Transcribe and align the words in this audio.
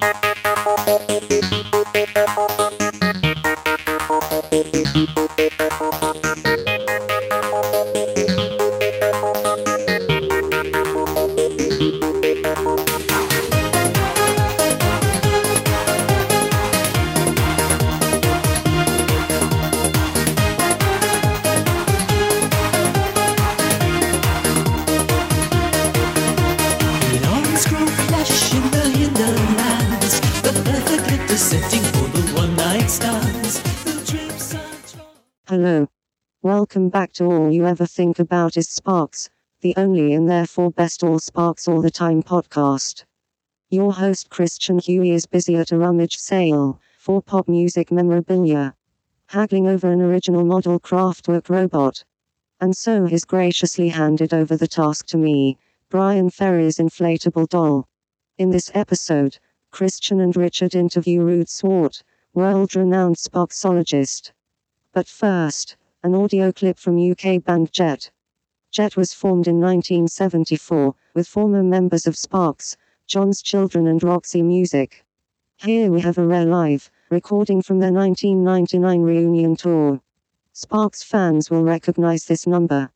Thank 0.00 0.24
you. 2.70 2.79
Back 36.88 37.12
to 37.14 37.26
All 37.26 37.50
You 37.50 37.66
Ever 37.66 37.84
Think 37.84 38.18
About 38.18 38.56
Is 38.56 38.68
Sparks, 38.68 39.28
the 39.60 39.74
only 39.76 40.14
and 40.14 40.30
therefore 40.30 40.70
best 40.70 41.02
All 41.02 41.18
Sparks 41.18 41.68
All 41.68 41.82
the 41.82 41.90
Time 41.90 42.22
podcast. 42.22 43.04
Your 43.68 43.92
host 43.92 44.30
Christian 44.30 44.78
Huey 44.78 45.10
is 45.10 45.26
busy 45.26 45.56
at 45.56 45.72
a 45.72 45.78
rummage 45.78 46.16
sale 46.16 46.80
for 46.98 47.20
pop 47.20 47.48
music 47.48 47.92
memorabilia, 47.92 48.74
haggling 49.26 49.68
over 49.68 49.90
an 49.92 50.00
original 50.00 50.44
model 50.44 50.80
Kraftwerk 50.80 51.50
robot. 51.50 52.02
And 52.60 52.76
so 52.76 53.06
has 53.06 53.24
graciously 53.24 53.88
handed 53.90 54.32
over 54.32 54.56
the 54.56 54.66
task 54.66 55.06
to 55.08 55.18
me, 55.18 55.58
Bryan 55.90 56.30
Ferry's 56.30 56.78
inflatable 56.78 57.48
doll. 57.48 57.88
In 58.38 58.50
this 58.50 58.70
episode, 58.74 59.38
Christian 59.70 60.20
and 60.20 60.34
Richard 60.34 60.74
interview 60.74 61.20
Ruud 61.20 61.48
Swart, 61.48 62.02
world 62.32 62.74
renowned 62.74 63.16
Sparksologist. 63.16 64.32
But 64.92 65.06
first, 65.06 65.76
an 66.02 66.14
audio 66.14 66.50
clip 66.50 66.78
from 66.78 66.96
UK 66.98 67.44
band 67.44 67.70
Jet. 67.72 68.10
Jet 68.70 68.96
was 68.96 69.12
formed 69.12 69.46
in 69.46 69.60
1974 69.60 70.94
with 71.12 71.28
former 71.28 71.62
members 71.62 72.06
of 72.06 72.16
Sparks, 72.16 72.74
John's 73.06 73.42
Children, 73.42 73.86
and 73.86 74.02
Roxy 74.02 74.40
Music. 74.40 75.04
Here 75.56 75.92
we 75.92 76.00
have 76.00 76.16
a 76.16 76.26
rare 76.26 76.46
live 76.46 76.90
recording 77.10 77.60
from 77.60 77.80
their 77.80 77.92
1999 77.92 79.02
reunion 79.02 79.56
tour. 79.56 80.00
Sparks 80.54 81.02
fans 81.02 81.50
will 81.50 81.64
recognize 81.64 82.24
this 82.24 82.46
number. 82.46 82.90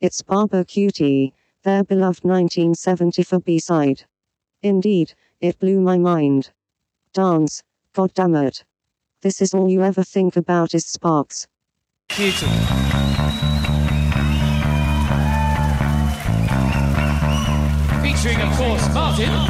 It's 0.00 0.20
Barbecutie, 0.22 1.34
their 1.62 1.84
beloved 1.84 2.24
1974 2.24 3.38
B 3.38 3.60
side. 3.60 4.02
Indeed, 4.62 5.14
it 5.40 5.60
blew 5.60 5.80
my 5.80 5.96
mind. 5.96 6.50
Dance, 7.12 7.62
goddammit. 7.94 8.64
This 9.20 9.40
is 9.40 9.54
all 9.54 9.70
you 9.70 9.84
ever 9.84 10.02
think 10.02 10.36
about 10.36 10.74
is 10.74 10.86
Sparks. 10.86 11.46
Cutie. 12.08 12.46
Featuring, 18.02 18.40
of 18.40 18.56
course, 18.56 18.94
Martin. 18.94 19.48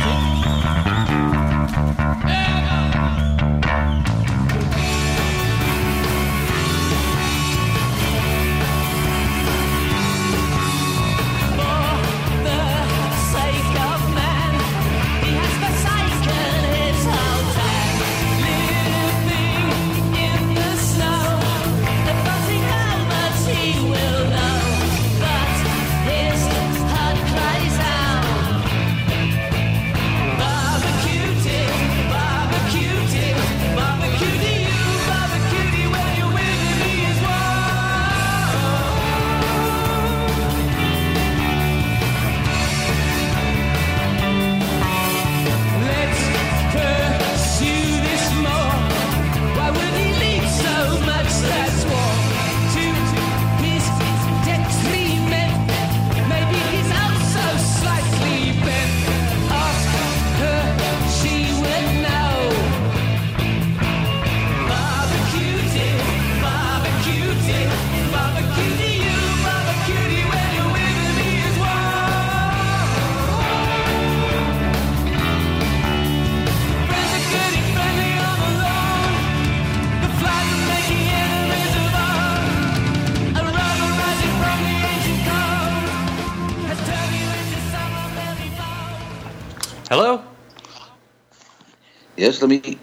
Yes, 92.18 92.42
let 92.42 92.50
me. 92.50 92.78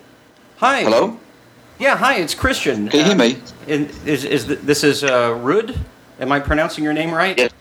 Hi. 0.57 0.81
Hello? 0.84 1.19
Yeah, 1.78 1.97
hi, 1.97 2.16
it's 2.19 2.34
Christian. 2.34 2.88
Can 2.88 3.00
you 3.01 3.06
hear 3.07 3.16
me? 3.18 3.38
and 3.68 3.91
is, 4.07 4.23
is 4.23 4.46
th- 4.46 4.59
this 4.59 4.81
is 4.81 5.03
uh, 5.03 5.38
Rud? 5.41 5.78
Am 6.22 6.31
I 6.31 6.40
pronouncing 6.40 6.85
your 6.85 6.94
name 6.94 7.12
right? 7.12 7.38
Yes. 7.38 7.51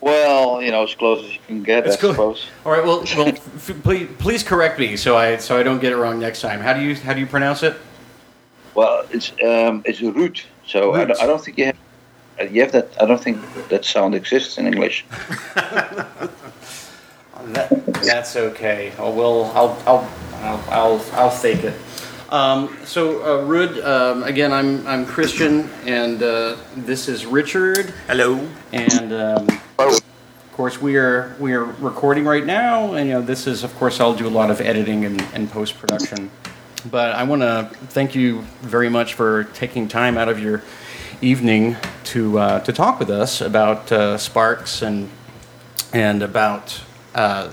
Well, 0.00 0.60
you 0.60 0.72
know, 0.72 0.82
as 0.82 0.92
close 0.96 1.24
as 1.24 1.32
you 1.34 1.38
can 1.46 1.62
get, 1.62 1.86
It's 1.86 1.96
I 1.96 2.00
good. 2.00 2.10
suppose. 2.16 2.46
All 2.66 2.72
right. 2.72 2.82
Well, 2.84 3.04
well 3.16 3.32
please, 3.84 4.08
please 4.18 4.42
correct 4.42 4.80
me 4.80 4.96
so 4.96 5.16
I 5.16 5.36
so 5.36 5.56
I 5.56 5.62
don't 5.62 5.78
get 5.80 5.92
it 5.92 5.96
wrong 5.96 6.18
next 6.18 6.40
time. 6.40 6.58
How 6.60 6.72
do 6.72 6.80
you 6.82 6.96
how 6.96 7.14
do 7.14 7.20
you 7.20 7.26
pronounce 7.26 7.62
it? 7.62 7.76
Well, 8.74 9.06
it's 9.12 9.30
um, 9.44 9.82
it's 9.84 10.02
root. 10.02 10.44
So 10.66 10.94
I 10.94 11.04
don't, 11.04 11.22
I 11.22 11.26
don't 11.26 11.42
think 11.44 11.58
you 11.58 11.66
have. 11.66 11.76
uh, 12.40 12.44
You 12.44 12.62
have 12.62 12.72
that. 12.72 12.88
I 13.00 13.06
don't 13.06 13.22
think 13.22 13.38
that 13.68 13.84
sound 13.84 14.16
exists 14.16 14.58
in 14.58 14.66
English. 14.66 15.04
That, 17.48 17.68
that's 18.02 18.36
okay. 18.36 18.92
Oh, 18.98 19.10
well, 19.10 19.52
I'll 19.54 19.76
I'll 19.86 20.10
I'll 20.44 20.64
I'll, 20.68 21.04
I'll 21.12 21.30
fake 21.30 21.64
it. 21.64 21.74
Um, 22.30 22.76
so, 22.84 23.22
uh, 23.22 23.44
Rud, 23.44 23.78
um, 23.80 24.22
again, 24.24 24.52
I'm 24.52 24.86
I'm 24.86 25.06
Christian, 25.06 25.70
and 25.86 26.22
uh, 26.22 26.56
this 26.76 27.08
is 27.08 27.24
Richard. 27.24 27.94
Hello. 28.06 28.46
And 28.72 29.12
um, 29.12 29.48
of 29.78 30.02
course, 30.52 30.80
we 30.80 30.96
are 30.96 31.34
we 31.38 31.54
are 31.54 31.64
recording 31.64 32.24
right 32.24 32.44
now, 32.44 32.94
and 32.94 33.08
you 33.08 33.14
know, 33.14 33.22
this 33.22 33.46
is 33.46 33.64
of 33.64 33.74
course 33.76 34.00
I'll 34.00 34.14
do 34.14 34.26
a 34.26 34.34
lot 34.40 34.50
of 34.50 34.60
editing 34.60 35.04
and, 35.04 35.20
and 35.32 35.50
post 35.50 35.78
production. 35.78 36.30
But 36.90 37.14
I 37.14 37.22
want 37.24 37.40
to 37.40 37.70
thank 37.88 38.14
you 38.14 38.42
very 38.60 38.90
much 38.90 39.14
for 39.14 39.44
taking 39.54 39.88
time 39.88 40.18
out 40.18 40.28
of 40.28 40.38
your 40.38 40.62
evening 41.22 41.76
to 42.04 42.38
uh, 42.38 42.60
to 42.60 42.72
talk 42.72 42.98
with 42.98 43.10
us 43.10 43.40
about 43.40 43.90
uh, 43.90 44.18
Sparks 44.18 44.82
and 44.82 45.08
and 45.92 46.22
about 46.22 46.82
uh, 47.14 47.50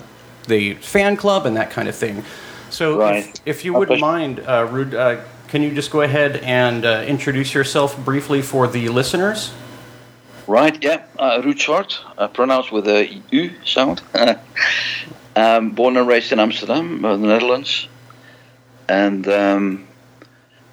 the 0.48 0.74
fan 0.76 1.16
club 1.16 1.46
and 1.46 1.56
that 1.56 1.70
kind 1.70 1.88
of 1.88 1.96
thing. 1.96 2.24
So, 2.72 2.98
Right. 2.98 3.26
if, 3.46 3.58
if 3.60 3.66
you 3.66 3.74
wouldn't 3.74 4.00
mind, 4.00 4.40
uh, 4.40 4.66
Ruud, 4.68 4.94
uh, 4.94 5.22
can 5.50 5.62
you 5.62 5.72
just 5.76 5.92
go 5.92 6.02
ahead 6.02 6.38
and 6.38 6.86
uh, 6.86 7.04
introduce 7.06 7.54
yourself 7.54 7.98
briefly 8.04 8.42
for 8.42 8.68
the 8.68 8.88
listeners? 8.88 9.52
Right, 10.48 10.82
yeah. 10.82 11.04
Uh, 11.20 11.42
Ruud 11.42 11.60
Swart, 11.60 12.00
uh, 12.18 12.28
pronounced 12.30 12.72
with 12.72 12.88
a 12.88 13.22
U 13.32 13.52
sound. 13.66 14.02
um, 15.36 15.72
born 15.72 15.98
and 15.98 16.08
raised 16.08 16.32
in 16.32 16.40
Amsterdam, 16.40 17.04
uh, 17.04 17.18
the 17.18 17.28
Netherlands. 17.28 17.88
And 18.88 19.28
um, 19.28 19.88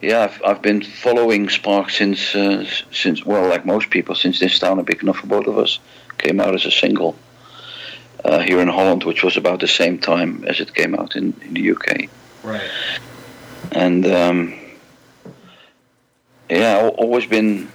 yeah, 0.01 0.23
I've, 0.25 0.43
I've 0.45 0.63
been 0.63 0.83
following 0.83 1.49
Spark 1.49 1.91
since, 1.91 2.35
uh, 2.35 2.65
since 2.93 3.25
well, 3.27 3.49
like 3.49 3.67
most 3.67 3.91
people, 3.91 4.15
since 4.15 4.39
this 4.39 4.59
town, 4.59 4.83
big 4.85 5.03
enough 5.03 5.19
for 5.19 5.27
both 5.27 5.47
of 5.49 5.59
us, 5.59 5.81
came 6.19 6.41
out 6.41 6.55
as 6.55 6.65
a 6.65 6.71
single 6.71 7.17
uh, 8.25 8.41
here 8.41 8.61
in 8.61 8.69
Holland, 8.69 9.05
which 9.05 9.23
was 9.23 9.37
about 9.37 9.61
the 9.61 9.69
same 9.69 9.99
time 9.99 10.45
as 10.47 10.61
it 10.61 10.75
came 10.75 10.95
out 10.95 11.17
in, 11.17 11.35
in 11.43 11.55
the 11.55 11.71
UK. 11.71 12.09
Right. 12.43 12.71
and 13.73 14.07
um, 14.07 14.55
yeah, 16.49 16.79
al- 16.79 16.89
always 17.05 17.27
been 17.27 17.69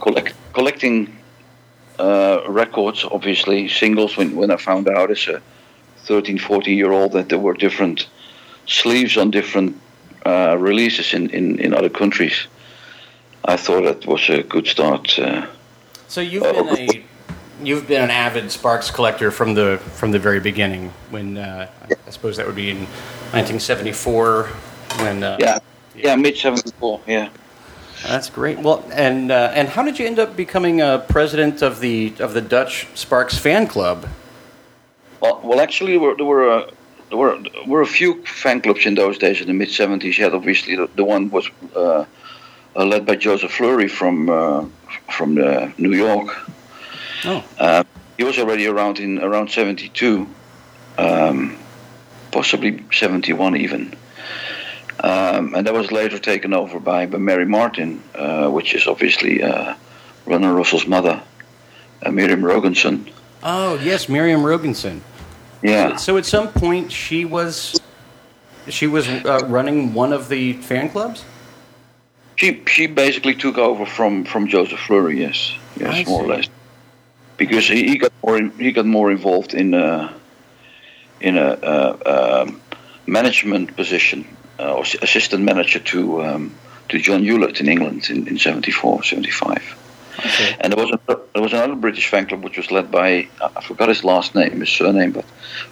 collect, 0.00 0.34
collecting 0.52 1.16
uh, 1.98 2.40
records. 2.48 3.04
Obviously, 3.04 3.68
singles. 3.68 4.16
When 4.16 4.36
when 4.36 4.50
I 4.50 4.56
found 4.56 4.88
out 4.88 5.10
as 5.10 5.28
a 5.28 5.40
13, 6.06 6.38
14 6.38 6.76
year 6.78 6.92
old 6.92 7.12
that 7.12 7.28
there 7.28 7.38
were 7.38 7.54
different 7.54 8.08
sleeves 8.66 9.16
on 9.16 9.30
different 9.30 9.76
uh, 10.26 10.56
releases 10.58 11.12
in, 11.14 11.30
in, 11.30 11.58
in 11.60 11.74
other 11.74 11.90
countries. 11.90 12.46
I 13.44 13.56
thought 13.56 13.84
that 13.84 14.06
was 14.06 14.28
a 14.30 14.42
good 14.42 14.66
start. 14.66 15.18
Uh, 15.18 15.46
So 16.08 16.20
you've 16.20 16.42
been 16.42 16.56
a 16.56 17.04
you've 17.66 17.86
been 17.86 18.02
an 18.02 18.10
avid 18.10 18.50
Sparks 18.50 18.90
collector 18.90 19.30
from 19.30 19.54
the 19.54 19.78
from 19.94 20.10
the 20.10 20.18
very 20.18 20.40
beginning. 20.40 20.92
When 21.10 21.36
uh, 21.36 21.68
I 22.06 22.10
suppose 22.10 22.36
that 22.36 22.46
would 22.46 22.56
be 22.56 22.70
in 22.70 22.78
1974. 23.32 24.44
When 24.98 25.22
uh, 25.22 25.36
yeah, 25.40 25.58
yeah, 25.96 26.16
mid 26.16 26.36
'74. 26.36 27.00
Yeah. 27.06 27.30
that's 28.02 28.30
great. 28.30 28.58
Well, 28.58 28.84
and 28.92 29.30
uh, 29.30 29.52
and 29.54 29.68
how 29.68 29.82
did 29.82 29.98
you 29.98 30.06
end 30.06 30.18
up 30.18 30.36
becoming 30.36 30.80
a 30.80 31.04
president 31.08 31.62
of 31.62 31.80
the 31.80 32.14
of 32.18 32.34
the 32.34 32.40
Dutch 32.40 32.86
Sparks 32.94 33.38
fan 33.38 33.66
club? 33.66 34.08
Well, 35.20 35.40
well, 35.42 35.60
actually, 35.60 35.92
there 35.92 36.00
were 36.00 36.16
there 36.16 36.26
were, 36.26 36.50
uh, 36.50 36.70
there 37.08 37.18
were 37.18 37.38
there 37.38 37.64
were 37.66 37.82
a 37.82 37.86
few 37.86 38.24
fan 38.24 38.60
clubs 38.60 38.86
in 38.86 38.94
those 38.94 39.18
days 39.18 39.40
in 39.40 39.46
the 39.46 39.54
mid 39.54 39.68
'70s. 39.68 40.18
You 40.18 40.24
had 40.24 40.34
obviously 40.34 40.76
the, 40.76 40.88
the 40.94 41.04
one 41.04 41.30
was 41.30 41.48
uh, 41.74 42.04
uh, 42.76 42.84
led 42.84 43.06
by 43.06 43.16
Joseph 43.16 43.52
Fleury 43.52 43.88
from 43.88 44.28
uh, 44.28 44.66
from 45.10 45.38
uh, 45.38 45.70
New 45.78 45.94
York. 45.94 46.50
Oh, 47.24 47.44
Uh, 47.58 47.84
he 48.16 48.24
was 48.24 48.38
already 48.38 48.66
around 48.66 48.98
in 48.98 49.18
around 49.18 49.50
'72, 49.50 50.26
um, 50.98 51.56
possibly 52.30 52.84
'71 52.92 53.56
even. 53.56 53.94
Um, 55.00 55.54
and 55.54 55.66
that 55.66 55.74
was 55.74 55.90
later 55.90 56.18
taken 56.18 56.54
over 56.54 56.78
by, 56.80 57.06
by 57.06 57.18
Mary 57.18 57.44
Martin, 57.44 58.02
uh, 58.14 58.48
which 58.48 58.74
is 58.74 58.86
obviously 58.86 59.42
uh, 59.42 59.74
Ron 60.24 60.44
and 60.44 60.56
Russell's 60.56 60.86
mother, 60.86 61.20
uh, 62.02 62.10
Miriam 62.10 62.40
Rogenson. 62.42 63.10
oh 63.42 63.74
yes, 63.82 64.08
Miriam 64.08 64.42
Rogenson. 64.42 65.00
Yeah. 65.62 65.96
So 65.96 66.16
at 66.16 66.24
some 66.26 66.48
point 66.52 66.92
she 66.92 67.24
was 67.24 67.80
she 68.68 68.86
was 68.86 69.08
uh, 69.08 69.40
running 69.46 69.92
one 69.94 70.12
of 70.12 70.28
the 70.28 70.52
fan 70.54 70.88
clubs. 70.90 71.24
She 72.36 72.62
she 72.66 72.86
basically 72.86 73.34
took 73.34 73.58
over 73.58 73.86
from, 73.86 74.24
from 74.24 74.46
Joseph 74.48 74.78
Fleury, 74.80 75.20
yes, 75.20 75.52
yes, 75.76 76.06
more 76.06 76.22
or 76.24 76.26
less, 76.28 76.48
because 77.36 77.68
he, 77.68 77.88
he 77.88 77.98
got 77.98 78.12
more 78.22 78.38
he 78.58 78.72
got 78.72 78.86
more 78.86 79.10
involved 79.10 79.54
in 79.54 79.74
a 79.74 80.14
in 81.20 81.38
a 81.38 81.48
uh, 81.50 82.44
um, 82.46 82.60
management 83.06 83.76
position 83.76 84.26
uh, 84.58 84.74
or 84.74 84.82
assistant 85.02 85.44
manager 85.44 85.78
to 85.78 86.22
um, 86.22 86.54
to 86.88 86.98
John 86.98 87.22
Hewlett 87.22 87.60
in 87.60 87.68
England 87.68 88.10
in, 88.10 88.28
in 88.28 88.38
74, 88.38 89.04
75. 89.04 89.80
Okay. 90.18 90.56
And 90.60 90.72
there 90.72 90.84
was 90.84 90.92
a, 90.92 91.18
there 91.32 91.42
was 91.42 91.52
another 91.52 91.74
British 91.74 92.08
fan 92.08 92.26
club 92.26 92.44
which 92.44 92.56
was 92.56 92.70
led 92.70 92.90
by 92.90 93.28
I 93.40 93.60
forgot 93.62 93.88
his 93.88 94.04
last 94.04 94.34
name, 94.34 94.60
his 94.60 94.70
surname, 94.70 95.12
but 95.12 95.24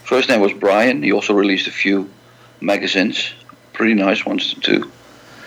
first 0.04 0.28
name 0.28 0.40
was 0.40 0.52
Brian. 0.52 1.02
He 1.02 1.12
also 1.12 1.32
released 1.32 1.68
a 1.68 1.70
few 1.70 2.10
magazines, 2.60 3.32
pretty 3.72 3.94
nice 3.94 4.26
ones 4.26 4.54
too. 4.54 4.90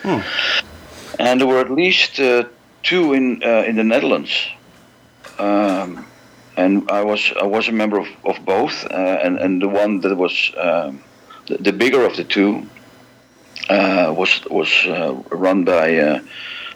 Hmm. 0.04 0.22
And 1.20 1.42
there 1.42 1.48
were 1.48 1.60
at 1.60 1.72
least 1.72 2.20
uh, 2.20 2.46
two 2.84 3.14
in 3.14 3.44
uh, 3.44 3.64
in 3.68 3.76
the 3.76 3.84
Netherlands. 3.84 4.32
Um, 5.40 6.06
and 6.58 6.90
I 6.90 7.04
was 7.04 7.34
I 7.42 7.46
was 7.46 7.68
a 7.68 7.72
member 7.72 8.00
of, 8.00 8.08
of 8.24 8.44
both, 8.46 8.86
uh, 8.86 9.20
and 9.24 9.38
and 9.38 9.62
the 9.62 9.68
one 9.68 10.00
that 10.02 10.16
was 10.16 10.52
um, 10.58 11.04
the, 11.48 11.58
the 11.58 11.74
bigger 11.74 12.06
of 12.06 12.16
the 12.16 12.24
two 12.24 12.66
uh, 13.70 14.14
was 14.18 14.42
was 14.50 14.70
uh, 14.86 15.14
run 15.32 15.64
by 15.66 15.98
uh, 15.98 16.20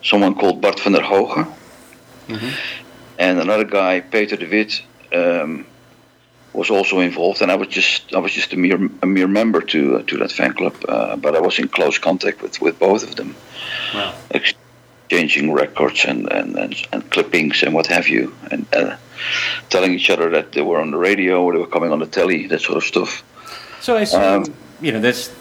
someone 0.03 0.35
called 0.35 0.61
Bart 0.61 0.79
van 0.79 0.93
der 0.93 1.01
Hoge, 1.01 1.45
and 3.17 3.39
another 3.39 3.63
guy 3.65 4.01
Peter 4.01 4.35
de 4.35 4.47
Wit 4.47 4.81
um, 5.13 5.65
was 6.53 6.69
also 6.69 6.99
involved, 6.99 7.41
and 7.41 7.51
I 7.51 7.55
was 7.55 7.67
just 7.69 8.13
I 8.13 8.19
was 8.19 8.33
just 8.33 8.53
a 8.53 8.57
mere 8.57 8.89
a 9.01 9.05
mere 9.05 9.27
member 9.27 9.61
to 9.61 9.97
uh, 9.97 10.03
to 10.07 10.17
that 10.17 10.31
fan 10.31 10.53
club, 10.53 10.75
uh, 10.87 11.15
but 11.15 11.35
I 11.35 11.39
was 11.39 11.57
in 11.59 11.67
close 11.67 11.97
contact 11.99 12.41
with, 12.41 12.61
with 12.61 12.79
both 12.79 13.03
of 13.03 13.15
them, 13.15 13.35
Wow. 13.93 14.13
Exchanging 15.09 15.51
records 15.51 16.05
and, 16.05 16.31
and, 16.31 16.55
and, 16.55 16.87
and 16.91 17.11
clippings 17.11 17.63
and 17.63 17.73
what 17.73 17.87
have 17.87 18.07
you, 18.07 18.35
and 18.51 18.67
uh, 18.73 18.95
telling 19.69 19.91
each 19.93 20.09
other 20.11 20.29
that 20.29 20.51
they 20.51 20.61
were 20.61 20.79
on 20.79 20.91
the 20.91 20.97
radio 20.97 21.41
or 21.43 21.53
they 21.53 21.59
were 21.59 21.67
coming 21.67 21.91
on 21.91 21.97
the 21.97 22.05
telly, 22.05 22.45
that 22.45 22.61
sort 22.61 22.77
of 22.77 22.83
stuff. 22.83 23.23
So 23.81 23.97
I 23.97 24.01
assume 24.01 24.21
Um, 24.21 24.53
you 24.81 24.91
know 24.91 25.01
this 25.01 25.33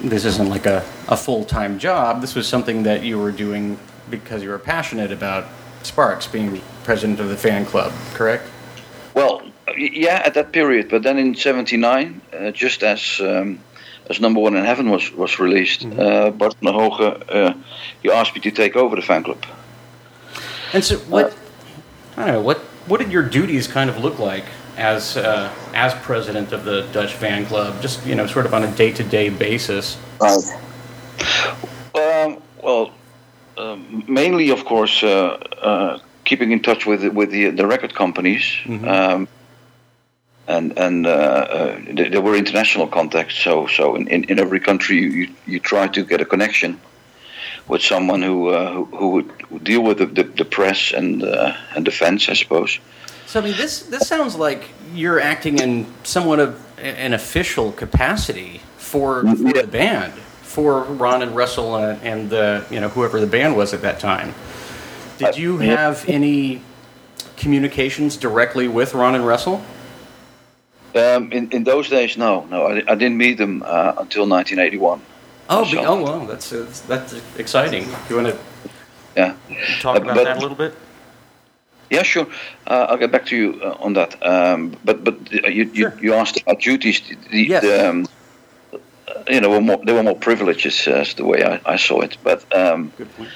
this 0.00 0.24
isn't 0.24 0.48
like 0.48 0.66
a, 0.66 0.82
a 1.08 1.16
full 1.16 1.44
time 1.44 1.78
job. 1.78 2.22
This 2.22 2.34
was 2.34 2.48
something 2.48 2.84
that 2.84 3.02
you 3.02 3.18
were 3.18 3.30
doing 3.30 3.78
because 4.10 4.42
you 4.42 4.48
were 4.48 4.58
passionate 4.58 5.12
about 5.12 5.44
Sparks 5.82 6.26
being 6.26 6.62
president 6.82 7.20
of 7.20 7.28
the 7.28 7.36
fan 7.36 7.66
club, 7.66 7.92
correct? 8.14 8.48
Well, 9.12 9.42
yeah, 9.76 10.22
at 10.24 10.34
that 10.34 10.52
period, 10.52 10.88
but 10.88 11.02
then 11.02 11.18
in 11.18 11.34
'79, 11.34 12.22
uh, 12.32 12.50
just 12.52 12.82
as 12.82 13.20
um, 13.20 13.60
as 14.10 14.20
Number 14.20 14.40
One 14.40 14.56
in 14.56 14.64
Heaven 14.64 14.90
was 14.90 15.12
was 15.12 15.38
released, 15.38 15.84
uh, 15.84 16.30
Bart 16.30 16.54
van 16.62 16.74
Hoge, 16.74 17.00
uh, 17.28 17.54
he 18.02 18.10
asked 18.10 18.34
me 18.34 18.40
to 18.42 18.50
take 18.50 18.76
over 18.76 18.96
the 18.96 19.02
fan 19.02 19.22
club. 19.24 19.42
And 20.72 20.84
so 20.84 20.96
what 21.08 21.34
I 22.16 22.24
don't 22.26 22.34
know 22.34 22.40
what 22.42 22.58
what 22.86 23.00
did 23.00 23.10
your 23.12 23.22
duties 23.22 23.66
kind 23.66 23.88
of 23.90 23.98
look 23.98 24.18
like 24.18 24.44
as 24.76 25.16
uh, 25.16 25.50
as 25.74 25.94
president 25.94 26.52
of 26.52 26.64
the 26.64 26.82
Dutch 26.92 27.14
fan 27.14 27.46
club? 27.46 27.80
Just 27.82 28.04
you 28.06 28.14
know, 28.14 28.26
sort 28.26 28.46
of 28.46 28.54
on 28.54 28.64
a 28.64 28.70
day 28.76 28.92
to 28.92 29.02
day 29.04 29.28
basis. 29.30 29.96
Right. 30.20 30.44
Um, 31.94 32.42
well, 32.62 32.90
um, 33.56 34.04
mainly, 34.08 34.50
of 34.50 34.64
course, 34.64 35.02
uh, 35.02 35.38
uh, 35.62 35.98
keeping 36.24 36.50
in 36.52 36.60
touch 36.60 36.86
with 36.86 37.02
the- 37.02 37.10
with 37.10 37.30
the 37.30 37.50
the 37.50 37.66
record 37.66 37.94
companies, 37.94 38.44
um, 38.84 39.28
and 40.46 40.78
and 40.78 41.06
uh, 41.06 41.10
uh, 41.10 41.76
th- 41.96 42.12
there 42.12 42.20
were 42.20 42.36
international 42.36 42.86
contacts. 42.86 43.34
So 43.36 43.66
so 43.66 43.96
in, 43.96 44.08
in, 44.08 44.24
in 44.24 44.38
every 44.38 44.60
country, 44.60 44.96
you, 44.98 45.28
you 45.46 45.60
try 45.60 45.88
to 45.88 46.04
get 46.04 46.20
a 46.20 46.24
connection 46.24 46.80
with 47.68 47.82
someone 47.82 48.22
who 48.22 48.48
uh, 48.48 48.72
who, 48.72 48.84
who 48.84 49.08
would 49.08 49.64
deal 49.64 49.82
with 49.82 49.98
the, 49.98 50.06
the, 50.06 50.22
the 50.24 50.44
press 50.44 50.92
and 50.92 51.22
uh, 51.22 51.54
and 51.74 51.84
defense, 51.84 52.28
I 52.28 52.34
suppose. 52.34 52.78
So 53.26 53.40
I 53.40 53.44
mean, 53.44 53.56
this 53.56 53.82
this 53.84 54.06
sounds 54.06 54.36
like 54.36 54.68
you're 54.94 55.20
acting 55.20 55.58
in 55.58 55.86
somewhat 56.02 56.40
of 56.40 56.60
an 56.78 57.14
official 57.14 57.72
capacity 57.72 58.60
for, 58.76 59.22
for 59.22 59.34
Yeah. 59.36 59.62
the 59.62 59.66
band, 59.66 60.12
for 60.42 60.82
Ron 60.84 61.22
and 61.22 61.34
Russell 61.34 61.74
uh, 61.74 61.96
and 62.02 62.28
the 62.28 62.64
you 62.70 62.80
know 62.80 62.88
whoever 62.90 63.18
the 63.18 63.26
band 63.26 63.56
was 63.56 63.72
at 63.72 63.80
that 63.82 63.98
time. 63.98 64.34
Did 65.18 65.38
you 65.38 65.58
have 65.58 66.04
any 66.08 66.60
communications 67.36 68.16
directly 68.16 68.68
with 68.68 68.94
Ron 68.94 69.14
and 69.14 69.26
Russell? 69.26 69.62
Um, 70.94 71.32
in 71.32 71.48
in 71.50 71.64
those 71.64 71.88
days, 71.88 72.16
no, 72.16 72.44
no, 72.50 72.66
I, 72.66 72.76
I 72.92 72.94
didn't 72.94 73.16
meet 73.16 73.36
them 73.38 73.62
uh, 73.62 73.94
until 73.98 74.26
1981. 74.28 75.00
Oh, 75.48 75.64
So- 75.64 75.84
oh 75.84 76.02
well, 76.02 76.26
that's 76.26 76.50
that's, 76.50 76.80
that's 76.82 77.14
exciting. 77.38 77.84
You 78.08 78.16
want 78.16 78.28
to 78.28 78.36
Yeah. 79.16 79.34
talk 79.80 79.96
Uh, 79.96 80.02
about 80.02 80.14
but- 80.16 80.24
that 80.24 80.36
a 80.36 80.40
little 80.40 80.56
bit? 80.56 80.72
Yeah, 81.90 82.02
sure. 82.04 82.26
Uh, 82.66 82.86
I'll 82.88 82.96
get 82.98 83.10
back 83.12 83.26
to 83.26 83.36
you 83.36 83.60
uh, 83.62 83.84
on 83.86 83.92
that. 83.94 84.14
Um, 84.22 84.72
but 84.84 85.04
but 85.04 85.14
uh, 85.44 85.48
you, 85.48 85.64
you 85.74 85.82
Sure. 85.90 85.94
you 86.00 86.14
asked 86.14 86.40
about 86.40 86.60
duties. 86.62 87.00
The, 87.30 87.42
Yes. 87.48 87.62
the, 87.62 87.88
um, 87.90 88.06
you 89.28 89.40
know, 89.40 89.50
were 89.50 89.60
more, 89.60 89.80
there 89.84 89.94
were 89.94 90.02
more 90.02 90.16
privileges, 90.18 90.86
uh, 90.88 90.92
as 91.00 91.14
the 91.14 91.24
way 91.24 91.42
I, 91.44 91.74
I 91.74 91.76
saw 91.76 92.00
it. 92.02 92.16
But 92.22 92.40
um, 92.54 92.90
Good 92.96 93.08
point. 93.16 93.28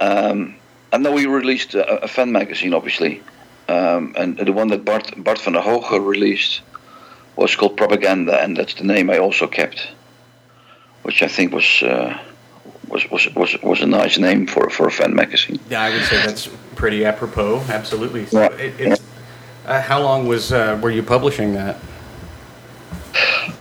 um, 0.00 0.54
and 0.92 1.04
then 1.04 1.14
we 1.14 1.26
released 1.26 1.74
a, 1.74 2.02
a 2.04 2.08
fan 2.08 2.30
magazine, 2.32 2.74
obviously, 2.74 3.20
um, 3.68 4.14
and 4.16 4.36
the 4.38 4.52
one 4.52 4.68
that 4.68 4.84
Bart 4.84 5.12
Bart 5.16 5.40
van 5.40 5.52
der 5.54 5.60
Hoge 5.60 6.00
released 6.00 6.62
was 7.36 7.56
called 7.56 7.76
Propaganda, 7.76 8.42
and 8.42 8.56
that's 8.56 8.74
the 8.74 8.84
name 8.84 9.10
I 9.10 9.18
also 9.18 9.46
kept, 9.46 9.88
which 11.02 11.22
I 11.22 11.28
think 11.28 11.52
was. 11.52 11.82
Uh, 11.82 12.18
was, 12.88 13.10
was, 13.10 13.28
was, 13.34 13.62
was 13.62 13.82
a 13.82 13.86
nice 13.86 14.18
name 14.18 14.46
for, 14.46 14.70
for 14.70 14.86
a 14.86 14.90
fan 14.90 15.14
magazine. 15.14 15.60
Yeah, 15.68 15.82
I 15.82 15.90
would 15.90 16.04
say 16.04 16.24
that's 16.24 16.48
pretty 16.74 17.04
apropos. 17.04 17.60
Absolutely. 17.68 18.24
So 18.26 18.40
Yeah. 18.40 18.56
it, 18.56 19.00
uh, 19.66 19.82
how 19.82 20.00
long 20.00 20.26
was 20.26 20.52
uh, 20.52 20.78
were 20.82 20.90
you 20.90 21.02
publishing 21.02 21.52
that? 21.52 21.76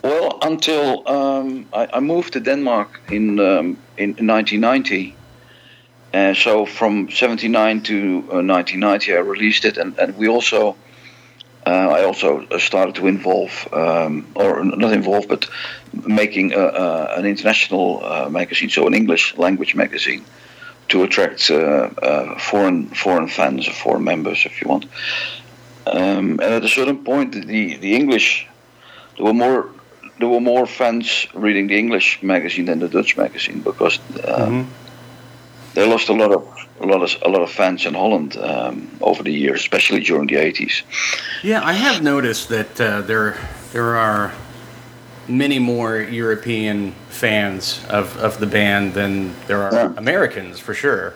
Well, 0.03 0.39
until 0.41 1.07
um, 1.09 1.65
I, 1.73 1.87
I 1.95 1.99
moved 1.99 2.33
to 2.33 2.39
Denmark 2.39 3.01
in 3.11 3.39
um, 3.39 3.77
in 3.97 4.11
1990. 4.11 5.15
Uh, 6.17 6.33
so 6.33 6.65
from 6.65 7.11
79 7.11 7.81
to 7.83 7.95
uh, 8.31 8.41
1990, 8.41 9.13
I 9.13 9.17
released 9.17 9.65
it, 9.65 9.77
and, 9.77 9.95
and 9.99 10.17
we 10.17 10.27
also, 10.27 10.75
uh, 11.65 11.69
I 11.69 12.05
also 12.05 12.41
uh, 12.47 12.57
started 12.57 12.95
to 12.95 13.05
involve, 13.05 13.51
um, 13.71 14.25
or 14.33 14.63
not 14.63 14.93
involve, 14.93 15.27
but 15.27 15.47
making 15.93 16.53
a, 16.53 16.59
a, 16.59 17.19
an 17.19 17.25
international 17.27 18.03
uh, 18.03 18.29
magazine, 18.29 18.69
so 18.69 18.87
an 18.87 18.95
English 18.95 19.37
language 19.37 19.75
magazine, 19.75 20.25
to 20.87 21.03
attract 21.03 21.51
uh, 21.51 21.55
uh, 21.55 22.39
foreign 22.39 22.87
foreign 22.87 23.27
fans 23.27 23.67
or 23.67 23.73
foreign 23.73 24.03
members, 24.03 24.43
if 24.45 24.59
you 24.59 24.67
want. 24.67 24.85
Um, 25.85 26.39
and 26.43 26.51
at 26.59 26.63
a 26.63 26.69
certain 26.69 27.03
point, 27.03 27.33
the 27.33 27.77
the 27.77 27.93
English 27.95 28.47
there 29.17 29.25
were 29.25 29.39
more 29.45 29.69
there 30.19 30.29
were 30.29 30.45
more 30.53 30.65
fans 30.65 31.27
reading 31.35 31.67
the 31.67 31.77
English 31.77 32.23
magazine 32.23 32.65
than 32.65 32.79
the 32.79 32.89
Dutch 32.89 33.17
magazine 33.17 33.61
because 33.61 33.99
uh, 34.23 34.65
they 35.77 35.85
lost 35.85 36.09
a 36.09 36.13
lot 36.13 36.31
of 36.31 36.41
a 36.81 36.85
lot 36.85 37.03
of 37.03 37.21
a 37.21 37.29
lot 37.29 37.41
of 37.43 37.51
fans 37.51 37.85
in 37.85 37.93
Holland 37.93 38.35
um, 38.37 38.89
over 38.99 39.21
the 39.23 39.31
years, 39.31 39.59
especially 39.59 39.99
during 40.01 40.27
the 40.27 40.35
80s. 40.35 40.81
Yeah, 41.43 41.61
I 41.63 41.73
have 41.73 42.01
noticed 42.01 42.49
that 42.49 42.81
uh, 42.81 43.01
there 43.01 43.37
there 43.73 43.95
are 43.95 44.33
many 45.27 45.59
more 45.59 46.01
European 46.01 46.93
fans 47.09 47.79
of, 47.89 48.17
of 48.17 48.39
the 48.39 48.47
band 48.47 48.93
than 48.93 49.33
there 49.47 49.61
are 49.61 49.73
Yeah. 49.73 49.93
Americans, 49.97 50.59
for 50.59 50.73
sure. 50.73 51.13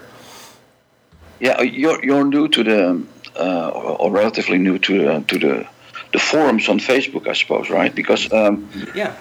Yeah, 1.39 1.58
uh, 1.60 1.63
you're 1.63 2.00
you're 2.06 2.25
new 2.25 2.48
to 2.48 2.63
the 2.63 3.01
uh, 3.36 4.00
or, 4.00 4.12
relatively 4.12 4.58
new 4.58 4.77
to 4.77 4.94
the 5.03 5.24
to 5.27 5.39
the 5.39 5.65
the 6.13 6.20
forums 6.20 6.70
on 6.70 6.80
Facebook, 6.80 7.27
I 7.27 7.34
suppose, 7.34 7.74
right? 7.74 7.96
Because 7.96 8.32
um, 8.32 8.70
Yeah. 8.96 9.13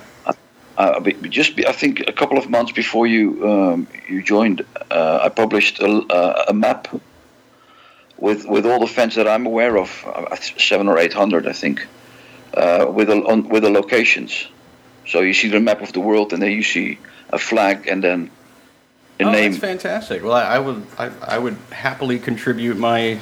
Uh, 0.80 1.00
just 1.28 1.56
be, 1.56 1.66
I 1.66 1.72
think 1.72 2.00
a 2.08 2.12
couple 2.12 2.38
of 2.38 2.48
months 2.48 2.72
before 2.72 3.06
you 3.06 3.24
um, 3.50 3.86
you 4.08 4.22
joined, 4.22 4.64
uh, 4.90 5.26
I 5.26 5.28
published 5.28 5.78
a, 5.80 5.90
a, 6.18 6.44
a 6.48 6.54
map 6.54 6.88
with 8.16 8.46
with 8.46 8.64
all 8.64 8.80
the 8.80 8.92
fans 8.96 9.14
that 9.16 9.28
I'm 9.28 9.44
aware 9.44 9.76
of, 9.76 9.90
uh, 10.06 10.34
seven 10.36 10.88
or 10.88 10.96
eight 10.98 11.12
hundred, 11.12 11.46
I 11.46 11.52
think, 11.52 11.86
uh, 12.54 12.86
with 12.96 13.08
the 13.08 13.18
on, 13.30 13.48
with 13.48 13.62
the 13.62 13.70
locations. 13.70 14.48
So 15.06 15.20
you 15.20 15.34
see 15.34 15.48
the 15.48 15.60
map 15.60 15.82
of 15.82 15.92
the 15.92 16.00
world, 16.00 16.32
and 16.32 16.40
then 16.42 16.52
you 16.52 16.62
see 16.62 16.98
a 17.30 17.38
flag, 17.38 17.86
and 17.86 18.02
then 18.02 18.30
a 19.18 19.24
oh, 19.24 19.30
name. 19.30 19.52
that's 19.52 19.60
fantastic. 19.60 20.22
Well, 20.22 20.32
I, 20.32 20.56
I 20.56 20.58
would 20.58 20.86
I, 20.98 21.10
I 21.34 21.38
would 21.38 21.58
happily 21.72 22.18
contribute 22.18 22.78
my 22.78 23.18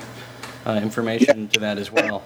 uh, 0.64 0.80
information 0.80 1.48
to 1.48 1.60
that 1.60 1.78
as 1.78 1.90
well. 1.90 2.22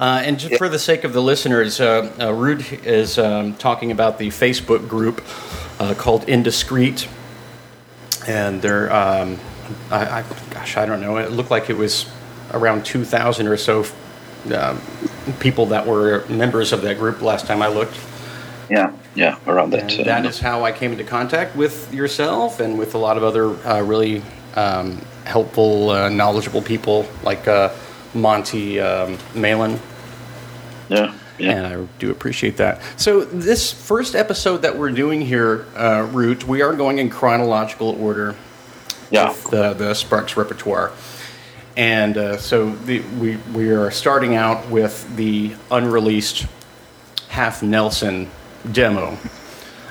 Uh, 0.00 0.22
and 0.24 0.38
just 0.38 0.56
for 0.56 0.70
the 0.70 0.78
sake 0.78 1.04
of 1.04 1.12
the 1.12 1.20
listeners, 1.20 1.78
uh, 1.78 2.10
uh, 2.18 2.28
Ruud 2.28 2.86
is 2.86 3.18
um, 3.18 3.52
talking 3.56 3.92
about 3.92 4.16
the 4.16 4.28
Facebook 4.28 4.88
group 4.88 5.22
uh, 5.78 5.92
called 5.92 6.26
Indiscreet, 6.26 7.06
and 8.26 8.62
they're 8.62 8.90
um, 8.90 9.38
I, 9.90 10.20
I, 10.20 10.24
gosh 10.48 10.78
I 10.78 10.86
don't 10.86 11.02
know. 11.02 11.18
It 11.18 11.32
looked 11.32 11.50
like 11.50 11.68
it 11.68 11.76
was 11.76 12.10
around 12.52 12.86
two 12.86 13.04
thousand 13.04 13.46
or 13.46 13.58
so 13.58 13.84
um, 14.54 14.80
people 15.38 15.66
that 15.66 15.86
were 15.86 16.24
members 16.30 16.72
of 16.72 16.80
that 16.80 16.96
group 16.96 17.20
last 17.20 17.44
time 17.44 17.60
I 17.60 17.68
looked. 17.68 18.00
Yeah, 18.70 18.94
yeah, 19.14 19.38
around 19.46 19.68
that. 19.74 19.92
And 19.92 20.06
that 20.06 20.24
is 20.24 20.40
how 20.40 20.64
I 20.64 20.72
came 20.72 20.92
into 20.92 21.04
contact 21.04 21.54
with 21.54 21.92
yourself 21.92 22.58
and 22.58 22.78
with 22.78 22.94
a 22.94 22.98
lot 22.98 23.18
of 23.18 23.22
other 23.22 23.50
uh, 23.68 23.82
really 23.82 24.22
um, 24.54 24.98
helpful, 25.24 25.90
uh, 25.90 26.08
knowledgeable 26.08 26.62
people 26.62 27.06
like 27.22 27.46
uh, 27.46 27.70
Monty 28.14 28.80
um, 28.80 29.18
Malin. 29.34 29.78
Yeah, 30.90 31.14
yeah. 31.38 31.50
And 31.52 31.66
I 31.66 31.86
do 31.98 32.10
appreciate 32.10 32.56
that. 32.58 32.80
So, 32.96 33.24
this 33.24 33.72
first 33.72 34.14
episode 34.14 34.58
that 34.62 34.76
we're 34.76 34.90
doing 34.90 35.20
here, 35.20 35.64
uh, 35.76 36.08
Root, 36.12 36.46
we 36.46 36.62
are 36.62 36.74
going 36.74 36.98
in 36.98 37.08
chronological 37.10 37.90
order 38.02 38.34
Yeah. 39.10 39.32
the, 39.50 39.72
the 39.72 39.94
Sparks 39.94 40.36
repertoire. 40.36 40.90
And 41.76 42.18
uh, 42.18 42.36
so 42.38 42.70
the, 42.70 43.00
we, 43.20 43.36
we 43.54 43.70
are 43.70 43.90
starting 43.92 44.34
out 44.34 44.68
with 44.68 45.16
the 45.16 45.54
unreleased 45.70 46.46
Halfnelson 47.30 48.28
demo. 48.72 49.16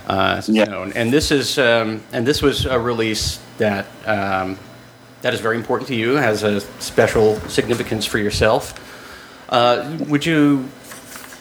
Uh, 0.08 0.42
Yeah. 0.48 0.66
known. 0.66 0.92
And 0.94 1.14
this 1.14 1.32
is 1.32 1.58
um, 1.58 2.02
and 2.12 2.26
this 2.28 2.42
was 2.42 2.66
a 2.66 2.80
release 2.80 3.40
that 3.60 3.86
um, 4.06 4.58
that 5.22 5.34
is 5.34 5.40
very 5.40 5.56
important 5.56 5.88
to 5.90 5.96
you, 5.96 6.16
has 6.16 6.44
a 6.44 6.62
special 6.82 7.40
significance 7.48 8.06
for 8.06 8.18
yourself. 8.18 8.74
Uh, 9.50 9.98
would 10.08 10.26
you 10.26 10.68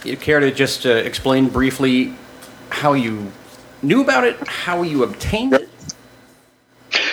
care 0.02 0.40
to 0.40 0.50
just 0.50 0.86
uh, 0.86 0.90
explain 0.90 1.48
briefly 1.48 2.14
how 2.70 2.92
you 2.92 3.32
knew 3.82 4.02
about 4.02 4.24
it, 4.24 4.36
how 4.46 4.82
you 4.82 5.02
obtained 5.02 5.54
it? 5.54 5.68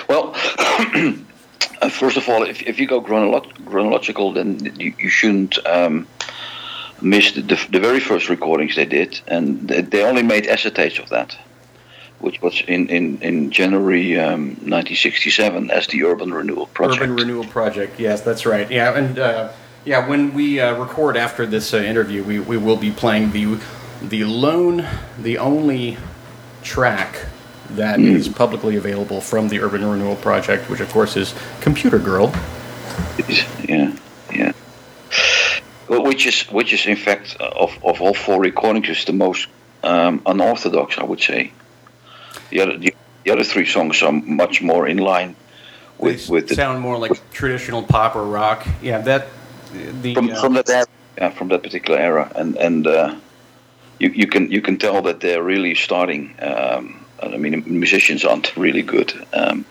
Well, 0.08 0.34
first 1.90 2.18
of 2.18 2.28
all, 2.30 2.44
if, 2.44 2.62
if 2.64 2.80
you 2.80 2.88
go 2.88 3.02
chronolo- 3.02 3.66
chronological, 3.66 4.34
then 4.34 4.74
you, 4.80 4.94
you 5.00 5.10
shouldn't 5.10 5.66
um, 5.68 6.08
miss 7.02 7.32
the, 7.34 7.42
the, 7.42 7.68
the 7.72 7.80
very 7.80 8.00
first 8.00 8.30
recordings 8.30 8.76
they 8.76 8.86
did, 8.86 9.20
and 9.28 9.68
they, 9.68 9.82
they 9.82 10.04
only 10.04 10.24
made 10.24 10.46
acetates 10.46 11.00
of 11.00 11.10
that, 11.10 11.38
which 12.20 12.42
was 12.42 12.62
in 12.68 12.88
in 12.90 13.22
in 13.22 13.52
January 13.52 14.18
um, 14.20 14.50
1967 14.66 15.72
as 15.72 15.88
the 15.88 16.04
Urban 16.04 16.34
Renewal 16.34 16.68
Project. 16.68 17.02
Urban 17.02 17.16
Renewal 17.16 17.46
Project. 17.46 18.00
Yes, 18.00 18.22
that's 18.22 18.46
right. 18.46 18.70
Yeah, 18.70 18.98
and 18.98 19.20
uh, 19.20 19.52
yeah, 19.86 20.08
when 20.08 20.34
we 20.34 20.60
uh, 20.60 20.76
record 20.76 21.16
after 21.16 21.46
this 21.46 21.74
uh, 21.74 21.78
interview, 21.78 22.24
we, 22.24 22.40
we 22.40 22.58
will 22.58 22.78
be 22.78 22.92
playing 22.92 23.32
the 23.32 23.60
the 24.02 24.26
lone, 24.26 24.86
the 25.18 25.38
only 25.38 25.98
track 26.64 27.26
that 27.72 28.00
is 28.00 28.28
publicly 28.28 28.76
available 28.76 29.22
from 29.22 29.48
the 29.48 29.60
Urban 29.60 29.84
Renewal 29.86 30.16
Project, 30.18 30.70
which 30.70 30.80
of 30.80 30.90
course 30.90 31.16
is 31.16 31.34
Computer 31.62 32.00
Girl. 32.00 32.34
Yeah, 33.68 33.96
yeah. 34.34 34.52
Well, 35.88 36.04
which 36.04 36.26
is 36.26 36.44
which 36.52 36.74
is 36.74 36.86
in 36.86 36.96
fact 36.96 37.38
uh, 37.40 37.46
of 37.56 37.72
of 37.84 38.02
all 38.02 38.14
four 38.14 38.42
recordings 38.42 38.90
is 38.90 39.06
the 39.06 39.14
most 39.14 39.48
um, 39.84 40.22
unorthodox, 40.26 40.98
I 40.98 41.04
would 41.04 41.22
say. 41.22 41.52
The 42.50 42.62
other 42.62 42.78
the, 42.78 42.96
the 43.24 43.32
other 43.32 43.44
three 43.44 43.66
songs 43.66 44.02
are 44.02 44.12
much 44.12 44.62
more 44.62 44.88
in 44.88 44.98
line 44.98 45.36
with 45.98 46.28
They 46.28 46.34
with 46.34 46.50
the, 46.50 46.56
sound 46.56 46.82
more 46.82 46.98
like 46.98 47.32
traditional 47.32 47.84
pop 47.84 48.16
or 48.16 48.24
rock. 48.24 48.66
Yeah, 48.82 49.00
that 49.02 49.28
the 50.02 50.14
from 50.14 50.30
uh, 50.32 50.42
from 50.42 50.54
that 50.54 50.70
era, 50.70 50.86
yeah, 51.18 51.30
from 51.30 51.48
that 51.50 51.64
particular 51.64 52.00
era, 52.00 52.32
and 52.36 52.56
and 52.58 52.88
uh, 52.88 53.16
you 54.00 54.10
you 54.10 54.28
can 54.28 54.52
you 54.52 54.62
can 54.62 54.78
tell 54.78 55.02
that 55.04 55.20
they're 55.20 55.44
really 55.44 55.76
starting. 55.76 56.36
Um, 56.42 57.06
I 57.24 57.38
mean, 57.38 57.64
musicians 57.66 58.24
aren't 58.26 58.56
really 58.58 58.82
good. 58.84 59.14
Um, 59.34 59.66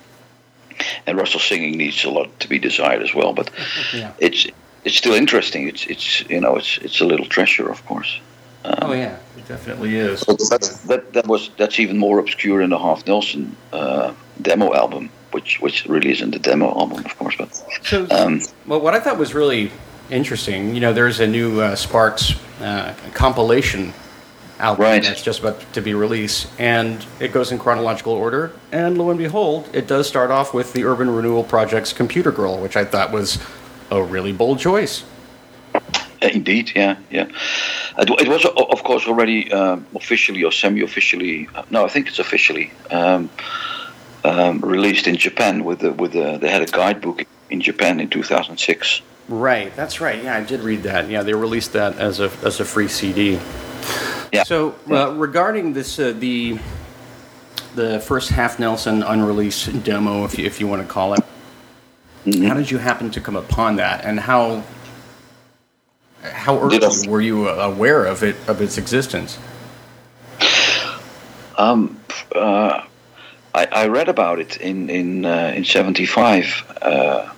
and 1.06 1.16
Russell's 1.18 1.44
singing 1.44 1.78
needs 1.78 2.04
a 2.04 2.10
lot 2.10 2.28
to 2.40 2.48
be 2.48 2.58
desired 2.58 3.02
as 3.02 3.14
well, 3.14 3.32
but 3.32 3.50
Yeah. 3.94 4.12
it's 4.18 4.46
it's 4.84 4.96
still 4.96 5.14
interesting. 5.14 5.68
It's 5.68 5.86
it's 5.86 6.22
you 6.30 6.40
know 6.40 6.56
it's 6.56 6.78
it's 6.78 7.00
a 7.00 7.04
little 7.04 7.26
treasure, 7.26 7.70
of 7.70 7.84
course. 7.86 8.20
oh 8.64 8.92
yeah, 8.92 9.16
it 9.36 9.46
definitely 9.48 9.96
is. 9.96 10.20
That 10.88 11.12
that 11.12 11.26
was 11.26 11.50
that's 11.56 11.78
even 11.78 11.98
more 11.98 12.18
obscure 12.18 12.62
in 12.62 12.70
the 12.70 12.78
Halfnelson 12.78 13.50
uh, 13.72 14.12
demo 14.40 14.72
album, 14.74 15.10
which 15.32 15.60
which 15.60 15.84
really 15.86 16.10
isn't 16.10 16.34
a 16.34 16.38
demo 16.38 16.66
album, 16.68 17.04
of 17.04 17.16
course. 17.18 17.36
But 17.36 17.62
So, 17.82 18.06
um, 18.10 18.40
well, 18.66 18.80
what 18.80 18.94
I 18.94 19.00
thought 19.00 19.18
was 19.18 19.34
really 19.34 19.70
interesting, 20.10 20.74
you 20.74 20.80
know, 20.80 20.92
there's 20.92 21.20
a 21.20 21.26
new 21.26 21.60
uh, 21.60 21.74
Sparks 21.76 22.34
uh, 22.60 22.94
compilation 23.14 23.92
album 24.60 24.84
Right. 24.84 25.02
that's 25.02 25.22
just 25.22 25.40
about 25.40 25.60
to 25.72 25.80
be 25.82 25.94
released, 25.94 26.48
and 26.58 27.04
it 27.20 27.32
goes 27.32 27.50
in 27.52 27.58
chronological 27.58 28.12
order. 28.12 28.52
And 28.70 28.96
lo 28.96 29.10
and 29.10 29.18
behold, 29.18 29.68
it 29.72 29.86
does 29.86 30.06
start 30.08 30.30
off 30.30 30.54
with 30.54 30.72
the 30.72 30.84
Urban 30.84 31.10
Renewal 31.10 31.42
Project's 31.44 31.92
Computer 31.92 32.30
Girl, 32.30 32.58
which 32.58 32.76
I 32.76 32.84
thought 32.84 33.10
was 33.12 33.38
a 33.90 34.02
really 34.02 34.32
bold 34.32 34.60
choice. 34.60 35.04
indeed, 36.22 36.72
yeah, 36.74 36.96
yeah. 37.10 37.26
It, 37.98 38.10
it 38.20 38.28
was 38.28 38.44
of 38.44 38.82
course 38.84 39.06
already 39.06 39.52
um, 39.52 39.86
officially 39.94 40.44
or 40.44 40.52
semi-officially. 40.52 41.48
No, 41.70 41.84
I 41.84 41.88
think 41.88 42.08
it's 42.08 42.18
officially 42.20 42.70
um, 42.90 43.28
um, 44.24 44.60
released 44.60 45.06
in 45.06 45.16
Japan. 45.16 45.64
With 45.64 45.80
the 45.80 45.92
with 45.92 46.12
the 46.12 46.38
they 46.38 46.48
had 46.48 46.62
a 46.62 46.66
guidebook 46.66 47.24
in 47.50 47.60
Japan 47.60 48.00
in 48.00 48.08
2006. 48.08 49.02
Right, 49.28 49.74
that's 49.74 50.00
right. 50.00 50.22
Yeah, 50.22 50.36
I 50.36 50.42
did 50.44 50.60
read 50.60 50.82
that. 50.82 51.08
Yeah, 51.08 51.22
they 51.22 51.34
released 51.34 51.72
that 51.72 51.98
as 51.98 52.20
a 52.20 52.30
as 52.42 52.60
a 52.60 52.64
free 52.64 52.88
CD. 52.88 53.38
Yeah. 54.32 54.42
So 54.42 54.74
uh, 54.90 55.12
regarding 55.12 55.72
this, 55.72 55.98
uh, 55.98 56.12
the 56.18 56.58
the 57.74 58.00
first 58.00 58.30
Halfnelson 58.30 59.02
unreleased 59.06 59.82
demo, 59.84 60.24
if 60.24 60.38
you, 60.38 60.44
if 60.44 60.60
you 60.60 60.66
want 60.66 60.82
to 60.82 60.88
call 60.88 61.14
it, 61.14 61.24
Mm-hmm. 62.24 62.46
how 62.46 62.54
did 62.54 62.70
you 62.70 62.78
happen 62.78 63.10
to 63.10 63.20
come 63.20 63.36
upon 63.36 63.76
that, 63.76 64.02
and 64.04 64.18
how 64.18 64.62
how 66.22 66.58
early 66.58 66.80
were 67.06 67.20
you 67.20 67.50
uh, 67.50 67.52
aware 67.52 68.06
of 68.06 68.22
it 68.22 68.36
of 68.48 68.62
its 68.62 68.78
existence? 68.78 69.38
Um, 71.58 72.00
uh, 72.34 72.82
I, 73.54 73.66
I 73.66 73.86
read 73.88 74.08
about 74.08 74.38
it 74.40 74.56
in 74.56 74.88
in 74.88 75.26
uh, 75.26 75.52
in 75.54 75.66
'75 75.66 76.78
uh, 76.80 76.84
uh, 76.86 77.32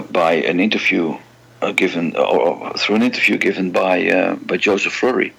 by 0.00 0.34
an 0.34 0.60
interview 0.60 1.16
uh, 1.62 1.72
given 1.72 2.16
or, 2.16 2.40
or 2.40 2.72
through 2.74 2.96
an 2.96 3.02
interview 3.02 3.36
given 3.38 3.70
by 3.70 4.08
uh, 4.08 4.34
by 4.36 4.56
Joseph 4.56 4.92
Fleury, 4.92 5.32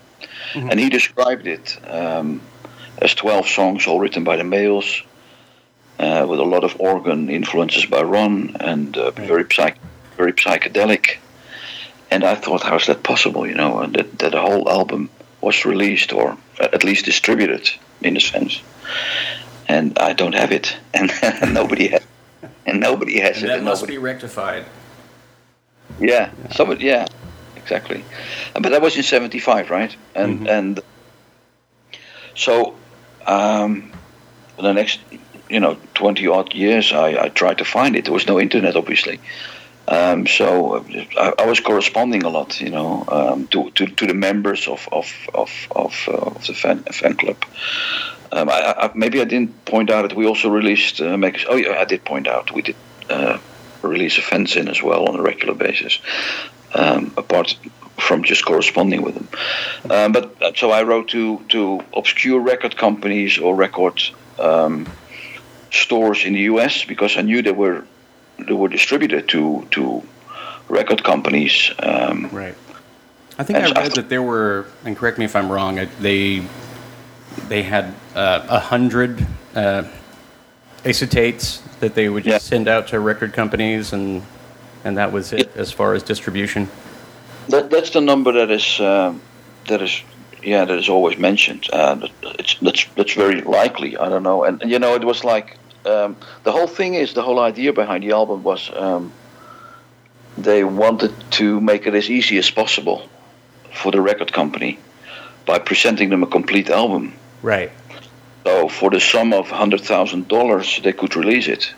and 0.54 0.80
he 0.80 0.90
described 0.90 1.48
it 1.48 1.78
um, 1.88 2.42
as 2.98 3.14
12 3.14 3.48
songs 3.48 3.88
all 3.88 4.00
written 4.00 4.24
by 4.24 4.38
the 4.38 4.44
Maels, 4.44 5.04
uh, 6.00 6.26
with 6.28 6.40
a 6.40 6.44
lot 6.44 6.64
of 6.64 6.80
organ 6.80 7.30
influences 7.30 7.86
by 7.86 8.02
Ron 8.02 8.56
and 8.60 8.98
uh, 8.98 9.12
very 9.12 9.46
psych- 9.52 9.80
very 10.18 10.34
psychedelic. 10.34 11.18
And 12.12 12.24
I 12.24 12.36
thought, 12.36 12.64
how 12.64 12.76
is 12.76 12.86
that 12.86 13.04
possible? 13.04 13.48
You 13.48 13.56
know, 13.56 13.86
that 13.88 14.20
that 14.20 14.34
a 14.36 14.42
whole 14.42 14.70
album 14.70 15.10
was 15.42 15.66
released 15.66 16.14
or 16.14 16.38
at 16.60 16.84
least 16.84 17.06
distributed 17.06 17.70
in 18.02 18.18
a 18.18 18.20
sense. 18.20 18.62
And 19.68 19.98
I 19.98 20.14
don't 20.14 20.36
have 20.36 20.52
it, 20.52 20.78
and 20.94 21.12
nobody 21.54 21.88
has, 21.88 22.02
and 22.66 22.80
nobody 22.80 23.20
has 23.20 23.38
And 23.38 23.46
it, 23.46 23.48
that 23.48 23.58
and 23.58 23.66
must 23.66 23.82
nobody. 23.82 23.98
be 23.98 24.04
rectified. 24.04 24.66
Yeah, 26.00 26.32
somebody. 26.52 26.86
Yeah, 26.86 27.06
exactly. 27.56 28.04
But 28.54 28.70
that 28.72 28.82
was 28.82 28.96
in 28.98 29.04
'75, 29.04 29.70
right? 29.70 29.96
And 30.16 30.42
Mhm. 30.42 30.50
and 30.58 30.80
so 32.36 32.76
um, 33.28 33.92
the 34.58 34.74
next, 34.74 35.00
you 35.50 35.60
know, 35.60 35.78
20 35.94 36.28
odd 36.28 36.54
years, 36.54 36.92
I, 36.92 37.24
I 37.26 37.30
tried 37.30 37.58
to 37.60 37.66
find 37.66 37.96
it. 37.96 38.06
There 38.06 38.14
was 38.14 38.28
no 38.28 38.40
internet, 38.40 38.76
obviously, 38.76 39.20
Um, 39.88 40.26
so 40.28 40.76
uh, 40.78 40.84
I, 41.18 41.44
I 41.44 41.46
was 41.46 41.60
corresponding 41.60 42.24
a 42.24 42.30
lot, 42.30 42.60
you 42.60 42.70
know, 42.72 43.06
um, 43.08 43.48
to, 43.48 43.70
to 43.76 43.86
to 43.86 44.08
the 44.08 44.14
members 44.16 44.68
of 44.68 44.88
of 44.92 45.06
of 45.34 45.52
of, 45.76 45.94
uh, 46.08 46.12
of 46.36 46.48
the 46.48 46.54
fan 46.54 46.80
fan 46.92 47.16
club. 47.16 47.38
Um, 48.32 48.50
I, 48.50 48.74
I, 48.78 48.92
maybe 48.96 49.22
I 49.22 49.26
didn't 49.26 49.66
point 49.66 49.90
out 49.90 50.08
that 50.08 50.16
we 50.16 50.26
also 50.26 50.50
released 50.50 51.02
uh, 51.02 51.18
mag- 51.18 51.46
Oh 51.48 51.56
yeah, 51.56 51.80
I 51.80 51.86
did 51.86 52.04
point 52.04 52.28
out 52.28 52.52
we 52.52 52.62
did 52.62 52.76
uh, 53.10 53.38
release 53.82 54.18
a 54.18 54.22
fanzine 54.22 54.70
as 54.70 54.82
well 54.82 55.08
on 55.10 55.20
a 55.20 55.22
regular 55.22 55.54
basis, 55.54 56.00
um, 56.74 57.14
apart 57.18 57.56
from 57.98 58.24
just 58.24 58.46
corresponding 58.46 59.02
with 59.02 59.16
them. 59.16 59.28
Um, 59.90 60.12
but 60.12 60.42
uh, 60.42 60.52
so 60.56 60.72
I 60.72 60.84
wrote 60.84 61.10
to 61.10 61.40
to 61.50 61.82
obscure 61.96 62.40
record 62.40 62.76
companies 62.78 63.38
or 63.38 63.56
record 63.56 64.02
um, 64.40 64.88
stores 65.72 66.26
in 66.26 66.34
the 66.34 66.42
U.S. 66.52 66.84
because 66.86 67.18
I 67.18 67.22
knew 67.22 67.42
they 67.42 67.52
were 67.52 67.86
they 68.40 68.54
were 68.54 68.70
distributed 68.70 69.28
to 69.30 69.68
to 69.72 70.04
record 70.68 71.04
companies. 71.04 71.72
Um, 71.80 72.30
Right. 72.32 72.56
I 73.38 73.44
think 73.44 73.60
I 73.60 73.64
read 73.64 73.76
th- 73.76 73.94
that 73.96 74.08
there 74.10 74.22
were, 74.24 74.66
and 74.86 74.96
correct 74.96 75.18
me 75.18 75.26
if 75.26 75.36
I'm 75.36 75.52
wrong, 75.52 75.76
they 76.00 76.42
they 77.48 77.64
had 77.64 77.94
uh, 78.16 78.46
a 78.50 78.60
hundred 78.60 79.26
uh, 79.56 79.84
acetates 80.84 81.62
that 81.80 81.96
they 81.96 82.10
would 82.10 82.24
just 82.24 82.46
Yeah. 82.46 82.56
send 82.58 82.68
out 82.68 82.88
to 82.88 83.00
record 83.00 83.34
companies, 83.34 83.94
and 83.94 84.22
and 84.84 84.98
that 84.98 85.12
was 85.12 85.34
it 85.34 85.56
as 85.56 85.72
far 85.72 85.94
as 85.94 86.04
distribution. 86.04 86.70
That, 87.50 87.70
that's 87.70 87.92
the 87.92 88.02
number 88.02 88.32
that 88.34 88.52
is 88.52 88.80
um, 88.80 89.22
that 89.68 89.82
is 89.82 90.02
yeah 90.44 90.66
that 90.66 90.78
is 90.78 90.90
always 90.90 91.18
mentioned. 91.18 91.68
Uh, 91.72 92.08
it's 92.40 92.56
that's 92.62 92.86
that's 92.96 93.14
very 93.14 93.42
likely. 93.42 93.98
I 93.98 94.10
don't 94.10 94.24
know. 94.24 94.44
And, 94.44 94.62
and 94.62 94.72
you 94.72 94.80
know, 94.80 94.96
it 94.96 95.04
was 95.04 95.24
like 95.24 95.58
um, 95.86 96.16
the 96.44 96.52
whole 96.52 96.68
thing 96.68 96.96
is 96.96 97.14
the 97.14 97.22
whole 97.22 97.40
idea 97.40 97.74
behind 97.74 98.04
the 98.04 98.12
album 98.12 98.44
was 98.44 98.72
um, 98.76 99.12
they 100.38 100.64
wanted 100.64 101.14
to 101.32 101.60
make 101.62 101.88
it 101.88 101.94
as 101.96 102.10
easy 102.10 102.38
as 102.38 102.50
possible 102.50 103.08
for 103.74 103.92
the 103.92 104.02
record 104.02 104.32
company 104.34 104.80
by 105.46 105.60
presenting 105.60 106.10
them 106.10 106.24
a 106.24 106.28
complete 106.28 106.70
album. 106.70 107.14
Right. 107.42 107.72
So 108.46 108.70
for 108.70 108.90
the 108.90 109.00
sum 109.00 109.34
of 109.34 109.50
hundred 109.50 109.82
thousand 109.82 110.28
dollars, 110.28 110.80
they 110.84 110.94
could 110.94 111.16
release 111.16 111.48
it. 111.48 111.74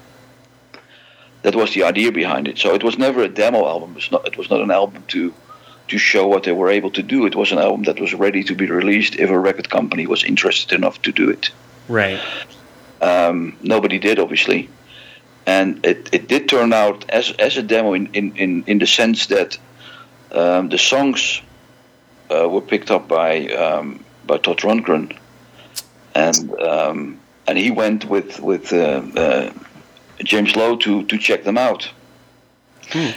That 1.44 1.56
was 1.56 1.74
the 1.74 1.84
idea 1.84 2.12
behind 2.12 2.48
it. 2.48 2.58
So 2.58 2.74
it 2.74 2.84
was 2.84 2.98
never 2.98 3.22
a 3.22 3.30
demo 3.30 3.66
album. 3.66 3.92
It 3.92 3.96
was 3.96 4.12
not. 4.12 4.28
It 4.28 4.38
was 4.38 4.50
not 4.50 4.62
an 4.62 4.72
album 4.72 5.04
to 5.10 5.34
to 5.88 5.98
show 5.98 6.28
what 6.28 6.44
they 6.44 6.52
were 6.52 6.70
able 6.70 6.92
to 6.92 7.02
do. 7.02 7.26
It 7.26 7.36
was 7.36 7.52
an 7.52 7.60
album 7.60 7.84
that 7.84 8.00
was 8.00 8.14
ready 8.14 8.44
to 8.44 8.56
be 8.56 8.70
released 8.70 9.16
if 9.16 9.30
a 9.30 9.40
record 9.40 9.70
company 9.70 10.06
was 10.06 10.24
interested 10.24 10.76
enough 10.76 11.02
to 11.04 11.12
do 11.12 11.30
it. 11.30 11.52
Right. 11.88 12.20
Um, 13.02 13.56
nobody 13.62 14.00
did, 14.00 14.20
obviously, 14.20 14.70
and 15.46 15.86
it, 15.86 16.10
it 16.12 16.28
did 16.28 16.50
turn 16.50 16.74
out 16.74 17.10
as 17.10 17.32
as 17.32 17.58
a 17.58 17.64
demo 17.64 17.94
in 17.94 18.08
in, 18.14 18.36
in, 18.36 18.64
in 18.68 18.80
the 18.80 18.88
sense 18.88 19.28
that 19.28 19.58
um, 20.32 20.70
the 20.70 20.78
songs 20.78 21.42
uh, 22.30 22.50
were 22.50 22.62
picked 22.62 22.92
up 22.92 23.08
by 23.08 23.48
um, 23.50 24.04
by 24.26 24.38
Todd 24.38 24.58
Rundgren, 24.58 25.18
and 26.18 26.62
um, 26.62 27.20
and 27.48 27.58
he 27.58 27.72
went 27.72 28.06
with 28.06 28.40
with 28.40 28.74
uh, 28.74 29.02
uh, 29.16 29.52
James 30.24 30.56
Lowe 30.56 30.78
to 30.78 31.04
to 31.04 31.18
check 31.18 31.44
them 31.44 31.58
out. 31.58 31.90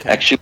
Actually, 0.05 0.41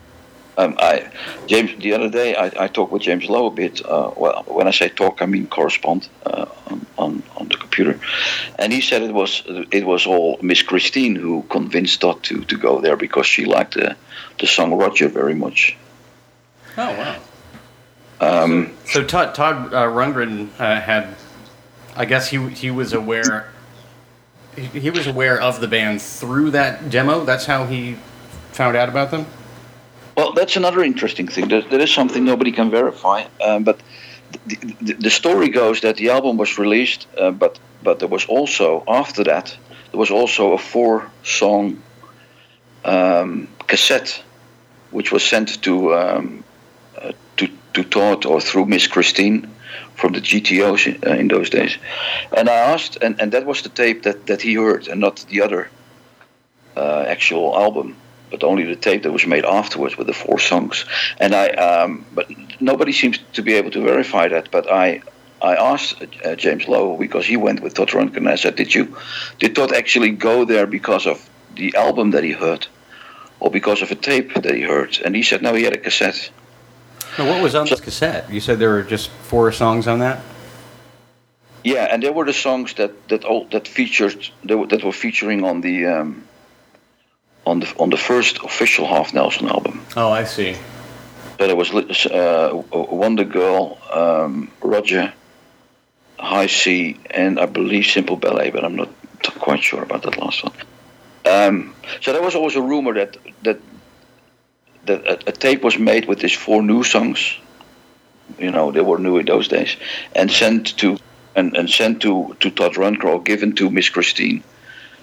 um, 0.56 0.74
I 0.78 1.10
James 1.46 1.70
the 1.80 1.92
other 1.92 2.10
day 2.10 2.34
I, 2.34 2.64
I 2.64 2.68
talked 2.68 2.92
with 2.92 3.02
James 3.02 3.26
Lowe 3.28 3.46
a 3.46 3.50
bit. 3.50 3.84
Uh, 3.84 4.10
well, 4.16 4.42
when 4.46 4.66
I 4.66 4.72
say 4.72 4.88
talk, 4.88 5.22
I 5.22 5.26
mean 5.26 5.46
correspond 5.46 6.08
uh, 6.26 6.46
on, 6.66 6.86
on 6.96 7.22
on 7.36 7.48
the 7.48 7.56
computer, 7.56 8.00
and 8.58 8.72
he 8.72 8.80
said 8.80 9.02
it 9.02 9.14
was 9.14 9.42
it 9.70 9.84
was 9.84 10.06
all 10.06 10.38
Miss 10.42 10.62
Christine 10.62 11.14
who 11.14 11.44
convinced 11.48 12.00
Todd 12.00 12.22
to, 12.24 12.44
to 12.44 12.56
go 12.56 12.80
there 12.80 12.96
because 12.96 13.26
she 13.26 13.44
liked 13.44 13.74
the 13.74 13.96
the 14.38 14.46
song 14.46 14.74
Roger 14.74 15.08
very 15.08 15.34
much. 15.34 15.76
Oh 16.76 16.92
wow. 16.96 17.16
Um, 18.20 18.72
So 18.84 19.04
Todd 19.04 19.34
Todd 19.34 19.72
uh, 19.72 19.86
Rundgren 19.86 20.48
uh, 20.58 20.80
had, 20.80 21.14
I 21.98 22.04
guess 22.04 22.28
he 22.28 22.38
he 22.50 22.70
was 22.70 22.92
aware. 22.92 23.50
He, 24.56 24.90
was 24.90 25.06
aware 25.06 25.40
of 25.40 25.60
the 25.60 25.68
band 25.68 26.00
through 26.00 26.50
that 26.52 26.90
demo. 26.90 27.24
That's 27.24 27.46
how 27.46 27.66
he 27.66 27.96
found 28.52 28.76
out 28.76 28.88
about 28.88 29.10
them. 29.10 29.26
Well, 30.16 30.32
that's 30.32 30.56
another 30.56 30.82
interesting 30.82 31.28
thing. 31.28 31.48
There, 31.48 31.62
there 31.62 31.80
is 31.80 31.92
something 31.92 32.24
nobody 32.24 32.50
can 32.50 32.70
verify, 32.70 33.24
um, 33.44 33.62
but 33.62 33.80
the, 34.46 34.56
the, 34.80 34.92
the 34.94 35.10
story 35.10 35.48
goes 35.48 35.80
that 35.82 35.96
the 35.96 36.10
album 36.10 36.36
was 36.36 36.58
released, 36.58 37.06
uh, 37.16 37.30
but 37.32 37.58
but 37.82 37.98
there 37.98 38.08
was 38.08 38.26
also 38.26 38.84
after 38.86 39.24
that 39.24 39.56
there 39.90 39.98
was 39.98 40.10
also 40.10 40.52
a 40.52 40.58
four-song 40.58 41.82
um, 42.84 43.48
cassette, 43.66 44.22
which 44.90 45.10
was 45.10 45.24
sent 45.24 45.62
to 45.62 45.94
um, 45.94 46.44
uh, 46.96 47.12
to 47.38 47.48
to 47.74 47.82
Todd 47.82 48.24
or 48.24 48.40
through 48.40 48.66
Miss 48.66 48.86
Christine 48.86 49.48
from 49.98 50.12
the 50.12 50.20
GTOs 50.20 50.86
in, 50.86 50.94
uh, 51.08 51.14
in 51.14 51.28
those 51.28 51.50
days, 51.50 51.76
and 52.36 52.48
I 52.48 52.58
asked, 52.72 52.98
and, 53.02 53.20
and 53.20 53.32
that 53.32 53.44
was 53.44 53.62
the 53.62 53.68
tape 53.68 54.04
that, 54.04 54.26
that 54.26 54.40
he 54.40 54.54
heard, 54.54 54.88
and 54.88 55.00
not 55.00 55.24
the 55.28 55.42
other 55.42 55.70
uh, 56.76 57.04
actual 57.06 57.56
album 57.56 57.96
but 58.30 58.44
only 58.44 58.64
the 58.64 58.76
tape 58.76 59.02
that 59.02 59.12
was 59.12 59.26
made 59.26 59.44
afterwards 59.44 59.96
with 59.96 60.06
the 60.06 60.12
four 60.12 60.38
songs. 60.38 60.84
And 61.18 61.34
I, 61.34 61.48
um, 61.48 62.04
but 62.14 62.30
nobody 62.60 62.92
seems 62.92 63.18
to 63.34 63.42
be 63.42 63.54
able 63.54 63.70
to 63.72 63.82
verify 63.82 64.28
that. 64.28 64.50
But 64.50 64.70
I, 64.70 65.02
I 65.40 65.54
asked 65.56 66.02
uh, 66.24 66.34
James 66.36 66.68
Lowe 66.68 66.96
because 66.96 67.26
he 67.26 67.36
went 67.36 67.60
with 67.60 67.74
Todd 67.74 67.88
Rundgren. 67.88 68.18
And 68.18 68.28
I 68.28 68.36
said, 68.36 68.56
"Did 68.56 68.74
you, 68.74 68.96
did 69.38 69.54
Todd 69.54 69.72
actually 69.72 70.10
go 70.10 70.44
there 70.44 70.66
because 70.66 71.06
of 71.06 71.28
the 71.54 71.74
album 71.76 72.10
that 72.12 72.24
he 72.24 72.32
heard, 72.32 72.66
or 73.40 73.50
because 73.50 73.82
of 73.82 73.90
a 73.90 73.94
tape 73.94 74.34
that 74.34 74.54
he 74.54 74.62
heard?" 74.62 74.98
And 75.04 75.14
he 75.14 75.22
said, 75.22 75.42
"No, 75.42 75.54
he 75.54 75.64
had 75.64 75.74
a 75.74 75.78
cassette." 75.78 76.30
Now, 77.18 77.28
what 77.28 77.42
was 77.42 77.54
on 77.54 77.66
this 77.66 77.80
cassette? 77.80 78.30
You 78.30 78.40
said 78.40 78.58
there 78.60 78.70
were 78.70 78.84
just 78.84 79.10
four 79.10 79.50
songs 79.50 79.88
on 79.88 79.98
that. 79.98 80.22
Yeah, 81.64 81.88
and 81.90 82.00
there 82.02 82.12
were 82.12 82.24
the 82.24 82.32
songs 82.32 82.74
that 82.74 83.08
that 83.08 83.24
all 83.24 83.46
that 83.46 83.66
featured 83.66 84.30
that 84.44 84.56
were, 84.56 84.66
that 84.68 84.84
were 84.84 84.92
featuring 84.92 85.44
on 85.44 85.60
the. 85.60 85.86
Um, 85.86 86.24
on 87.48 87.60
the 87.60 87.74
on 87.78 87.90
the 87.90 87.96
first 87.96 88.38
official 88.44 88.86
Halfnelson 88.86 89.48
album, 89.48 89.80
Oh, 89.96 90.10
I 90.10 90.24
see. 90.24 90.54
So 91.38 91.46
there 91.46 91.56
was 91.56 91.72
uh, 92.06 92.62
Wonder 92.72 93.24
Girl, 93.24 93.78
um, 93.92 94.50
Roger, 94.60 95.12
High 96.18 96.48
C, 96.48 96.98
and 97.10 97.38
I 97.40 97.46
believe 97.46 97.86
Simple 97.86 98.16
Ballet, 98.16 98.50
but 98.50 98.64
I'm 98.64 98.76
not 98.76 98.90
quite 99.38 99.62
sure 99.62 99.82
about 99.82 100.02
that 100.02 100.18
last 100.18 100.44
one. 100.44 100.52
Um, 101.24 101.74
so 102.00 102.12
there 102.12 102.22
was 102.22 102.34
always 102.34 102.56
a 102.56 102.62
rumor 102.62 102.92
that 102.94 103.16
that 103.44 103.58
that 104.88 105.06
a, 105.06 105.28
a 105.28 105.32
tape 105.32 105.62
was 105.62 105.78
made 105.78 106.06
with 106.08 106.18
these 106.18 106.36
four 106.36 106.62
new 106.62 106.82
songs. 106.82 107.38
You 108.38 108.50
know, 108.50 108.72
they 108.72 108.82
were 108.82 108.98
new 108.98 109.18
in 109.18 109.26
those 109.26 109.48
days, 109.48 109.76
and 110.14 110.30
sent 110.30 110.76
to 110.78 110.98
and, 111.34 111.56
and 111.56 111.70
sent 111.70 112.02
to 112.02 112.36
to 112.40 112.50
Todd 112.50 112.74
Rundgren, 112.74 113.24
given 113.24 113.54
to 113.54 113.70
Miss 113.70 113.88
Christine, 113.88 114.42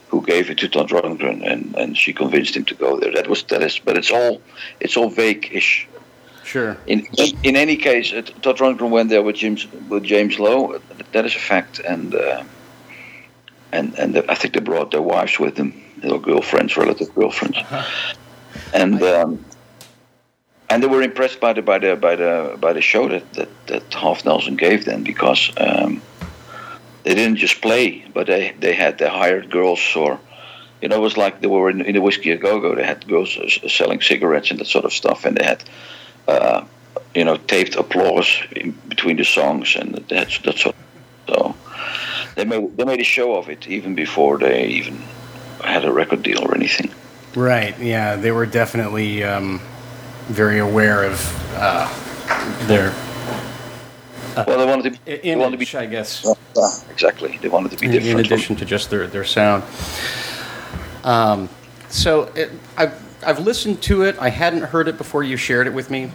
who 0.09 0.21
gave 0.21 0.51
it 0.51 0.57
to 0.59 0.67
Todd 0.69 0.89
Rundgren, 0.89 1.41
and, 1.51 1.75
and 1.75 1.97
she 1.97 2.13
convinced 2.13 2.55
him 2.55 2.65
to 2.65 2.75
go 2.75 2.99
there. 2.99 3.13
That 3.13 3.27
was 3.27 3.43
that 3.43 3.63
is, 3.63 3.79
but 3.79 3.97
it's 3.97 4.11
all 4.11 4.41
it's 4.79 4.95
all 4.97 5.09
vague-ish. 5.09 5.87
Sure. 6.43 6.77
In 6.85 7.07
in 7.43 7.55
any 7.55 7.77
case, 7.77 8.13
uh, 8.13 8.21
Todd 8.41 8.57
Rundgren 8.57 8.91
went 8.91 9.09
there 9.09 9.23
with 9.23 9.35
James 9.35 9.67
with 9.89 10.03
James 10.03 10.37
Lowe. 10.37 10.79
That 11.11 11.25
is 11.25 11.35
a 11.35 11.39
fact, 11.39 11.79
and 11.79 12.13
uh, 12.13 12.43
and 13.71 13.97
and 13.97 14.17
I 14.29 14.35
think 14.35 14.53
they 14.53 14.61
brought 14.61 14.91
their 14.91 15.01
wives 15.01 15.39
with 15.39 15.55
them, 15.55 15.73
their 15.97 16.19
girlfriends, 16.19 16.77
relative 16.77 17.13
girlfriends, 17.15 17.57
and 18.73 19.01
um, 19.01 19.43
and 20.69 20.81
they 20.81 20.87
were 20.87 21.01
impressed 21.01 21.39
by 21.39 21.53
the 21.53 21.61
by 21.61 21.79
the 21.79 21.95
by 21.95 22.15
the 22.15 22.57
by 22.59 22.73
the 22.73 22.81
show 22.81 23.07
that 23.09 23.33
that, 23.33 23.67
that 23.67 23.89
Halfnelson 23.91 24.57
gave 24.57 24.85
them 24.85 25.03
because 25.03 25.51
um, 25.57 26.01
they 27.03 27.15
didn't 27.15 27.37
just 27.37 27.61
play, 27.61 28.05
but 28.13 28.27
they 28.27 28.53
they 28.59 28.73
had 28.73 28.97
they 28.97 29.09
hired 29.09 29.49
girls 29.49 29.95
or. 29.95 30.19
You 30.81 30.89
know, 30.89 30.97
it 30.97 31.01
was 31.01 31.17
like 31.17 31.39
they 31.39 31.47
were 31.47 31.69
in, 31.69 31.81
in 31.81 31.95
the 31.95 32.01
Whisky 32.01 32.29
a 32.31 32.37
Go 32.37 32.59
Go. 32.59 32.75
They 32.75 32.83
had 32.83 33.07
girls 33.07 33.37
uh, 33.37 33.69
selling 33.69 34.01
cigarettes 34.01 34.51
and 34.51 34.59
that 34.59 34.67
sort 34.67 34.85
of 34.85 34.93
stuff, 34.93 35.25
and 35.25 35.35
they 35.35 35.43
had 35.43 35.63
uh, 36.27 36.65
you 37.15 37.23
know, 37.23 37.37
taped 37.37 37.75
applause 37.75 38.41
between 38.87 39.15
the 39.17 39.23
songs, 39.23 39.75
and 39.75 39.95
that's 40.09 40.43
sort. 40.61 40.75
So 41.27 41.55
they 42.35 42.45
made 42.45 42.77
they 42.77 42.83
made 42.83 42.99
a 42.99 43.05
show 43.05 43.35
of 43.35 43.49
it 43.49 43.67
even 43.67 43.95
before 43.95 44.37
they 44.37 44.67
even 44.67 45.01
had 45.63 45.85
a 45.85 45.91
record 45.91 46.23
deal 46.23 46.43
or 46.43 46.53
anything. 46.53 46.91
Right. 47.35 47.77
Yeah, 47.79 48.15
they 48.17 48.31
were 48.31 48.45
definitely 48.45 49.23
um, 49.23 49.61
very 50.27 50.59
aware 50.59 51.03
of 51.03 51.53
uh, 51.55 51.87
their 52.67 52.93
well, 54.35 54.57
they 54.59 54.65
wanted 54.65 54.93
to. 54.93 55.05
They 55.05 55.15
image, 55.21 55.41
wanted 55.41 55.59
to 55.65 55.71
be. 55.71 55.77
I 55.77 55.85
guess. 55.85 56.25
Yeah, 56.55 56.67
exactly. 56.91 57.37
They 57.41 57.47
wanted 57.47 57.71
to 57.71 57.77
be 57.77 57.87
different. 57.87 58.19
in 58.19 58.25
addition 58.25 58.55
to 58.57 58.65
just 58.65 58.89
their, 58.89 59.07
their 59.07 59.23
sound. 59.23 59.63
Um, 61.03 61.47
so 61.89 62.23
it, 62.35 62.51
I've, 62.77 63.23
I've 63.25 63.39
listened 63.39 63.81
to 63.83 64.01
it. 64.03 64.17
I 64.19 64.29
hadn't 64.29 64.63
heard 64.63 64.87
it 64.87 64.97
before 64.97 65.23
you 65.23 65.37
shared 65.37 65.67
it 65.67 65.73
with 65.73 65.89
me, 65.89 66.11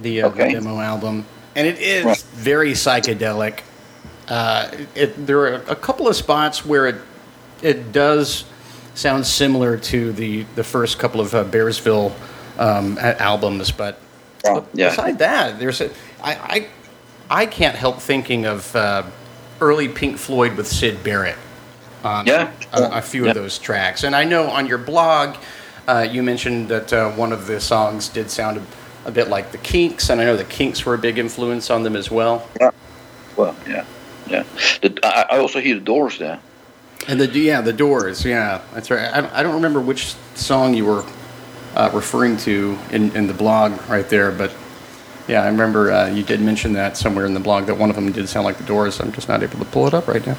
the, 0.00 0.22
uh, 0.22 0.28
the 0.30 0.48
demo 0.50 0.80
album, 0.80 1.26
and 1.56 1.66
it 1.66 1.78
is 1.78 2.04
Right. 2.04 2.24
very 2.34 2.72
psychedelic. 2.72 3.60
Uh, 4.28 4.70
it, 4.94 5.26
there 5.26 5.40
are 5.40 5.54
a 5.68 5.76
couple 5.76 6.08
of 6.08 6.16
spots 6.16 6.64
where 6.64 6.86
it 6.86 6.96
it 7.62 7.92
does 7.92 8.44
sound 8.94 9.26
similar 9.26 9.76
to 9.76 10.12
the, 10.12 10.44
the 10.54 10.64
first 10.64 10.98
couple 10.98 11.20
of 11.20 11.34
uh, 11.34 11.44
Bearsville 11.44 12.12
um, 12.58 12.98
albums, 12.98 13.70
but 13.70 14.00
Oh, 14.46 14.64
yeah. 14.72 14.90
beside 14.90 15.18
that, 15.18 15.58
there's 15.58 15.80
a 15.80 15.90
I 16.22 16.68
I, 17.30 17.42
I 17.42 17.46
can't 17.46 17.74
help 17.76 17.98
thinking 18.00 18.46
of 18.46 18.74
uh, 18.76 19.02
early 19.60 19.88
Pink 19.88 20.16
Floyd 20.18 20.56
with 20.56 20.66
Syd 20.68 21.02
Barrett 21.02 21.36
on 22.04 22.26
Yeah. 22.26 22.52
a, 22.72 22.98
a 22.98 23.02
few 23.02 23.24
Yeah. 23.24 23.30
of 23.30 23.34
those 23.34 23.58
tracks, 23.58 24.04
and 24.04 24.14
I 24.14 24.24
know 24.24 24.48
on 24.48 24.66
your 24.66 24.78
blog 24.78 25.36
uh, 25.88 26.06
you 26.10 26.22
mentioned 26.22 26.68
that 26.68 26.92
uh, 26.92 27.10
one 27.12 27.32
of 27.32 27.46
the 27.46 27.60
songs 27.60 28.08
did 28.08 28.30
sound 28.30 28.58
a, 28.58 29.08
a 29.08 29.10
bit 29.10 29.28
like 29.28 29.50
the 29.52 29.58
Kinks, 29.58 30.10
and 30.10 30.20
I 30.20 30.24
know 30.24 30.36
the 30.36 30.44
Kinks 30.44 30.84
were 30.86 30.94
a 30.94 30.98
big 30.98 31.18
influence 31.18 31.70
on 31.70 31.82
them 31.82 31.96
as 31.96 32.10
well. 32.10 32.46
Yeah. 32.60 32.70
Well, 33.36 33.56
yeah, 33.66 33.84
yeah. 34.28 34.44
The, 34.82 34.98
I, 35.02 35.36
I 35.36 35.38
also 35.38 35.60
hear 35.60 35.74
the 35.74 35.80
Doors 35.80 36.18
there. 36.18 36.38
And 37.08 37.18
the 37.20 37.26
yeah, 37.26 37.60
the 37.62 37.72
Doors, 37.72 38.24
yeah, 38.24 38.60
that's 38.74 38.90
right. 38.90 39.08
I, 39.12 39.40
I 39.40 39.42
don't 39.42 39.54
remember 39.54 39.80
which 39.80 40.14
song 40.34 40.74
you 40.74 40.84
were 40.84 41.04
uh, 41.78 41.90
referring 41.94 42.36
to 42.38 42.76
in, 42.90 43.14
in 43.16 43.26
the 43.26 43.32
blog 43.34 43.72
right 43.88 44.08
there, 44.10 44.30
but 44.32 44.52
yeah, 45.28 45.42
I 45.42 45.46
remember 45.46 45.92
uh, 45.92 46.08
you 46.08 46.22
did 46.22 46.40
mention 46.40 46.72
that 46.74 46.96
somewhere 46.96 47.24
in 47.24 47.32
the 47.34 47.40
blog 47.40 47.66
that 47.66 47.76
one 47.78 47.88
of 47.90 47.96
them 47.96 48.10
did 48.12 48.28
sound 48.28 48.44
like 48.44 48.56
the 48.58 48.64
Doors. 48.64 49.00
I'm 49.00 49.12
just 49.12 49.28
not 49.28 49.42
able 49.42 49.58
to 49.58 49.64
pull 49.66 49.86
it 49.86 49.94
up 49.94 50.08
right 50.08 50.26
now. 50.26 50.36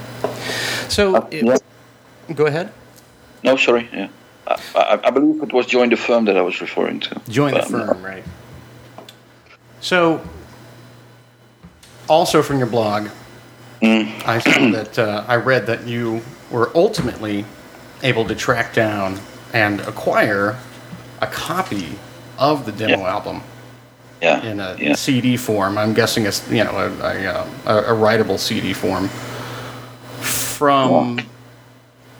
So, 0.90 1.16
Uh, 1.16 1.28
it- 1.32 1.46
yeah. 1.46 2.34
go 2.36 2.46
ahead. 2.46 2.72
No, 3.44 3.56
sorry. 3.56 3.88
Yeah, 3.94 4.10
I, 4.48 4.56
I, 4.76 5.00
I 5.08 5.10
believe 5.12 5.42
it 5.42 5.54
was 5.54 5.66
Join 5.66 5.90
the 5.90 5.96
Firm 5.98 6.26
that 6.26 6.36
I 6.38 6.42
was 6.42 6.60
referring 6.60 7.00
to. 7.02 7.22
Join 7.30 7.54
the 7.54 7.60
But, 7.60 7.74
um, 7.74 7.88
firm, 7.88 8.04
right? 8.04 8.24
So, 9.80 10.22
also 12.08 12.42
from 12.44 12.58
your 12.58 12.68
blog, 12.68 13.10
Mm. 13.82 14.28
I 14.28 14.40
saw 14.40 14.72
that 14.72 15.00
uh, 15.00 15.24
I 15.26 15.38
read 15.38 15.66
that 15.68 15.88
you 15.88 16.22
were 16.52 16.70
ultimately 16.76 17.46
able 18.04 18.26
to 18.26 18.36
track 18.36 18.74
down 18.74 19.22
and 19.54 19.80
acquire 19.82 20.58
a 21.22 21.28
copy 21.28 21.98
of 22.38 22.66
the 22.66 22.72
demo 22.72 23.00
Yeah. 23.00 23.10
album 23.16 23.42
Yeah, 24.22 24.44
in 24.46 24.60
a 24.60 24.76
yeah. 24.80 24.96
CD 24.96 25.38
form. 25.38 25.78
I'm 25.78 25.94
guessing 25.94 26.26
it's 26.26 26.50
you 26.52 26.64
know 26.64 26.72
a, 26.78 26.90
a, 27.02 27.26
uh, 27.26 27.48
a, 27.66 27.78
a 27.94 27.96
writable 27.96 28.38
CD 28.38 28.74
form 28.74 29.08
from 30.22 31.20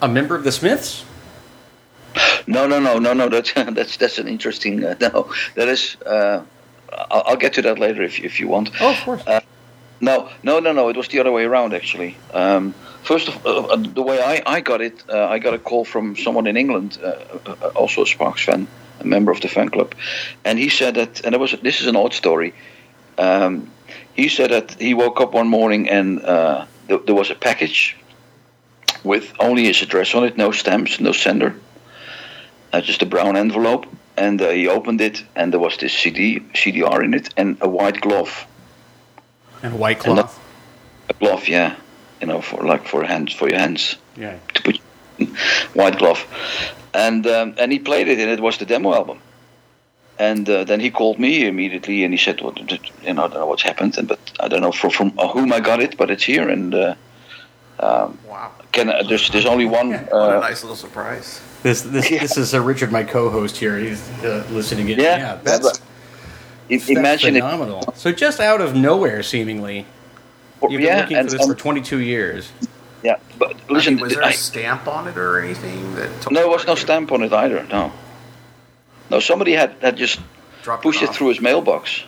a 0.02 0.08
member 0.08 0.34
of 0.34 0.44
the 0.44 0.52
Smiths. 0.52 1.04
No, 2.46 2.66
no, 2.66 2.80
no, 2.80 2.98
no, 2.98 3.12
no. 3.12 3.28
That's 3.28 3.52
that's 3.78 3.96
that's 3.96 4.18
an 4.18 4.28
interesting. 4.28 4.84
Uh, 4.84 4.94
no, 5.00 5.30
that 5.54 5.68
is. 5.68 5.96
Uh, 6.06 6.42
I'll, 7.10 7.22
I'll 7.26 7.36
get 7.36 7.52
to 7.54 7.62
that 7.62 7.78
later 7.78 8.02
if 8.02 8.18
if 8.18 8.40
you 8.40 8.48
want. 8.48 8.70
Oh, 8.80 8.90
of 8.90 9.00
course. 9.04 9.22
Uh, 9.26 9.40
No, 10.02 10.30
no, 10.42 10.60
no, 10.60 10.72
no. 10.72 10.88
It 10.88 10.96
was 10.96 11.08
the 11.08 11.20
other 11.20 11.30
way 11.30 11.44
around 11.44 11.74
actually. 11.74 12.16
Um, 12.32 12.72
first 13.02 13.28
of 13.28 13.34
uh, 13.46 13.50
uh, 13.74 13.76
the 13.76 14.00
way 14.02 14.18
I, 14.18 14.56
I 14.56 14.60
got 14.62 14.80
it, 14.80 14.94
uh, 15.12 15.28
I 15.28 15.38
got 15.38 15.52
a 15.52 15.58
call 15.58 15.84
from 15.84 16.16
someone 16.16 16.46
in 16.48 16.56
England, 16.56 16.96
uh, 17.02 17.06
uh, 17.06 17.54
uh, 17.62 17.66
also 17.76 18.02
a 18.02 18.06
Sparks 18.06 18.42
fan, 18.44 18.66
a 19.00 19.04
member 19.06 19.32
of 19.32 19.40
the 19.40 19.48
fan 19.48 19.68
club, 19.68 19.94
and 20.44 20.58
he 20.58 20.68
said 20.68 20.94
that, 20.94 21.24
and 21.24 21.34
it 21.34 21.40
was 21.40 21.52
this 21.62 21.80
is 21.80 21.86
an 21.86 21.96
odd 21.96 22.12
story. 22.14 22.52
Um, 23.18 23.70
he 24.14 24.28
said 24.28 24.50
that 24.50 24.72
he 24.80 24.94
woke 24.94 25.20
up 25.20 25.32
one 25.34 25.48
morning 25.48 25.88
and 25.88 26.20
uh, 26.22 26.64
th- 26.88 27.02
there 27.06 27.14
was 27.14 27.30
a 27.30 27.34
package 27.34 27.96
with 29.04 29.32
only 29.38 29.64
his 29.64 29.82
address 29.82 30.14
on 30.14 30.24
it, 30.24 30.36
no 30.36 30.52
stamps, 30.52 31.00
no 31.00 31.12
sender, 31.12 31.54
uh, 32.72 32.80
just 32.80 33.02
a 33.02 33.06
brown 33.06 33.36
envelope. 33.36 33.86
And 34.16 34.40
uh, 34.42 34.50
he 34.50 34.68
opened 34.68 35.00
it, 35.00 35.22
and 35.34 35.50
there 35.52 35.60
was 35.60 35.76
this 35.78 35.92
CD, 35.94 36.40
CDR 36.54 37.02
in 37.04 37.14
it, 37.14 37.32
and 37.36 37.56
a 37.62 37.68
white 37.68 38.00
glove 38.00 38.46
and 39.62 39.72
a 39.74 39.76
White 39.76 40.00
Cloth. 40.00 40.38
a 41.08 41.12
glove, 41.14 41.48
yeah, 41.48 41.76
you 42.20 42.26
know, 42.26 42.40
for 42.42 42.64
like 42.66 42.86
for 42.86 43.02
hands 43.04 43.32
for 43.32 43.48
your 43.48 43.58
hands 43.58 43.96
Yeah. 44.16 44.36
to 44.54 44.62
put 44.62 44.76
white 45.74 45.98
glove, 45.98 46.26
and 46.94 47.26
um, 47.26 47.54
and 47.58 47.72
he 47.72 47.78
played 47.78 48.08
it, 48.08 48.18
and 48.18 48.30
it 48.30 48.40
was 48.40 48.58
the 48.58 48.66
demo 48.66 48.94
album. 48.94 49.18
And 50.18 50.48
uh, 50.50 50.64
then 50.64 50.80
he 50.80 50.90
called 50.90 51.18
me 51.18 51.46
immediately, 51.46 52.04
and 52.04 52.12
he 52.12 52.18
said, 52.18 52.40
"Well, 52.42 52.52
d- 52.52 52.64
d- 52.64 52.78
you 53.06 53.14
know, 53.14 53.24
I 53.24 53.28
don't 53.28 53.40
know 53.40 53.46
what's 53.46 53.62
happened, 53.62 53.96
and, 53.98 54.06
but 54.06 54.18
I 54.38 54.48
don't 54.48 54.60
know 54.60 54.72
from 54.72 54.90
from 54.90 55.10
whom 55.12 55.52
I 55.52 55.60
got 55.60 55.80
it, 55.80 55.96
but 55.96 56.10
it's 56.10 56.24
here." 56.24 56.48
And 56.48 56.74
uh, 56.74 56.94
um, 57.78 58.18
Wow. 58.28 58.50
can 58.72 58.90
I, 58.90 59.02
there's 59.02 59.30
there's 59.30 59.46
only 59.46 59.64
one. 59.64 59.92
What 60.10 60.12
a 60.12 60.36
Uh, 60.38 60.40
nice 60.40 60.62
little 60.62 60.76
surprise. 60.76 61.40
This 61.62 61.82
this, 61.82 62.10
Yeah. 62.10 62.20
this 62.20 62.36
is 62.36 62.52
uh, 62.54 62.60
Richard, 62.60 62.92
my 62.92 63.02
co-host 63.04 63.56
here. 63.56 63.78
He's 63.78 64.02
uh, 64.24 64.44
listening 64.50 64.88
in. 64.90 64.98
Yeah, 65.00 65.38
that's, 65.42 65.62
but- 65.66 65.80
i- 66.70 66.76
that's 66.76 66.88
imagine 66.90 67.36
it. 67.36 67.40
phenomenal. 67.40 67.82
So 67.96 68.12
just 68.12 68.40
out 68.40 68.60
of 68.60 68.74
nowhere, 68.74 69.22
seemingly, 69.22 69.86
you've 70.62 70.70
been 70.70 70.80
yeah, 70.82 71.00
looking 71.00 71.16
for 71.24 71.30
this 71.38 71.46
for 71.46 71.54
22 71.54 71.98
years. 72.00 72.52
Yeah, 73.02 73.16
but 73.38 73.56
I 73.68 73.72
listen, 73.72 73.94
mean, 73.94 74.02
was 74.04 74.12
there 74.14 74.22
a 74.22 74.26
I- 74.26 74.32
stamp 74.32 74.86
on 74.88 75.08
it 75.08 75.16
or 75.16 75.40
anything 75.40 75.94
that? 75.96 76.10
no, 76.30 76.40
there 76.40 76.48
was 76.48 76.66
no 76.66 76.72
where 76.74 76.82
stamp 76.82 77.12
on 77.12 77.22
it 77.22 77.32
either. 77.32 77.64
No, 77.70 77.92
no, 79.10 79.20
somebody 79.20 79.52
had 79.52 79.74
had 79.80 79.96
just 79.96 80.20
drop 80.62 80.82
pushed 80.82 81.02
it 81.02 81.08
off? 81.08 81.16
through 81.16 81.28
his 81.28 81.40
mailbox. 81.40 82.04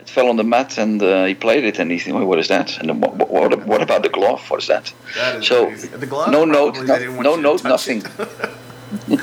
It 0.00 0.10
fell 0.10 0.28
on 0.28 0.36
the 0.36 0.44
mat, 0.44 0.78
and 0.78 1.02
uh, 1.02 1.24
he 1.24 1.34
played 1.34 1.64
it, 1.64 1.78
and 1.78 1.90
he 1.90 1.98
thought, 1.98 2.24
"What 2.26 2.38
is 2.38 2.48
that?" 2.48 2.78
And 2.78 2.88
then, 2.88 3.00
what, 3.00 3.16
what, 3.16 3.66
what 3.66 3.82
about 3.82 4.02
the 4.02 4.10
glove? 4.10 4.48
What 4.50 4.60
is 4.62 4.68
that? 4.68 4.92
That 5.16 5.36
is 5.36 5.46
So, 5.46 5.66
crazy. 5.66 5.88
The 5.88 6.06
glove, 6.06 6.30
no 6.30 6.44
note, 6.44 6.74
no- 6.76 6.82
they 6.84 6.98
didn't 6.98 7.16
want 7.16 7.24
no 7.24 7.30
you 7.32 7.36
to 7.38 7.42
note, 7.42 7.64
nothing. 7.64 8.02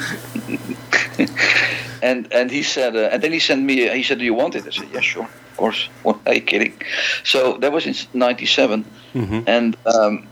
and 2.02 2.32
and 2.34 2.52
he 2.52 2.64
said, 2.64 2.96
uh, 2.96 3.10
and 3.12 3.22
then 3.22 3.32
he 3.32 3.40
sent 3.40 3.64
me. 3.64 3.88
He 3.90 4.04
said, 4.04 4.20
"Do 4.20 4.26
you 4.26 4.34
want 4.34 4.56
it?" 4.56 4.66
I 4.66 4.70
said, 4.72 4.88
"Yeah, 4.94 5.02
sure, 5.02 5.24
of 5.24 5.58
course." 5.58 5.88
What 6.04 6.20
are 6.26 6.34
you 6.34 6.42
kidding? 6.42 6.74
So 7.24 7.58
that 7.58 7.72
was 7.72 7.86
in 7.86 7.96
'97, 8.14 8.86
and 9.48 9.78
um, 9.86 10.28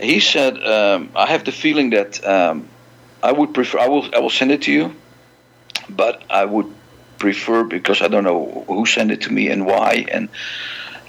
he 0.00 0.20
said, 0.20 0.62
um, 0.66 1.10
"I 1.14 1.26
have 1.26 1.44
the 1.44 1.52
feeling 1.52 1.90
that 1.90 2.24
um, 2.26 2.68
I 3.22 3.32
would 3.32 3.54
prefer. 3.54 3.78
I 3.78 3.88
will. 3.88 4.08
I 4.14 4.18
will 4.18 4.30
send 4.30 4.50
it 4.52 4.62
to 4.62 4.72
you, 4.72 4.94
but 5.88 6.22
I 6.30 6.44
would 6.44 6.72
prefer 7.18 7.64
because 7.64 8.02
I 8.02 8.08
don't 8.08 8.24
know 8.24 8.64
who 8.66 8.86
sent 8.86 9.10
it 9.10 9.20
to 9.22 9.32
me 9.32 9.48
and 9.48 9.66
why 9.66 10.06
and." 10.10 10.28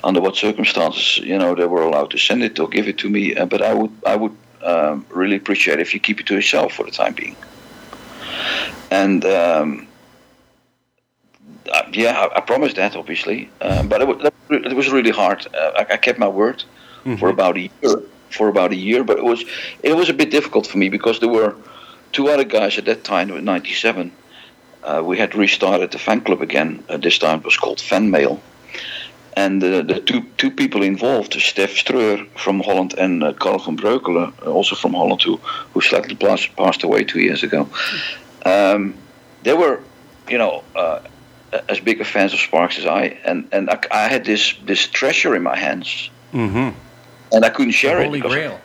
Under 0.03 0.19
what 0.19 0.35
circumstances, 0.35 1.19
you 1.19 1.37
know, 1.37 1.53
they 1.53 1.67
were 1.67 1.83
allowed 1.83 2.09
to 2.09 2.17
send 2.17 2.41
it 2.41 2.59
or 2.59 2.67
give 2.67 2.87
it 2.87 2.97
to 2.97 3.07
me, 3.07 3.35
uh, 3.35 3.45
but 3.45 3.61
I 3.61 3.75
would, 3.75 3.91
I 4.03 4.15
would 4.15 4.35
um, 4.63 5.05
really 5.11 5.35
appreciate 5.35 5.79
if 5.79 5.93
you 5.93 5.99
keep 5.99 6.19
it 6.19 6.25
to 6.25 6.33
yourself 6.33 6.73
for 6.73 6.83
the 6.85 6.91
time 6.91 7.13
being. 7.13 7.35
And 8.89 9.23
um, 9.25 9.87
uh, 11.71 11.83
yeah, 11.93 12.19
I, 12.19 12.37
I 12.37 12.41
promised 12.41 12.77
that 12.77 12.95
obviously, 12.95 13.51
um, 13.61 13.89
but 13.89 14.01
it 14.01 14.07
was, 14.07 14.31
it 14.49 14.75
was 14.75 14.89
really 14.89 15.11
hard. 15.11 15.45
Uh, 15.53 15.71
I, 15.77 15.93
I 15.93 15.97
kept 15.97 16.17
my 16.17 16.27
word 16.27 16.63
for 17.19 17.29
about 17.29 17.57
a 17.57 17.61
year. 17.61 18.01
For 18.31 18.47
about 18.47 18.71
a 18.71 18.75
year, 18.75 19.03
but 19.03 19.17
it 19.17 19.23
was 19.23 19.43
it 19.83 19.95
was 19.95 20.09
a 20.09 20.13
bit 20.13 20.31
difficult 20.31 20.67
for 20.67 20.77
me 20.77 20.89
because 20.89 21.19
there 21.19 21.29
were 21.29 21.55
two 22.11 22.29
other 22.29 22.45
guys 22.45 22.77
at 22.77 22.85
that 22.85 23.03
time. 23.03 23.29
In 23.31 23.45
'97, 23.45 24.11
uh, 24.83 25.01
we 25.05 25.17
had 25.17 25.35
restarted 25.35 25.91
the 25.91 25.99
fan 25.99 26.21
club 26.21 26.41
again. 26.41 26.83
Uh, 26.89 26.97
this 26.97 27.17
time 27.17 27.39
it 27.39 27.45
was 27.45 27.57
called 27.57 27.81
Fan 27.81 28.09
Mail. 28.09 28.41
And 29.33 29.63
uh, 29.63 29.81
the 29.81 29.99
two 29.99 30.21
two 30.37 30.51
people 30.51 30.83
involved, 30.83 31.33
Stef 31.33 31.75
Streur 31.75 32.27
from 32.35 32.59
Holland 32.61 32.93
and 32.97 33.23
uh, 33.23 33.33
Carl 33.33 33.59
van 33.59 33.77
Breukelen, 33.77 34.33
uh, 34.45 34.51
also 34.51 34.75
from 34.75 34.93
Holland, 34.93 35.21
who 35.21 35.39
who 35.73 35.81
sadly 35.81 36.15
passed, 36.15 36.83
away 36.83 37.03
two 37.03 37.19
years 37.19 37.43
ago. 37.43 37.67
Um, 38.45 38.93
they 39.43 39.53
were, 39.53 39.79
you 40.29 40.37
know, 40.37 40.63
uh, 40.75 40.99
as 41.69 41.79
big 41.79 42.01
a 42.01 42.05
fans 42.05 42.33
of 42.33 42.39
Sparks 42.39 42.77
as 42.77 42.85
I, 42.85 43.17
and 43.25 43.47
and 43.51 43.69
I, 43.69 43.79
I 43.91 44.07
had 44.09 44.25
this 44.25 44.53
this 44.65 44.87
treasure 44.87 45.35
in 45.35 45.43
my 45.43 45.57
hands, 45.57 46.09
Mm-hmm. 46.33 46.77
And 47.31 47.45
I 47.45 47.49
couldn't 47.49 47.73
share 47.73 47.99
it. 48.01 48.05
Holy 48.05 48.19
Grail. 48.19 48.59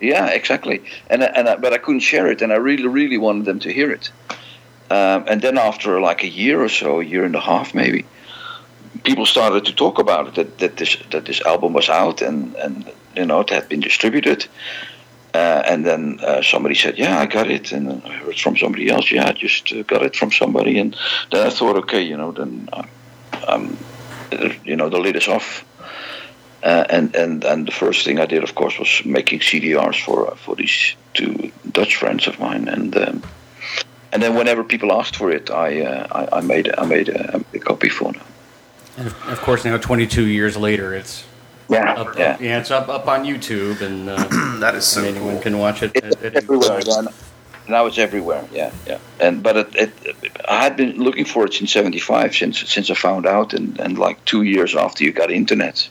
yeah, 0.00 0.26
exactly. 0.28 0.82
And 1.10 1.22
and 1.22 1.48
I, 1.48 1.56
but 1.56 1.72
I 1.72 1.78
couldn't 1.78 2.00
share 2.00 2.26
it, 2.30 2.42
and 2.42 2.52
I 2.52 2.56
really 2.56 2.86
really 2.86 3.18
wanted 3.18 3.44
them 3.44 3.58
to 3.60 3.72
hear 3.72 3.90
it. 3.90 4.10
Um, 4.90 5.24
and 5.28 5.42
then 5.42 5.58
after 5.58 6.00
like 6.00 6.22
a 6.22 6.28
year 6.28 6.62
or 6.62 6.68
so, 6.68 7.00
a 7.00 7.04
year 7.04 7.24
and 7.24 7.34
a 7.34 7.40
half 7.40 7.74
maybe, 7.74 8.06
people 9.04 9.26
started 9.26 9.66
to 9.66 9.74
talk 9.74 9.98
about 9.98 10.28
it 10.28 10.34
that, 10.34 10.58
that 10.58 10.76
this 10.76 10.96
that 11.10 11.24
this 11.26 11.40
album 11.42 11.72
was 11.72 11.88
out 11.88 12.22
and 12.22 12.54
and 12.56 12.90
you 13.16 13.26
know 13.26 13.40
it 13.40 13.50
had 13.50 13.68
been 13.68 13.80
distributed. 13.80 14.46
Uh, 15.34 15.62
and 15.66 15.84
then 15.84 16.18
uh, 16.22 16.42
somebody 16.42 16.74
said, 16.74 16.96
"Yeah, 16.98 17.20
I 17.20 17.26
got 17.26 17.50
it," 17.50 17.70
and 17.70 18.02
I 18.02 18.12
heard 18.12 18.38
from 18.38 18.56
somebody 18.56 18.88
else, 18.88 19.10
"Yeah, 19.10 19.28
I 19.28 19.32
just 19.32 19.72
uh, 19.72 19.82
got 19.82 20.02
it 20.02 20.16
from 20.16 20.32
somebody." 20.32 20.78
And 20.78 20.96
then 21.30 21.46
I 21.46 21.50
thought, 21.50 21.76
okay, 21.76 22.00
you 22.00 22.16
know, 22.16 22.32
then 22.32 22.68
um, 22.72 22.88
um, 23.46 23.76
you 24.64 24.74
know 24.74 24.88
the 24.88 24.98
lid 24.98 25.16
is 25.16 25.28
off. 25.28 25.64
Uh, 26.62 26.84
and 26.90 27.14
and 27.14 27.44
and 27.44 27.66
the 27.68 27.72
first 27.72 28.04
thing 28.04 28.18
I 28.18 28.26
did, 28.26 28.42
of 28.42 28.54
course, 28.54 28.78
was 28.78 29.02
making 29.04 29.40
CDRs 29.40 30.04
for 30.04 30.28
uh, 30.32 30.34
for 30.34 30.56
these 30.56 30.96
two 31.14 31.52
Dutch 31.70 31.94
friends 31.96 32.26
of 32.26 32.38
mine, 32.40 32.66
and 32.68 32.96
um, 32.96 33.22
and 34.12 34.22
then 34.22 34.34
whenever 34.34 34.64
people 34.64 34.92
asked 34.92 35.14
for 35.16 35.30
it, 35.30 35.50
I 35.50 35.82
uh, 35.82 36.06
I, 36.32 36.38
I 36.38 36.40
made 36.40 36.68
I 36.76 36.84
made 36.84 37.08
a, 37.10 37.44
a 37.54 37.58
copy 37.60 37.88
for 37.88 38.12
them. 38.12 38.22
And 38.96 39.06
of 39.06 39.14
of 39.28 39.40
course, 39.40 39.64
now 39.64 39.76
22 39.78 40.26
years 40.26 40.56
later, 40.56 40.94
it's 40.94 41.24
Yeah, 41.68 41.92
up, 41.92 42.18
yeah. 42.18 42.32
up- 42.34 42.40
yeah, 42.40 42.58
it's 42.60 42.70
up 42.72 42.88
up 42.88 43.06
on 43.06 43.24
YouTube, 43.24 43.80
and 43.80 44.08
uh, 44.10 44.16
that 44.60 44.74
is 44.74 44.84
so 44.84 45.00
and 45.04 45.16
anyone 45.16 45.34
cool. 45.34 45.42
can 45.42 45.58
watch 45.58 45.82
it 45.84 45.92
It's 45.94 46.16
at, 46.16 46.24
at 46.24 46.34
everywhere. 46.42 46.80
time. 46.80 47.08
Now 47.68 47.86
it's 47.86 47.98
everywhere. 47.98 48.44
Yeah, 48.52 48.72
yeah. 48.86 48.98
And 49.20 49.42
but 49.44 49.56
it, 49.56 49.76
it, 49.76 49.92
I 50.48 50.62
had 50.64 50.76
been 50.76 50.96
looking 51.04 51.24
for 51.26 51.44
it 51.46 51.54
since 51.54 51.70
'75, 51.72 52.34
since 52.34 52.58
since 52.68 52.90
I 52.90 52.94
found 52.94 53.26
out, 53.26 53.54
and, 53.54 53.78
and 53.78 53.96
like 53.98 54.24
two 54.24 54.42
years 54.42 54.74
after 54.74 55.04
you 55.04 55.12
got 55.12 55.30
internet. 55.30 55.88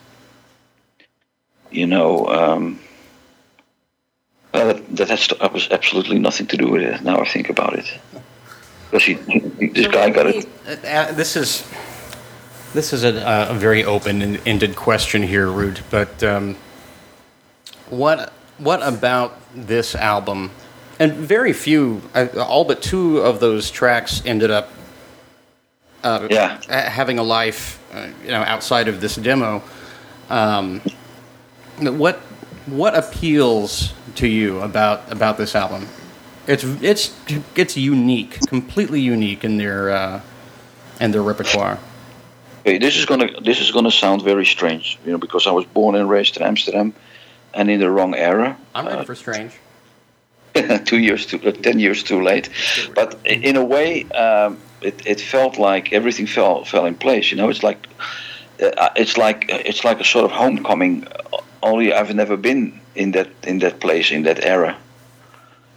You 1.70 1.86
know, 1.86 2.26
um, 2.26 2.80
well, 4.54 4.74
that, 4.74 4.96
that 4.96 5.52
was 5.52 5.68
absolutely 5.70 6.18
nothing 6.18 6.46
to 6.46 6.56
do 6.56 6.68
with 6.68 6.82
it. 6.82 7.02
Now 7.02 7.20
I 7.20 7.28
think 7.28 7.50
about 7.50 7.74
it. 7.74 7.86
because 8.90 9.04
he, 9.04 9.14
he 9.14 9.66
this 9.68 9.86
guy 9.88 10.10
got 10.10 10.26
it. 10.26 10.46
Uh, 10.66 11.12
this 11.12 11.36
is 11.36 11.64
this 12.74 12.92
is 12.92 13.04
a, 13.04 13.48
a 13.50 13.54
very 13.54 13.84
open-ended 13.84 14.76
question 14.76 15.22
here, 15.22 15.50
Rude. 15.50 15.80
But 15.90 16.22
um, 16.22 16.56
what 17.90 18.32
what 18.58 18.82
about 18.82 19.38
this 19.54 19.94
album? 19.94 20.50
And 21.00 21.12
very 21.12 21.52
few, 21.52 22.02
uh, 22.14 22.26
all 22.38 22.64
but 22.64 22.82
two 22.82 23.18
of 23.18 23.38
those 23.40 23.70
tracks 23.70 24.20
ended 24.26 24.50
up 24.50 24.70
uh, 26.02 26.26
Yeah. 26.28 26.60
having 26.68 27.18
a 27.20 27.22
life, 27.22 27.78
uh, 27.94 28.08
you 28.24 28.30
know, 28.30 28.42
outside 28.42 28.88
of 28.88 29.00
this 29.00 29.14
demo. 29.14 29.62
Um, 30.28 30.80
what 31.80 32.16
what 32.66 32.94
appeals 32.96 33.92
to 34.16 34.26
you 34.26 34.60
about 34.60 35.10
about 35.10 35.38
this 35.38 35.54
album? 35.54 35.88
It's 36.46 36.64
it's 36.82 37.14
it's 37.54 37.76
unique, 37.76 38.40
completely 38.46 39.00
unique 39.00 39.44
in 39.44 39.56
their 39.58 39.90
uh, 39.90 40.20
in 41.00 41.12
their 41.12 41.22
repertoire. 41.22 41.78
Okay, 42.66 42.78
this 42.78 42.96
is 42.96 43.04
gonna 43.06 43.28
this 43.40 43.60
is 43.60 43.70
gonna 43.70 43.90
sound 43.90 44.22
very 44.22 44.44
strange, 44.44 44.98
you 45.04 45.12
know, 45.12 45.18
because 45.18 45.46
I 45.46 45.52
was 45.52 45.64
born 45.66 45.94
and 45.94 46.08
raised 46.08 46.36
in 46.36 46.42
Amsterdam, 46.42 46.92
and 47.54 47.70
in 47.70 47.80
the 47.80 47.90
wrong 47.90 48.14
era. 48.14 48.56
I'm 48.74 48.86
ready 48.86 48.98
Uh, 48.98 49.04
for 49.04 49.14
strange. 49.14 49.52
two 50.84 50.98
years 50.98 51.26
too, 51.26 51.40
uh, 51.44 51.52
ten 51.52 51.78
years 51.78 52.02
too 52.02 52.22
late. 52.22 52.48
But 52.94 53.16
in 53.24 53.56
a 53.56 53.64
way, 53.64 54.04
um, 54.10 54.58
it, 54.80 55.06
it 55.06 55.20
felt 55.20 55.58
like 55.58 55.92
everything 55.92 56.26
fell 56.26 56.64
fell 56.64 56.86
in 56.86 56.94
place. 56.94 57.30
You 57.30 57.36
know, 57.36 57.48
it's 57.50 57.62
like 57.62 57.86
uh, 58.62 58.88
it's 58.96 59.16
like 59.16 59.46
it's 59.48 59.84
like 59.84 60.00
a 60.00 60.04
sort 60.04 60.24
of 60.24 60.30
homecoming. 60.32 61.06
Only 61.62 61.92
I've 61.92 62.14
never 62.14 62.36
been 62.36 62.80
in 62.94 63.12
that 63.12 63.28
in 63.46 63.58
that 63.60 63.80
place 63.80 64.10
in 64.10 64.22
that 64.24 64.44
era. 64.44 64.76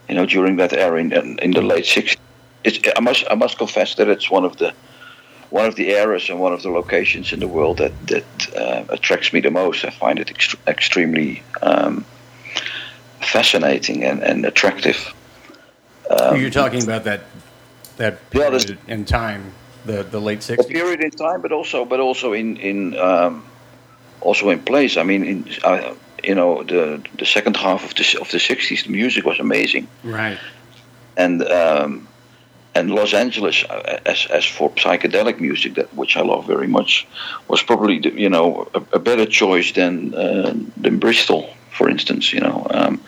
You 0.09 0.15
know, 0.15 0.25
during 0.25 0.57
that 0.57 0.73
era 0.73 0.99
in 0.99 1.11
in, 1.39 1.51
the 1.51 1.61
late 1.61 1.85
'60s. 1.85 2.17
It's, 2.63 2.79
I 2.95 2.99
must 2.99 3.23
I 3.31 3.35
must 3.35 3.57
confess 3.57 3.95
that 3.95 4.07
it's 4.07 4.29
one 4.29 4.45
of 4.45 4.57
the 4.57 4.73
one 5.49 5.65
of 5.65 5.75
the 5.75 5.89
eras 5.91 6.29
and 6.29 6.39
one 6.39 6.53
of 6.53 6.61
the 6.61 6.69
locations 6.69 7.33
in 7.33 7.39
the 7.39 7.47
world 7.47 7.77
that 7.77 7.93
that 8.07 8.25
uh, 8.55 8.83
attracts 8.89 9.33
me 9.33 9.41
the 9.41 9.51
most. 9.51 9.85
I 9.85 9.89
find 9.89 10.19
it 10.19 10.27
ext- 10.27 10.55
extremely 10.67 11.41
um, 11.61 12.05
fascinating 13.21 14.03
and, 14.03 14.23
and 14.23 14.45
attractive. 14.45 15.13
You're 16.09 16.49
talking 16.49 16.83
about 16.83 17.03
that 17.03 17.21
that 17.97 18.13
Um, 18.13 18.19
Yeah, 18.33 18.49
period 18.49 18.77
in 18.87 19.05
time, 19.05 19.51
the 19.85 20.03
the 20.03 20.19
late 20.19 20.39
a 20.39 20.57
'60s. 20.57 20.67
period 20.67 21.01
in 21.01 21.11
time, 21.11 21.41
but 21.41 21.51
also 21.51 21.85
but 21.85 21.99
also 21.99 22.33
in 22.33 22.57
in 22.57 22.95
um, 22.99 23.43
also 24.21 24.49
in 24.49 24.59
place. 24.59 24.97
I 24.97 25.03
mean, 25.03 25.23
in 25.25 25.45
uh, 25.63 25.93
you 26.23 26.35
know 26.35 26.63
the 26.63 27.01
the 27.17 27.25
second 27.25 27.57
half 27.57 27.83
of 27.83 27.93
the 27.95 28.17
of 28.21 28.29
the 28.31 28.37
'60s, 28.39 28.83
the 28.83 28.91
music 28.91 29.25
was 29.25 29.39
amazing, 29.39 29.87
Right. 30.03 30.37
and 31.17 31.41
um, 31.43 32.07
and 32.75 32.89
Los 32.91 33.13
Angeles, 33.13 33.63
uh, 33.69 33.99
as 34.05 34.27
as 34.29 34.45
for 34.45 34.69
psychedelic 34.75 35.39
music, 35.39 35.73
that 35.75 35.93
which 35.95 36.15
I 36.15 36.21
love 36.21 36.47
very 36.47 36.67
much, 36.67 37.07
was 37.47 37.63
probably 37.63 37.99
the, 37.99 38.11
you 38.21 38.29
know 38.29 38.67
a, 38.73 38.81
a 38.93 38.99
better 38.99 39.25
choice 39.25 39.73
than 39.73 40.13
uh, 40.13 40.53
than 40.81 40.99
Bristol, 40.99 41.49
for 41.77 41.89
instance. 41.89 42.33
You 42.33 42.41
know. 42.41 42.67
Um, 42.69 43.01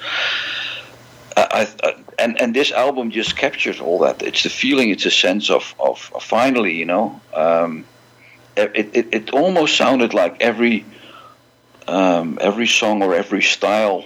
I, 1.35 1.67
I, 1.83 1.95
and 2.19 2.39
and 2.41 2.53
this 2.53 2.71
album 2.71 3.09
just 3.11 3.35
captures 3.37 3.79
all 3.81 3.99
that. 3.99 4.21
It's 4.21 4.43
the 4.43 4.49
feeling. 4.49 4.89
It's 4.91 5.05
a 5.05 5.11
sense 5.11 5.49
of 5.49 5.73
of, 5.79 6.11
of 6.13 6.23
finally, 6.23 6.73
you 6.73 6.85
know. 6.85 7.19
Um, 7.33 7.85
it, 8.55 8.89
it 8.93 9.07
it 9.11 9.29
almost 9.33 9.75
sounded 9.75 10.13
like 10.13 10.35
every 10.39 10.85
um, 11.87 12.37
every 12.41 12.67
song 12.67 13.03
or 13.03 13.13
every 13.13 13.41
style, 13.41 14.05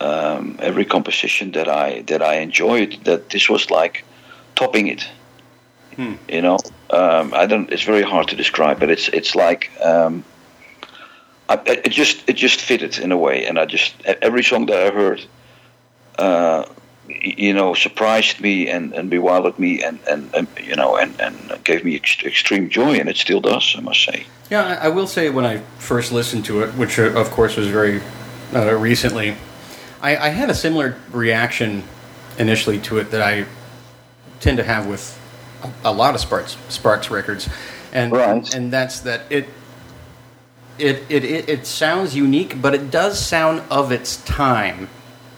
um, 0.00 0.56
every 0.60 0.84
composition 0.84 1.52
that 1.52 1.68
I 1.68 2.02
that 2.02 2.22
I 2.22 2.36
enjoyed. 2.36 2.98
That 3.04 3.30
this 3.30 3.48
was 3.48 3.70
like 3.70 4.04
topping 4.54 4.88
it. 4.88 5.08
You 6.28 6.42
know, 6.42 6.58
um, 6.90 7.34
I 7.34 7.46
don't. 7.46 7.70
It's 7.72 7.82
very 7.82 8.02
hard 8.02 8.28
to 8.28 8.36
describe, 8.36 8.80
but 8.80 8.90
it's 8.90 9.08
it's 9.08 9.34
like. 9.34 9.70
Um, 9.82 10.24
I, 11.48 11.60
it 11.66 11.90
just 11.90 12.28
it 12.28 12.34
just 12.34 12.60
fitted 12.60 12.98
in 12.98 13.10
a 13.10 13.16
way, 13.16 13.44
and 13.44 13.58
I 13.58 13.66
just 13.66 14.00
every 14.04 14.44
song 14.44 14.66
that 14.66 14.86
I 14.86 14.94
heard 14.94 15.20
uh, 16.16 16.64
you 17.22 17.52
know, 17.54 17.74
surprised 17.74 18.40
me 18.40 18.68
and, 18.68 18.92
and 18.92 19.10
bewildered 19.10 19.58
me 19.58 19.82
and, 19.82 19.98
and, 20.08 20.30
and 20.34 20.46
you 20.62 20.76
know, 20.76 20.96
and, 20.96 21.18
and 21.20 21.36
gave 21.64 21.84
me 21.84 21.96
ex- 21.96 22.22
extreme 22.24 22.68
joy, 22.68 22.94
and 22.94 23.08
it 23.08 23.16
still 23.16 23.40
does, 23.40 23.74
I 23.76 23.80
must 23.80 24.02
say. 24.04 24.24
Yeah, 24.50 24.78
I, 24.80 24.88
will 24.88 25.06
say 25.06 25.30
when 25.30 25.44
I 25.44 25.58
first 25.78 26.12
listened 26.12 26.44
to 26.46 26.62
it, 26.62 26.70
which 26.74 26.98
uh, 26.98 27.04
of 27.12 27.30
course 27.30 27.56
was 27.56 27.68
very 27.68 28.00
uh, 28.54 28.74
recently, 28.74 29.36
I, 30.02 30.16
I 30.16 30.28
had 30.30 30.50
a 30.50 30.54
similar 30.54 30.96
reaction 31.12 31.84
initially 32.38 32.78
to 32.80 32.98
it 32.98 33.10
that 33.10 33.22
I 33.22 33.46
tend 34.40 34.56
to 34.58 34.64
have 34.64 34.86
with 34.86 35.16
a, 35.84 35.92
lot 35.92 36.14
of 36.14 36.20
Sparks 36.20 36.56
Sparks 36.68 37.10
records, 37.10 37.48
and 37.92 38.10
Right. 38.12 38.54
and 38.54 38.72
that's 38.72 39.00
that 39.00 39.22
it. 39.30 39.46
It, 40.78 41.04
it, 41.10 41.24
it, 41.24 41.48
it 41.50 41.66
sounds 41.66 42.16
unique, 42.16 42.62
but 42.62 42.72
it 42.74 42.90
does 42.90 43.18
sound 43.20 43.62
of 43.70 43.92
its 43.92 44.16
time 44.24 44.88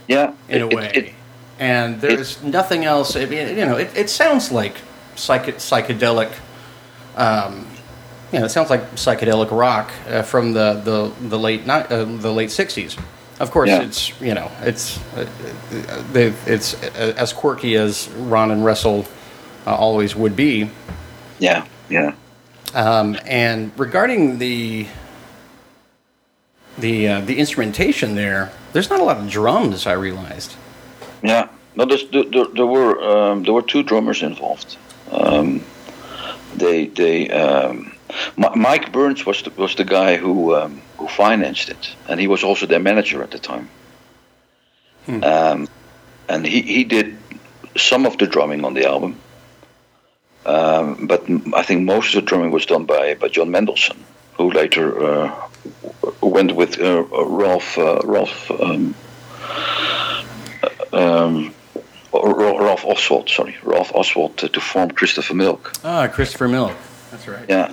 Yeah, 0.07 0.35
in 0.49 0.63
a 0.63 0.69
way. 0.69 0.93
it- 0.95 0.97
it- 0.97 1.15
and 1.62 2.01
there's 2.01 2.42
nothing 2.42 2.85
else. 2.85 3.14
I 3.16 3.25
mean, 3.27 3.48
you 3.57 3.64
know, 3.64 3.77
it, 3.77 3.90
it 3.96 4.11
sounds 4.11 4.51
like 4.51 4.75
psych- 5.14 5.59
psychedelic. 5.59 6.33
Um, 7.16 7.66
you 8.33 8.38
know, 8.40 8.46
it 8.46 8.51
sounds 8.51 8.70
like 8.70 8.83
psychedelic 8.96 9.51
rock 9.51 9.92
uh, 10.09 10.22
from 10.22 10.53
the 10.55 10.75
the 10.85 11.29
the 11.29 11.38
late 11.38 11.62
ni- 11.66 11.87
uh, 11.96 12.05
the 12.05 12.33
late 12.33 12.51
'60s. 12.51 12.98
Of 13.38 13.51
course, 13.51 13.68
Yeah. 13.70 13.83
it's 13.83 14.20
you 14.20 14.35
know 14.35 14.51
it's 14.62 14.98
uh, 15.16 15.20
uh, 15.20 16.03
they- 16.12 16.35
it's 16.46 16.75
as 17.22 17.33
quirky 17.33 17.77
as 17.77 18.09
Ron 18.33 18.51
and 18.51 18.64
Russell 18.64 19.05
uh, 19.66 19.75
always 19.75 20.16
would 20.16 20.35
be. 20.35 20.68
yeah, 21.38 21.66
yeah. 21.88 22.14
Um, 22.75 23.18
and 23.27 23.70
regarding 23.77 24.38
the 24.38 24.87
the 26.79 27.09
uh, 27.09 27.20
the 27.20 27.38
instrumentation 27.38 28.14
there, 28.14 28.51
there's 28.72 28.88
not 28.90 29.01
a 29.01 29.05
lot 29.05 29.18
of 29.18 29.29
drums. 29.31 29.87
I 29.87 29.92
realized. 29.92 30.55
Yeah, 31.23 31.49
no, 31.77 31.85
there, 31.85 32.25
there, 32.25 32.47
there 32.47 32.67
were 32.67 33.01
um, 33.01 33.45
there 33.45 33.53
were 33.53 33.63
two 33.63 33.83
drummers 33.83 34.23
involved. 34.23 34.77
Um, 35.11 35.65
they 36.55 36.87
they 36.87 37.31
um, 37.31 37.93
Mi- 38.37 38.55
Mike 38.57 38.93
Burns 38.93 39.25
was 39.25 39.43
the, 39.43 39.51
was 39.51 39.75
the 39.75 39.85
guy 39.85 40.17
who 40.17 40.55
um, 40.55 40.83
who 40.99 41.09
financed 41.09 41.69
it, 41.69 41.95
and 42.09 42.21
he 42.21 42.27
was 42.29 42.45
also 42.45 42.67
their 42.67 42.81
manager 42.81 43.23
at 43.23 43.31
the 43.31 43.39
time. 43.39 43.69
Um, 45.09 45.69
and 46.29 46.47
he, 46.47 46.63
he 46.63 46.85
did 46.85 47.17
some 47.77 48.07
of 48.07 48.19
the 48.19 48.27
drumming 48.27 48.65
on 48.65 48.75
the 48.75 48.87
album, 48.87 49.19
um, 50.47 51.07
but 51.07 51.25
I 51.55 51.63
think 51.63 51.83
most 51.83 52.15
of 52.15 52.23
the 52.23 52.27
drumming 52.29 52.51
was 52.51 52.67
done 52.67 52.85
by 52.85 53.15
by 53.15 53.29
John 53.29 53.51
Mendelsohn, 53.51 54.05
who 54.35 54.51
later 54.51 55.03
uh, 55.05 55.49
went 56.21 56.55
with 56.55 56.81
uh, 56.81 57.03
Ralph 57.05 57.79
uh, 57.79 58.01
Ralph. 58.05 58.51
Um, 60.92 61.55
or 62.12 62.35
Ra- 62.35 62.59
Ralph 62.59 62.85
Oswald, 62.85 63.28
sorry, 63.31 63.57
Ralph 63.62 63.92
Oswald 63.94 64.37
to, 64.38 64.48
to 64.48 64.61
form 64.61 64.90
Christopher 64.90 65.35
Milk. 65.35 65.72
Ah, 65.85 66.09
Christopher 66.09 66.48
Milk. 66.48 66.76
That's 67.11 67.26
right. 67.26 67.46
Yeah, 67.48 67.72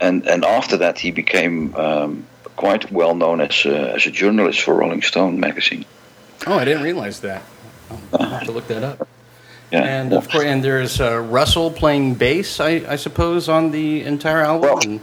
and 0.00 0.26
and 0.28 0.44
after 0.44 0.76
that 0.78 0.98
he 0.98 1.10
became 1.10 1.74
um, 1.74 2.24
quite 2.56 2.90
well 2.92 3.14
known 3.14 3.40
as 3.40 3.64
a, 3.66 3.94
as 3.94 4.06
a 4.06 4.10
journalist 4.10 4.60
for 4.62 4.74
Rolling 4.74 5.02
Stone 5.02 5.40
magazine. 5.40 5.84
Oh, 6.46 6.56
I 6.58 6.64
didn't 6.64 6.82
realize 6.84 7.20
that. 7.20 7.42
I'll 8.12 8.28
have 8.28 8.44
to 8.44 8.52
look 8.52 8.68
that 8.68 8.82
up. 8.84 9.08
Yeah, 9.72 9.82
And 9.84 10.12
of 10.12 10.28
course, 10.28 10.44
and 10.44 10.64
there's 10.64 11.00
uh, 11.00 11.18
Russell 11.20 11.70
playing 11.70 12.14
bass, 12.14 12.58
I, 12.60 12.82
I 12.88 12.96
suppose, 12.96 13.48
on 13.48 13.70
the 13.72 14.02
entire 14.04 14.40
album. 14.42 14.68
Well- 14.90 15.00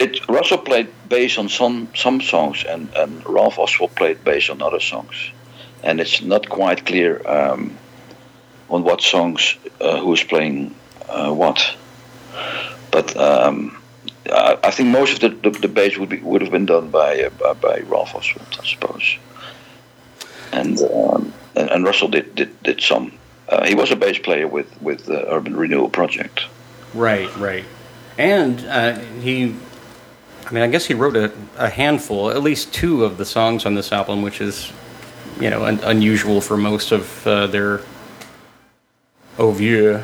it 0.00 0.28
Russell 0.28 0.58
played 0.58 0.88
bass 1.08 1.38
on 1.38 1.48
some 1.48 1.88
some 1.94 2.20
songs, 2.20 2.62
and 2.64 2.88
and 2.94 3.26
Ralph 3.26 3.58
Oswald 3.58 3.96
played 3.96 4.22
bass 4.22 4.48
on 4.48 4.62
other 4.62 4.78
songs, 4.78 5.30
and 5.82 6.00
it's 6.00 6.22
not 6.22 6.48
quite 6.48 6.84
clear 6.86 7.26
um, 7.26 7.76
on 8.68 8.84
what 8.84 9.00
songs 9.00 9.56
uh, 9.80 9.98
who's 10.00 10.22
playing 10.22 10.74
uh, 11.08 11.32
what. 11.32 11.74
But 12.90 13.16
um, 13.16 13.80
I, 14.32 14.70
think 14.70 14.88
most 14.88 15.22
of 15.22 15.42
the, 15.42 15.50
the, 15.50 15.58
the 15.58 15.68
bass 15.68 15.96
would 15.96 16.08
be 16.08 16.18
would 16.18 16.42
have 16.42 16.50
been 16.50 16.66
done 16.66 16.90
by 16.90 17.22
uh, 17.22 17.30
by, 17.30 17.52
by 17.54 17.80
Ralph 17.80 18.14
Oswald, 18.14 18.58
I 18.60 18.66
suppose. 18.66 19.16
And 20.52 20.80
um, 20.80 21.32
and, 21.54 21.70
and 21.70 21.84
Russell 21.84 22.08
did 22.08 22.34
did, 22.34 22.62
did 22.62 22.80
some. 22.80 23.12
Uh, 23.48 23.66
he 23.66 23.74
was 23.74 23.90
a 23.90 23.96
bass 23.96 24.18
player 24.18 24.46
with 24.46 24.70
with 24.82 25.06
the 25.06 25.30
Urban 25.32 25.56
Renewal 25.56 25.88
Project. 25.88 26.44
right, 26.94 27.34
right. 27.36 27.64
And 28.18 28.60
uh, 28.66 28.98
he, 29.20 29.54
I 30.46 30.50
mean, 30.50 30.64
I 30.64 30.66
guess 30.66 30.86
he 30.86 30.94
wrote 30.94 31.16
a, 31.16 31.32
a 31.56 31.70
handful, 31.70 32.30
at 32.30 32.42
least 32.42 32.74
two 32.74 33.04
of 33.04 33.16
the 33.16 33.24
songs 33.24 33.64
on 33.64 33.76
this 33.76 33.92
album, 33.92 34.22
which 34.22 34.40
is, 34.40 34.72
you 35.40 35.50
know, 35.50 35.64
un- 35.64 35.80
unusual 35.84 36.40
for 36.40 36.56
most 36.56 36.92
of 36.92 37.26
uh, 37.26 37.46
their 37.46 37.80
oeuvre. 39.38 40.02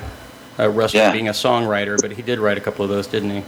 Uh, 0.59 0.69
Russell 0.69 1.01
Yeah. 1.01 1.13
being 1.13 1.29
a 1.29 1.33
songwriter, 1.33 2.01
but 2.01 2.13
he 2.13 2.23
did 2.23 2.39
write 2.39 2.57
a 2.59 2.61
couple 2.61 2.85
of 2.85 2.91
those, 2.91 3.07
didn't 3.09 3.31
he? 3.31 3.43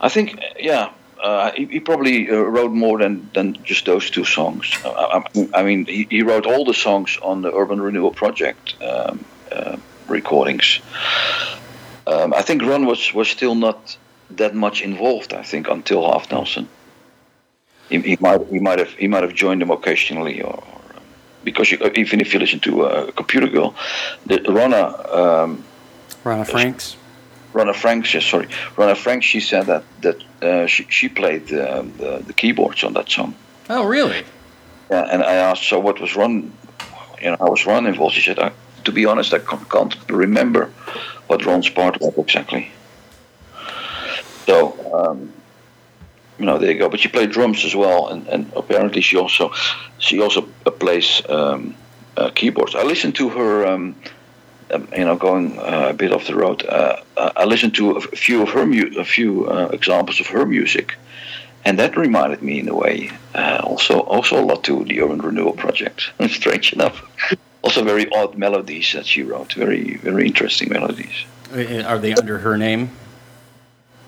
I 0.00 0.08
think, 0.08 0.38
yeah, 0.58 0.90
uh, 1.22 1.50
he, 1.52 1.64
he 1.66 1.80
probably 1.80 2.30
uh, 2.30 2.36
wrote 2.36 2.70
more 2.70 2.98
than, 2.98 3.28
than 3.34 3.54
just 3.64 3.86
those 3.86 4.08
two 4.10 4.24
songs. 4.24 4.72
Uh, 4.84 4.90
I, 4.90 5.18
I- 5.40 5.48
I 5.60 5.62
mean, 5.64 5.86
he, 5.86 6.06
he 6.10 6.22
wrote 6.22 6.46
all 6.46 6.64
the 6.64 6.74
songs 6.74 7.18
on 7.22 7.42
the 7.42 7.52
Urban 7.52 7.80
Renewal 7.80 8.12
Project 8.12 8.74
um, 8.82 9.24
uh, 9.50 9.76
recordings. 10.06 10.80
Um, 12.06 12.32
I 12.32 12.42
think 12.42 12.62
Ron 12.62 12.86
was 12.86 13.12
was 13.12 13.26
still 13.28 13.56
not 13.56 13.96
that 14.36 14.54
much 14.54 14.80
involved. 14.82 15.32
I 15.34 15.42
think 15.42 15.66
until 15.68 16.02
Halfnelson. 16.04 16.66
He, 17.88 17.98
he 18.00 18.16
might 18.20 18.46
he 18.46 18.60
might 18.60 18.78
have 18.78 18.90
he 18.92 19.08
might 19.08 19.24
have 19.24 19.34
joined 19.34 19.60
them 19.60 19.72
occasionally, 19.72 20.40
or, 20.40 20.62
because 21.46 21.70
you, 21.70 21.78
even 21.94 22.20
if 22.20 22.34
you 22.34 22.40
listen 22.40 22.60
to 22.68 22.72
uh, 22.82 23.10
Computer 23.12 23.48
Girl, 23.56 23.70
the 24.26 24.38
Ronna. 24.56 24.82
Um, 25.20 25.64
Rana 26.24 26.44
Franks. 26.44 26.96
Ronna 27.54 27.74
Franks, 27.74 28.12
yes, 28.12 28.26
sorry, 28.26 28.48
Ronna 28.76 28.96
Franks. 29.04 29.24
She 29.32 29.40
said 29.40 29.64
that 29.72 29.84
that 30.04 30.18
uh, 30.42 30.66
she 30.66 30.82
she 30.90 31.08
played 31.08 31.44
uh, 31.52 31.82
the, 32.00 32.10
the 32.28 32.34
keyboards 32.40 32.84
on 32.84 32.92
that 32.98 33.08
song. 33.08 33.34
Oh, 33.70 33.84
really? 33.96 34.22
Yeah, 34.90 35.12
and 35.12 35.22
I 35.22 35.34
asked, 35.48 35.64
so 35.70 35.80
what 35.80 36.00
was 36.00 36.14
Ron? 36.14 36.52
You 37.22 37.30
know, 37.30 37.36
how 37.40 37.50
was 37.50 37.64
Ron 37.66 37.86
involved? 37.86 38.14
She 38.14 38.22
said, 38.28 38.38
I, 38.38 38.52
to 38.84 38.92
be 38.92 39.06
honest, 39.06 39.32
I 39.32 39.38
can't, 39.38 39.68
can't 39.68 39.96
remember 40.10 40.70
what 41.28 41.44
Ron's 41.46 41.70
part 41.70 42.00
was 42.00 42.14
exactly. 42.18 42.70
So, 44.46 44.56
um, 44.94 45.32
you 46.38 46.46
know, 46.46 46.58
there 46.58 46.70
you 46.72 46.78
go. 46.78 46.88
But 46.88 47.00
she 47.00 47.08
played 47.08 47.30
drums 47.30 47.64
as 47.64 47.74
well, 47.74 48.08
and, 48.08 48.26
and 48.28 48.52
apparently 48.54 49.00
she 49.00 49.16
also 49.16 49.52
she 49.98 50.20
also 50.20 50.42
plays 50.42 51.22
um, 51.28 51.74
uh, 52.16 52.30
keyboards. 52.30 52.74
I 52.74 52.82
listened 52.82 53.14
to 53.16 53.28
her. 53.30 53.66
Um, 53.66 53.96
um, 54.72 54.88
you 54.96 55.04
know, 55.04 55.14
going 55.14 55.58
uh, 55.60 55.88
a 55.90 55.94
bit 55.94 56.12
off 56.12 56.26
the 56.26 56.34
road. 56.34 56.66
Uh, 56.66 56.96
uh, 57.16 57.30
I 57.36 57.44
listened 57.44 57.76
to 57.76 57.92
a 57.92 58.00
few 58.00 58.42
of 58.42 58.48
her 58.48 58.66
mu- 58.66 58.98
a 58.98 59.04
few 59.04 59.46
uh, 59.46 59.68
examples 59.72 60.18
of 60.18 60.26
her 60.26 60.44
music, 60.44 60.96
and 61.64 61.78
that 61.78 61.96
reminded 61.96 62.42
me 62.42 62.58
in 62.58 62.68
a 62.68 62.74
way 62.74 63.10
uh, 63.36 63.60
also 63.62 64.00
also 64.00 64.40
a 64.40 64.44
lot 64.44 64.64
to 64.64 64.84
the 64.84 65.00
Urban 65.00 65.20
Renewal 65.20 65.52
Project. 65.52 66.10
Strange 66.28 66.72
enough, 66.72 67.00
also 67.62 67.84
very 67.84 68.10
odd 68.10 68.36
melodies 68.36 68.92
that 68.92 69.06
she 69.06 69.22
wrote. 69.22 69.52
Very 69.52 69.98
very 69.98 70.26
interesting 70.26 70.68
melodies. 70.70 71.14
Are 71.52 71.98
they 71.98 72.14
under 72.14 72.38
her 72.38 72.58
name? 72.58 72.90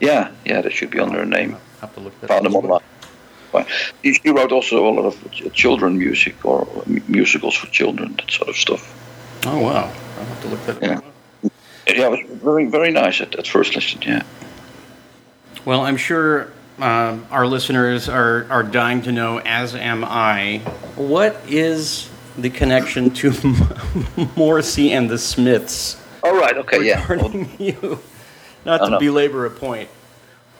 Yeah, 0.00 0.32
yeah, 0.44 0.60
that 0.60 0.72
should 0.72 0.90
be 0.90 0.98
under 0.98 1.18
her 1.18 1.26
name. 1.26 1.56
Have 1.80 1.94
to 1.94 2.00
look 2.00 2.18
that 2.20 2.28
Found 2.28 2.44
them 2.46 2.56
online. 2.56 2.80
But 3.52 3.66
She 4.02 4.14
she 4.14 4.30
wrote 4.30 4.52
also 4.52 4.86
a 4.86 4.90
lot 4.90 5.04
of 5.06 5.30
ch- 5.32 5.50
children 5.52 5.98
music 5.98 6.44
or 6.44 6.66
musicals 7.08 7.54
for 7.54 7.66
children, 7.68 8.14
that 8.16 8.30
sort 8.30 8.48
of 8.50 8.56
stuff. 8.56 8.94
Oh, 9.46 9.58
wow. 9.60 9.90
I'll 10.18 10.24
have 10.26 10.42
to 10.42 10.48
look 10.48 10.66
that 10.66 10.82
Yeah. 10.82 10.98
up. 10.98 11.04
Yeah, 11.86 12.12
it 12.12 12.28
was 12.28 12.40
very 12.42 12.66
very 12.66 12.90
nice 12.90 13.20
at, 13.22 13.34
at 13.36 13.46
first 13.46 13.74
listen. 13.74 14.02
Yeah. 14.02 14.22
Well, 15.64 15.80
I'm 15.80 15.96
sure 15.96 16.52
um, 16.78 17.26
our 17.30 17.46
listeners 17.46 18.08
are, 18.08 18.46
are 18.50 18.62
dying 18.62 19.02
to 19.02 19.12
know, 19.12 19.38
as 19.40 19.74
am 19.74 20.04
I, 20.04 20.58
what 20.96 21.40
is 21.48 22.08
the 22.36 22.50
connection 22.50 23.10
to 23.10 23.32
Morrissey 24.36 24.92
and 24.92 25.08
the 25.10 25.18
Smiths 25.18 25.96
All 26.22 26.36
right. 26.38 26.56
Okay. 26.58 26.84
Yeah. 26.86 27.04
regarding 27.08 27.48
you? 27.58 27.98
Not 28.64 28.80
Oh, 28.82 28.84
to 28.84 28.90
no. 28.92 28.98
belabor 29.00 29.46
a 29.46 29.50
point. 29.50 29.88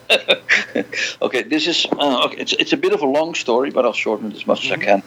okay, 1.23 1.43
this 1.43 1.67
is 1.67 1.87
uh, 1.93 2.25
okay. 2.27 2.39
It's 2.39 2.53
it's 2.53 2.73
a 2.73 2.77
bit 2.77 2.93
of 2.93 3.03
a 3.03 3.07
long 3.07 3.35
story, 3.35 3.71
but 3.71 3.85
I'll 3.85 3.93
shorten 3.93 4.31
it 4.31 4.37
as 4.37 4.47
much 4.47 4.65
as 4.65 4.73
I 4.73 4.77
can. 4.77 5.03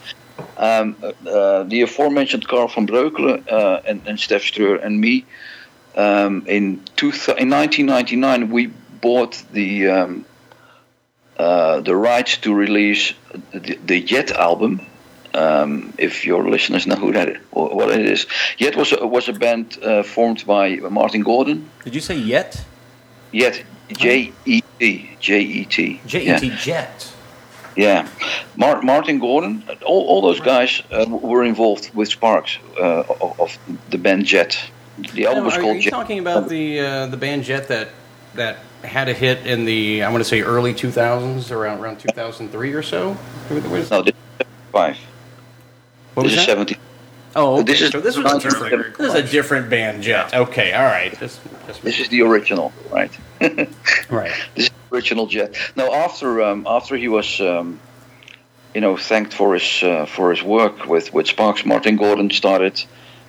Um, 0.57 0.95
uh, 1.01 1.63
the 1.63 1.81
aforementioned 1.81 2.47
Carl 2.47 2.67
van 2.67 2.87
Breukelen 2.87 3.51
uh, 3.51 3.81
and, 3.85 4.01
and 4.07 4.17
Stef 4.17 4.41
Streur 4.41 4.83
and 4.83 4.99
me 4.99 5.25
um, 5.95 6.45
in 6.47 6.83
two 6.95 7.11
th- 7.11 7.37
in 7.37 7.49
1999 7.49 8.51
we 8.51 8.67
bought 8.67 9.41
the 9.51 9.87
um, 9.87 10.25
uh, 11.37 11.81
the 11.81 11.95
rights 11.95 12.37
to 12.37 12.53
release 12.53 13.13
the, 13.51 13.77
the 13.85 14.01
Jet 14.01 14.31
album. 14.31 14.81
Um, 15.33 15.93
if 15.97 16.25
your 16.25 16.49
listeners 16.49 16.85
know 16.85 16.97
who 16.97 17.13
that 17.13 17.29
is, 17.29 17.37
or 17.53 17.73
what 17.73 17.89
it 17.89 18.05
is, 18.05 18.27
Jet 18.57 18.75
was 18.75 18.91
a, 18.91 19.07
was 19.07 19.29
a 19.29 19.33
band 19.33 19.77
uh, 19.81 20.03
formed 20.03 20.45
by 20.45 20.75
Martin 20.75 21.21
Gordon. 21.21 21.69
Did 21.85 21.95
you 21.95 22.01
say 22.01 22.17
yet? 22.17 22.61
Jet, 23.33 23.63
J 23.91 24.32
E 24.45 24.62
T, 24.80 25.10
J 25.19 25.39
E 25.41 25.65
T, 25.65 26.01
J 26.06 26.25
Yeah. 26.25 26.38
E 26.38 26.39
T 26.39 26.49
Jet. 26.58 27.12
Yeah, 27.75 28.08
Mar- 28.58 28.82
Martin 28.82 29.19
Gordon, 29.19 29.63
all, 29.86 30.06
all 30.08 30.21
those 30.21 30.41
guys 30.41 30.82
uh, 30.91 31.06
were 31.08 31.43
involved 31.43 31.89
with 31.95 32.10
Sparks 32.10 32.58
uh, 32.77 33.04
of, 33.21 33.39
of 33.39 33.58
the 33.89 33.97
band 33.97 34.25
Jet. 34.25 34.60
The 35.13 35.25
album 35.27 35.39
No, 35.43 35.45
was 35.45 35.56
are 35.56 35.73
you 35.73 35.82
Jet. 35.82 35.89
talking 35.91 36.19
about 36.19 36.49
the 36.49 36.80
uh, 36.82 37.06
the 37.08 37.15
band 37.17 37.43
Jet 37.45 37.69
that 37.69 37.89
that 38.36 38.58
had 38.84 39.08
a 39.08 39.13
hit 39.13 39.45
in 39.47 39.63
the 39.65 40.04
I 40.04 40.10
want 40.12 40.21
to 40.21 40.27
say 40.30 40.41
early 40.41 40.73
2000s, 40.73 41.49
around 41.51 41.80
around 41.80 41.99
2003 41.99 42.73
or 42.73 42.84
so? 42.84 43.13
What 43.13 43.63
was- 43.69 43.89
No, 43.89 44.01
this 44.01 44.13
is 44.41 44.47
five. 44.73 44.97
what 46.15 46.23
this 46.23 46.32
was 46.32 46.34
is 46.34 46.38
that? 46.39 46.45
seventy. 46.45 46.75
Oh, 47.36 47.56
okay. 47.56 47.63
This 47.63 47.82
is 47.82 47.91
so 47.91 48.02
this 48.02 48.17
was 48.17 48.26
a 48.26 48.39
different. 48.39 48.98
This 48.98 49.13
is 49.13 49.15
a 49.15 49.24
different 49.24 49.70
band, 49.70 50.04
Jet. 50.04 50.34
Okay, 50.34 50.74
all 50.74 50.84
right. 50.84 51.17
This, 51.20 51.39
this, 51.65 51.78
This 51.80 52.00
is 52.00 52.10
the 52.10 52.22
original, 52.24 52.74
right? 52.91 53.12
right. 54.10 54.34
This 54.56 54.65
is 54.65 54.70
the 54.70 54.96
original 54.96 55.28
Jet. 55.28 55.56
Now, 55.76 55.94
after 55.94 56.41
um, 56.41 56.67
after 56.67 56.98
he 56.98 57.08
was, 57.08 57.39
um, 57.39 57.80
you 58.76 58.82
know, 58.82 58.98
thanked 58.98 59.34
for 59.34 59.54
his 59.54 59.84
uh, 59.84 60.06
for 60.06 60.32
his 60.32 60.44
work 60.44 60.88
with 60.88 61.13
with 61.13 61.28
Sparks, 61.28 61.65
Martin 61.65 61.96
Gordon 61.96 62.30
started 62.32 62.84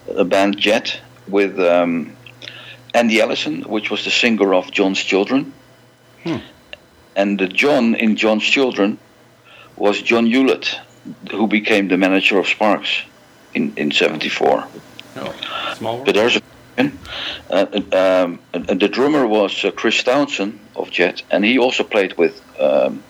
a 0.09 0.25
band 0.25 0.59
Jet 0.59 1.01
with 1.29 1.61
um, 1.61 2.17
Andy 2.95 3.21
Ellison, 3.21 3.63
which 3.63 3.89
was 3.89 4.05
the 4.05 4.11
singer 4.11 4.53
of 4.53 4.73
John's 4.73 5.01
Children, 5.01 5.53
and 7.15 7.39
the 7.39 7.47
John 7.47 7.95
in 7.95 8.17
John's 8.17 8.45
Children 8.45 8.99
was 9.77 10.03
John 10.03 10.27
Hewlett, 10.27 10.77
who 11.31 11.47
became 11.47 11.87
the 11.87 11.97
manager 11.97 12.39
of 12.39 12.49
Sparks 12.49 13.03
in 13.55 13.73
in 13.77 13.91
'74. 13.91 14.67
No, 15.15 15.33
small 15.77 15.95
world. 15.95 16.07
But 16.07 16.15
there's 16.15 16.37
a 16.37 16.43
uh, 17.51 17.67
um, 17.93 18.39
the 18.53 18.89
drummer 18.89 19.27
was 19.27 19.65
uh, 19.65 19.71
Chris 19.73 20.03
Townson 20.03 20.59
of 20.75 20.91
Jet, 20.91 21.23
and 21.31 21.45
he 21.45 21.59
also 21.59 21.85
played 21.85 22.17
with 22.17 22.41
um, 22.59 23.03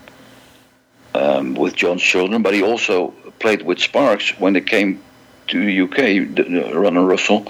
um, 1.15 1.55
with 1.55 1.77
John's 1.77 2.03
Children, 2.03 2.43
but 2.43 2.55
he 2.55 2.63
also 2.63 3.11
played 3.39 3.63
with 3.63 3.79
Sparks 3.79 4.39
when 4.39 4.53
they 4.55 4.61
came 4.61 5.01
to 5.49 5.65
the 5.65 5.81
UK. 5.83 6.35
The, 6.35 6.43
the 6.71 6.79
Ron 6.79 6.97
and 6.97 7.09
Russell, 7.09 7.47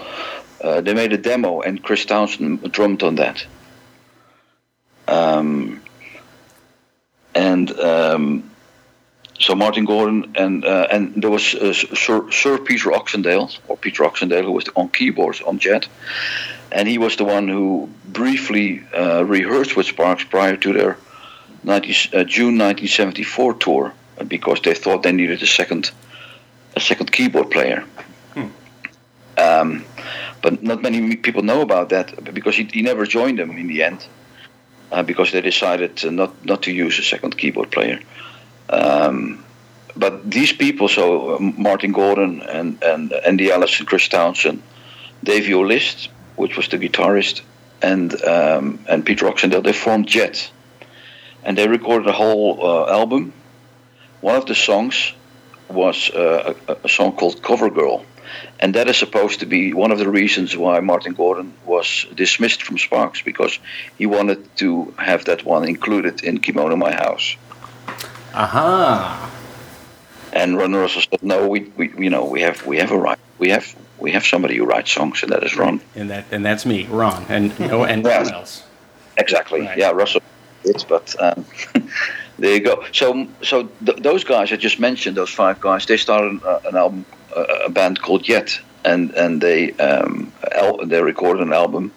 uh, 0.63 0.81
they 0.81 0.95
made 0.95 1.13
a 1.13 1.19
demo, 1.19 1.61
and 1.61 1.83
Chris 1.83 2.05
Townson 2.05 2.71
drummed 2.71 3.03
on 3.03 3.17
that. 3.17 3.47
Um, 5.09 5.83
and 7.35 7.71
um, 7.81 8.51
so 9.43 9.55
Martin 9.57 9.85
Gordon 9.85 10.33
and 10.37 10.65
uh, 10.65 10.87
and 10.91 11.21
there 11.21 11.31
was 11.31 11.55
uh, 11.55 11.73
Sir, 11.73 12.31
Sir 12.31 12.59
Peter 12.59 12.91
Oxendale 12.91 13.59
or 13.69 13.77
Peter 13.77 14.05
Oxendale 14.05 14.45
who 14.45 14.53
was 14.53 14.69
on 14.77 14.89
keyboards 14.89 15.41
on 15.41 15.59
Jet, 15.59 15.89
and 16.71 16.89
he 16.89 16.99
was 16.99 17.17
the 17.17 17.25
one 17.25 17.49
who 17.49 17.89
briefly 18.05 18.85
uh, 18.97 19.25
rehearsed 19.25 19.77
with 19.77 19.87
Sparks 19.87 20.25
prior 20.25 20.57
to 20.57 20.73
their 20.73 20.97
90, 21.65 21.91
uh, 21.91 22.25
June 22.25 22.59
1974 22.59 23.55
tour 23.55 23.93
uh, 24.19 24.25
because 24.25 24.61
they 24.61 24.75
thought 24.75 25.03
they 25.03 25.13
needed 25.13 25.43
a 25.43 25.47
second 25.47 25.91
a 26.77 26.81
second 26.81 27.11
keyboard 27.11 27.51
player. 27.51 27.85
Um, 29.39 29.85
but 30.41 30.63
not 30.63 30.83
many 30.83 31.17
people 31.17 31.43
know 31.43 31.63
about 31.63 31.89
that 31.89 32.33
because 32.33 32.55
he, 32.57 32.65
he 32.65 32.83
never 32.83 33.07
joined 33.07 33.39
them 33.39 33.51
in 33.51 33.67
the 33.67 33.83
end 33.83 34.07
uh, 34.93 35.03
because 35.03 35.33
they 35.33 35.41
decided 35.41 36.05
not 36.05 36.45
not 36.45 36.63
to 36.63 36.73
use 36.73 36.99
a 36.99 37.03
second 37.03 37.37
keyboard 37.37 37.73
player. 37.73 37.99
Um, 38.69 39.45
but 39.97 40.31
these 40.31 40.53
people, 40.53 40.89
so 40.89 41.37
uh, 41.37 41.39
Martin 41.39 41.93
Gordon 41.93 42.43
and, 42.43 42.83
and 42.83 43.13
Andy 43.13 43.51
Ellis 43.51 43.79
and 43.79 43.89
Chris 43.89 44.09
Townson, 44.09 44.63
Davey 45.23 45.55
O'List, 45.55 46.09
which 46.37 46.57
was 46.57 46.69
the 46.69 46.79
guitarist, 46.79 47.43
and 47.83 48.23
um, 48.25 48.79
and 48.89 49.05
Peter 49.05 49.27
Oxendale, 49.27 49.63
they 49.63 49.73
formed 49.73 50.07
Jet, 50.07 50.51
and 51.45 51.59
they 51.59 51.69
recorded 51.69 52.09
a 52.09 52.13
whole 52.13 52.65
uh, 52.65 52.91
album. 52.91 53.33
One 54.21 54.37
of 54.37 54.47
the 54.47 54.55
songs 54.55 55.13
was 55.69 56.11
uh, 56.11 56.55
a, 56.69 56.77
a 56.85 56.89
song 56.89 57.13
called 57.13 57.43
Cover 57.43 57.71
Girl, 57.71 58.05
and 58.61 58.75
that 58.75 58.89
is 58.89 58.97
supposed 58.97 59.41
to 59.41 59.47
be 59.47 59.73
one 59.73 59.93
of 59.93 59.99
the 59.99 60.09
reasons 60.09 60.57
why 60.57 60.81
Martin 60.81 61.15
Gordon 61.15 61.53
was 61.67 62.07
dismissed 62.15 62.63
from 62.63 62.79
Sparks 62.79 63.21
because 63.23 63.59
he 63.99 64.07
wanted 64.07 64.57
to 64.59 64.95
have 64.97 65.25
that 65.27 65.45
one 65.45 65.69
included 65.69 66.23
in 66.23 66.39
Kimono 66.39 66.77
My 66.77 66.93
House. 66.93 67.37
Aha. 68.35 69.31
And 70.33 70.57
Ron 70.57 70.73
Russell 70.75 71.03
said, 71.03 71.23
"No, 71.23 71.47
we, 71.47 71.61
we, 71.77 71.93
you 71.99 72.11
know, 72.11 72.25
we 72.25 72.41
have, 72.41 72.65
we 72.67 72.79
have 72.79 72.91
a 72.91 72.97
right, 72.97 73.19
we 73.39 73.51
have, 73.51 73.75
we 73.99 74.13
have 74.13 74.25
somebody 74.25 74.57
who 74.57 74.65
writes 74.65 74.91
songs, 74.91 75.23
and 75.23 75.31
that 75.33 75.45
is 75.45 75.57
Ron." 75.57 75.81
And 75.95 76.09
that 76.11 76.25
and 76.31 76.45
that's 76.45 76.65
me, 76.65 76.87
Ron, 76.87 77.27
and 77.29 77.59
no 77.61 77.85
and 77.85 78.03
no 78.03 78.09
Yeah. 78.11 78.23
one 78.23 78.33
else. 78.33 78.65
Exactly. 79.19 79.61
Right. 79.61 79.77
Yeah, 79.77 79.91
Russell. 79.91 80.23
It's 80.65 80.85
but 80.85 81.15
um, 81.21 81.45
there 82.39 82.55
you 82.55 82.61
go. 82.61 82.85
So, 82.93 83.29
so 83.43 83.69
th- 83.85 83.99
those 83.99 84.25
guys 84.25 84.53
I 84.53 84.57
just 84.57 84.79
mentioned, 84.81 85.17
those 85.17 85.29
five 85.31 85.61
guys, 85.61 85.85
they 85.87 85.97
started 85.99 86.43
uh, 86.45 86.61
an 86.65 86.77
album, 86.77 87.05
uh, 87.37 87.67
a 87.67 87.69
band 87.69 88.01
called 88.01 88.27
Yet, 88.27 88.59
and 88.85 89.11
and 89.11 89.41
they 89.43 89.73
um, 89.73 90.33
al- 90.53 90.87
they 90.87 91.03
recorded 91.03 91.43
an 91.43 91.53
album, 91.53 91.93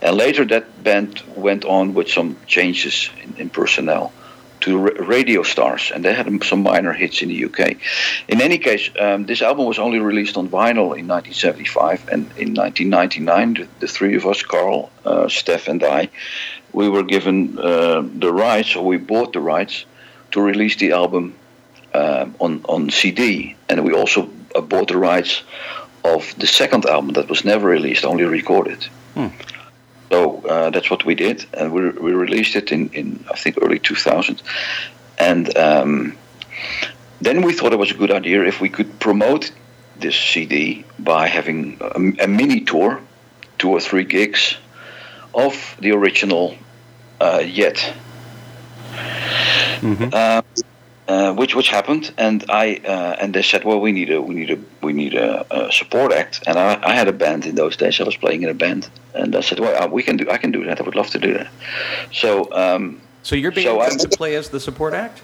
and 0.00 0.16
later 0.16 0.44
that 0.44 0.84
band 0.84 1.22
went 1.34 1.64
on 1.64 1.94
with 1.94 2.08
some 2.08 2.36
changes 2.46 3.10
in, 3.24 3.34
in 3.38 3.50
personnel 3.50 4.12
to 4.64 4.78
ra- 4.78 5.06
radio 5.06 5.42
stars, 5.42 5.92
and 5.94 6.04
they 6.04 6.14
had 6.14 6.26
some 6.44 6.62
minor 6.62 6.92
hits 6.92 7.22
in 7.22 7.28
the 7.28 7.44
UK. 7.44 7.76
In 8.28 8.40
any 8.40 8.58
case, 8.58 8.88
um, 8.98 9.26
this 9.26 9.42
album 9.42 9.66
was 9.66 9.78
only 9.78 9.98
released 9.98 10.36
on 10.36 10.48
vinyl 10.48 10.96
in 10.98 11.06
1975, 11.06 12.08
and 12.08 12.22
in 12.36 12.54
1999, 12.54 13.54
the, 13.54 13.68
the 13.80 13.88
three 13.88 14.16
of 14.16 14.24
us, 14.26 14.42
Carl, 14.42 14.90
uh, 15.04 15.28
Steph, 15.28 15.68
and 15.68 15.82
I, 15.84 16.08
we 16.72 16.88
were 16.88 17.02
given 17.02 17.58
uh, 17.58 18.02
the 18.24 18.32
rights, 18.32 18.74
or 18.74 18.84
we 18.84 18.96
bought 18.96 19.32
the 19.32 19.40
rights 19.40 19.84
to 20.32 20.40
release 20.40 20.76
the 20.76 20.92
album 20.92 21.34
um, 21.92 22.34
on 22.40 22.64
on 22.68 22.90
CD, 22.90 23.54
and 23.68 23.84
we 23.84 23.92
also 23.92 24.28
uh, 24.54 24.60
bought 24.60 24.88
the 24.88 24.96
rights 24.96 25.42
of 26.02 26.34
the 26.38 26.46
second 26.46 26.84
album 26.86 27.12
that 27.12 27.28
was 27.28 27.44
never 27.44 27.68
released, 27.68 28.04
only 28.04 28.24
recorded. 28.24 28.80
So 30.10 30.42
uh, 30.42 30.70
that's 30.70 30.90
what 30.90 31.04
we 31.04 31.14
did, 31.14 31.46
and 31.54 31.72
we, 31.72 31.88
we 31.90 32.12
released 32.12 32.56
it 32.56 32.72
in, 32.72 32.88
in 32.90 33.24
I 33.30 33.36
think 33.36 33.58
early 33.60 33.78
2000, 33.78 34.42
and 35.18 35.56
um, 35.56 36.16
then 37.20 37.42
we 37.42 37.52
thought 37.52 37.72
it 37.72 37.78
was 37.78 37.90
a 37.90 37.94
good 37.94 38.10
idea 38.10 38.44
if 38.44 38.60
we 38.60 38.68
could 38.68 39.00
promote 39.00 39.50
this 39.96 40.16
CD 40.16 40.84
by 40.98 41.28
having 41.28 41.78
a, 41.80 42.24
a 42.24 42.28
mini 42.28 42.60
tour, 42.60 43.00
two 43.58 43.70
or 43.70 43.80
three 43.80 44.04
gigs 44.04 44.56
of 45.34 45.76
the 45.80 45.92
original 45.92 46.56
uh, 47.20 47.42
Yet. 47.44 47.94
Uh, 50.12 50.42
uh, 51.08 51.32
which 51.34 51.54
which 51.54 51.68
happened, 51.68 52.12
and 52.16 52.44
I 52.48 52.76
uh, 52.84 53.16
and 53.20 53.34
they 53.34 53.42
said, 53.42 53.64
well, 53.64 53.80
we 53.80 53.92
need 53.92 54.10
a 54.10 54.20
we 54.22 54.34
need 54.34 54.50
a 54.50 54.58
we 54.82 54.92
need 54.92 55.14
a, 55.14 55.44
a 55.50 55.70
support 55.72 56.12
act, 56.12 56.42
and 56.46 56.58
I, 56.58 56.78
I 56.82 56.94
had 56.94 57.08
a 57.08 57.12
band 57.12 57.44
in 57.46 57.54
those 57.56 57.76
days. 57.76 58.00
I 58.00 58.04
was 58.04 58.16
playing 58.16 58.42
in 58.42 58.48
a 58.48 58.54
band, 58.54 58.88
and 59.14 59.36
I 59.36 59.40
said, 59.40 59.60
well, 59.60 59.74
uh, 59.82 59.86
we 59.86 60.02
can 60.02 60.16
do 60.16 60.30
I 60.30 60.38
can 60.38 60.50
do 60.52 60.64
that. 60.64 60.80
I 60.80 60.82
would 60.82 60.96
love 60.96 61.10
to 61.10 61.18
do 61.18 61.34
that. 61.34 61.48
So 62.12 62.48
um, 62.52 63.00
So 63.22 63.36
your 63.36 63.52
band 63.52 63.64
So 63.66 63.80
I- 63.80 63.90
gets 63.90 64.02
to 64.04 64.08
play 64.16 64.34
as 64.36 64.48
the 64.48 64.60
support 64.60 64.94
act? 64.94 65.20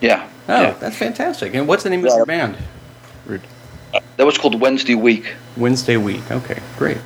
yeah, 0.00 0.28
Oh, 0.48 0.62
yeah. 0.62 0.70
that's 0.80 0.96
fantastic. 0.96 1.54
And 1.54 1.68
what's 1.68 1.82
the 1.82 1.90
name 1.90 2.04
of 2.06 2.12
your 2.16 2.26
band? 2.26 2.56
Ruud 3.28 3.42
that 4.16 4.24
was 4.26 4.38
called 4.38 4.58
Wednesday 4.60 4.94
Week. 4.94 5.34
Wednesday 5.56 5.96
Week. 5.98 6.22
Okay, 6.30 6.58
great. 6.78 6.98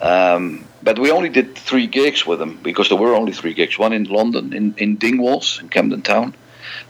Um, 0.00 0.64
but 0.82 0.98
we 0.98 1.10
only 1.12 1.28
did 1.28 1.54
three 1.56 1.86
gigs 1.86 2.26
with 2.26 2.38
them 2.40 2.58
because 2.62 2.88
there 2.88 2.98
were 2.98 3.14
only 3.14 3.32
three 3.32 3.54
gigs. 3.54 3.78
One 3.78 3.92
in 3.92 4.04
London, 4.04 4.52
in, 4.52 4.74
in 4.76 4.96
Dingwalls, 4.98 5.60
in 5.60 5.68
Camden 5.68 6.02
Town. 6.02 6.34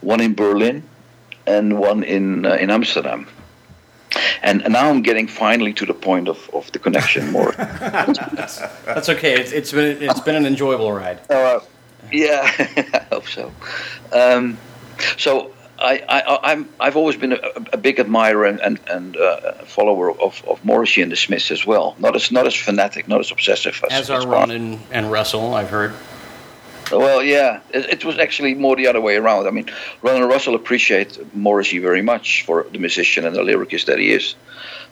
One 0.00 0.20
in 0.20 0.34
Berlin, 0.34 0.82
and 1.46 1.78
one 1.78 2.04
in 2.04 2.46
uh, 2.46 2.54
in 2.54 2.70
Amsterdam. 2.70 3.26
And, 4.42 4.60
and 4.62 4.74
now 4.74 4.90
I'm 4.90 5.00
getting 5.00 5.26
finally 5.26 5.72
to 5.72 5.86
the 5.86 5.94
point 5.94 6.28
of, 6.28 6.50
of 6.52 6.70
the 6.72 6.78
connection 6.78 7.32
more. 7.32 7.52
That's 7.56 9.08
okay. 9.08 9.40
It's, 9.40 9.52
it's 9.52 9.72
been 9.72 10.02
it's 10.02 10.20
been 10.20 10.34
an 10.34 10.44
enjoyable 10.44 10.92
ride. 10.92 11.18
Uh, 11.30 11.60
yeah, 12.10 12.42
I 12.58 13.06
hope 13.10 13.26
so. 13.26 13.52
Um, 14.12 14.58
so 15.16 15.52
I, 15.78 16.02
I, 16.08 16.52
I'm, 16.52 16.68
I've 16.78 16.96
always 16.96 17.16
been 17.16 17.32
a, 17.32 17.38
a 17.72 17.76
big 17.76 17.98
admirer 17.98 18.44
and, 18.44 18.60
and, 18.60 18.80
and 18.88 19.16
uh, 19.16 19.52
follower 19.64 20.12
of, 20.20 20.42
of 20.46 20.64
Morrissey 20.64 21.02
and 21.02 21.10
the 21.10 21.16
Smiths 21.16 21.50
as 21.50 21.66
well. 21.66 21.96
Not 21.98 22.14
as 22.14 22.30
not 22.30 22.46
as 22.46 22.54
fanatic, 22.54 23.08
not 23.08 23.20
as 23.20 23.30
obsessive 23.30 23.82
as, 23.90 24.02
As 24.02 24.10
are 24.10 24.18
as 24.18 24.26
Ron 24.26 24.50
and, 24.50 24.80
and 24.90 25.10
Russell, 25.10 25.54
I've 25.54 25.70
heard. 25.70 25.94
Well, 26.92 27.22
yeah, 27.22 27.60
it, 27.70 27.86
it 27.90 28.04
was 28.04 28.18
actually 28.18 28.54
more 28.54 28.76
the 28.76 28.86
other 28.86 29.00
way 29.00 29.16
around. 29.16 29.46
I 29.46 29.50
mean, 29.50 29.70
Ron 30.02 30.16
and 30.16 30.28
Russell 30.28 30.54
appreciate 30.54 31.18
Morrissey 31.34 31.78
very 31.78 32.02
much 32.02 32.44
for 32.44 32.66
the 32.70 32.78
musician 32.78 33.24
and 33.24 33.34
the 33.34 33.40
lyricist 33.40 33.86
that 33.86 33.98
he 33.98 34.12
is. 34.12 34.34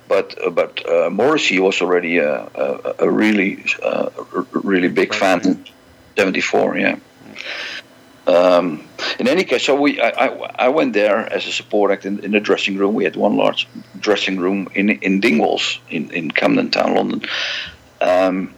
But 0.09 0.37
uh, 0.45 0.51
but 0.51 0.85
uh, 0.89 1.11
Morrissey 1.11 1.61
was 1.61 1.81
already 1.81 2.19
a, 2.19 2.43
a, 2.55 2.95
a 3.01 3.11
really 3.11 3.65
uh, 3.83 4.11
a 4.35 4.59
really 4.59 4.89
big 4.89 5.15
fan 5.15 5.41
in 5.47 5.65
'74. 6.17 6.79
Yeah. 6.79 6.97
Um, 8.27 8.85
in 9.19 9.29
any 9.29 9.45
case, 9.45 9.65
so 9.65 9.81
we 9.81 10.01
I, 10.01 10.09
I, 10.09 10.27
I 10.67 10.69
went 10.69 10.93
there 10.95 11.33
as 11.33 11.47
a 11.47 11.53
support 11.53 11.91
act 11.91 12.05
in, 12.05 12.19
in 12.25 12.33
the 12.33 12.41
dressing 12.41 12.77
room. 12.77 12.95
We 12.95 13.05
had 13.05 13.17
one 13.17 13.37
large 13.37 13.69
dressing 13.99 14.39
room 14.41 14.69
in 14.75 14.91
in 14.91 15.21
Dingwalls 15.21 15.79
in, 15.91 16.11
in 16.11 16.31
Camden 16.31 16.71
Town, 16.71 16.95
London. 16.95 17.23
Um, 18.01 18.55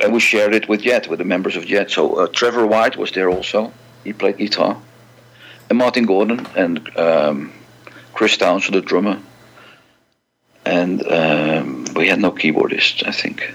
and 0.00 0.12
we 0.12 0.20
shared 0.20 0.54
it 0.54 0.68
with 0.68 0.82
Jet, 0.82 1.08
with 1.08 1.18
the 1.18 1.24
members 1.24 1.56
of 1.56 1.66
Jet. 1.66 1.90
So 1.90 2.14
uh, 2.16 2.26
Trevor 2.28 2.66
White 2.66 2.96
was 2.96 3.12
there 3.12 3.30
also. 3.30 3.72
He 4.04 4.12
played 4.12 4.38
guitar. 4.38 4.80
And 5.68 5.78
Martin 5.78 6.06
Gordon 6.06 6.46
and 6.56 6.96
um, 6.96 7.52
Chris 8.14 8.36
Townson, 8.36 8.72
the 8.72 8.80
drummer. 8.80 9.20
And 10.64 11.06
um, 11.10 11.86
we 11.94 12.08
had 12.08 12.20
no 12.20 12.30
keyboardist, 12.30 13.06
I 13.06 13.12
think. 13.12 13.54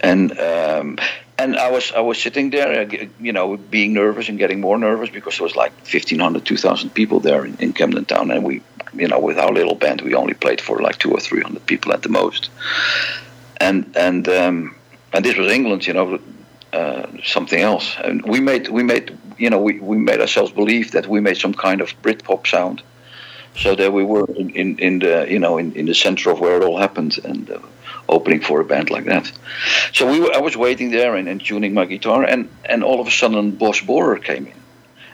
And 0.00 0.38
um, 0.38 0.98
and 1.38 1.56
I 1.56 1.70
was 1.70 1.92
I 1.92 2.00
was 2.00 2.20
sitting 2.20 2.50
there, 2.50 2.80
uh, 2.82 3.06
you 3.20 3.32
know, 3.32 3.56
being 3.56 3.94
nervous 3.94 4.28
and 4.28 4.38
getting 4.38 4.60
more 4.60 4.78
nervous 4.78 5.10
because 5.10 5.38
there 5.38 5.44
was 5.44 5.56
like 5.56 5.72
1,500, 5.72 6.44
2,000 6.44 6.90
people 6.90 7.20
there 7.20 7.44
in, 7.44 7.56
in 7.58 7.72
Camden 7.72 8.04
Town, 8.04 8.30
and 8.30 8.44
we, 8.44 8.62
you 8.94 9.08
know, 9.08 9.20
with 9.20 9.38
our 9.38 9.52
little 9.52 9.76
band, 9.76 10.02
we 10.02 10.14
only 10.14 10.34
played 10.34 10.60
for 10.60 10.80
like 10.80 10.98
two 10.98 11.12
or 11.12 11.20
three 11.20 11.40
hundred 11.40 11.64
people 11.66 11.92
at 11.92 12.02
the 12.02 12.08
most. 12.08 12.50
And 13.60 13.96
and 13.96 14.28
um, 14.28 14.74
and 15.12 15.24
this 15.24 15.36
was 15.36 15.50
England, 15.50 15.86
you 15.86 15.94
know, 15.94 16.20
uh, 16.72 17.06
something 17.24 17.60
else. 17.60 17.96
And 18.04 18.22
we 18.24 18.40
made 18.40 18.68
we 18.68 18.82
made 18.82 19.16
you 19.38 19.50
know 19.50 19.58
we, 19.58 19.78
we 19.78 19.96
made 19.96 20.20
ourselves 20.20 20.52
believe 20.52 20.92
that 20.92 21.06
we 21.06 21.20
made 21.20 21.36
some 21.36 21.54
kind 21.54 21.80
of 21.80 21.90
Britpop 22.02 22.46
sound. 22.46 22.82
So 23.56 23.74
there 23.74 23.90
we 23.90 24.04
were 24.04 24.26
in, 24.34 24.50
in, 24.50 24.78
in 24.78 24.98
the 24.98 25.26
you 25.28 25.38
know 25.38 25.58
in, 25.58 25.72
in 25.72 25.86
the 25.86 25.94
center 25.94 26.30
of 26.30 26.40
where 26.40 26.56
it 26.56 26.62
all 26.62 26.78
happened 26.78 27.18
and 27.24 27.50
uh, 27.50 27.58
opening 28.08 28.40
for 28.40 28.60
a 28.60 28.64
band 28.64 28.90
like 28.90 29.04
that. 29.04 29.30
So 29.92 30.10
we 30.10 30.20
were, 30.20 30.34
I 30.34 30.38
was 30.38 30.56
waiting 30.56 30.90
there 30.90 31.16
and, 31.16 31.28
and 31.28 31.44
tuning 31.44 31.74
my 31.74 31.84
guitar 31.84 32.24
and, 32.24 32.48
and 32.64 32.82
all 32.82 33.00
of 33.00 33.06
a 33.06 33.10
sudden 33.10 33.52
Boz 33.52 33.80
Boorer 33.80 34.22
came 34.22 34.46
in, 34.46 34.60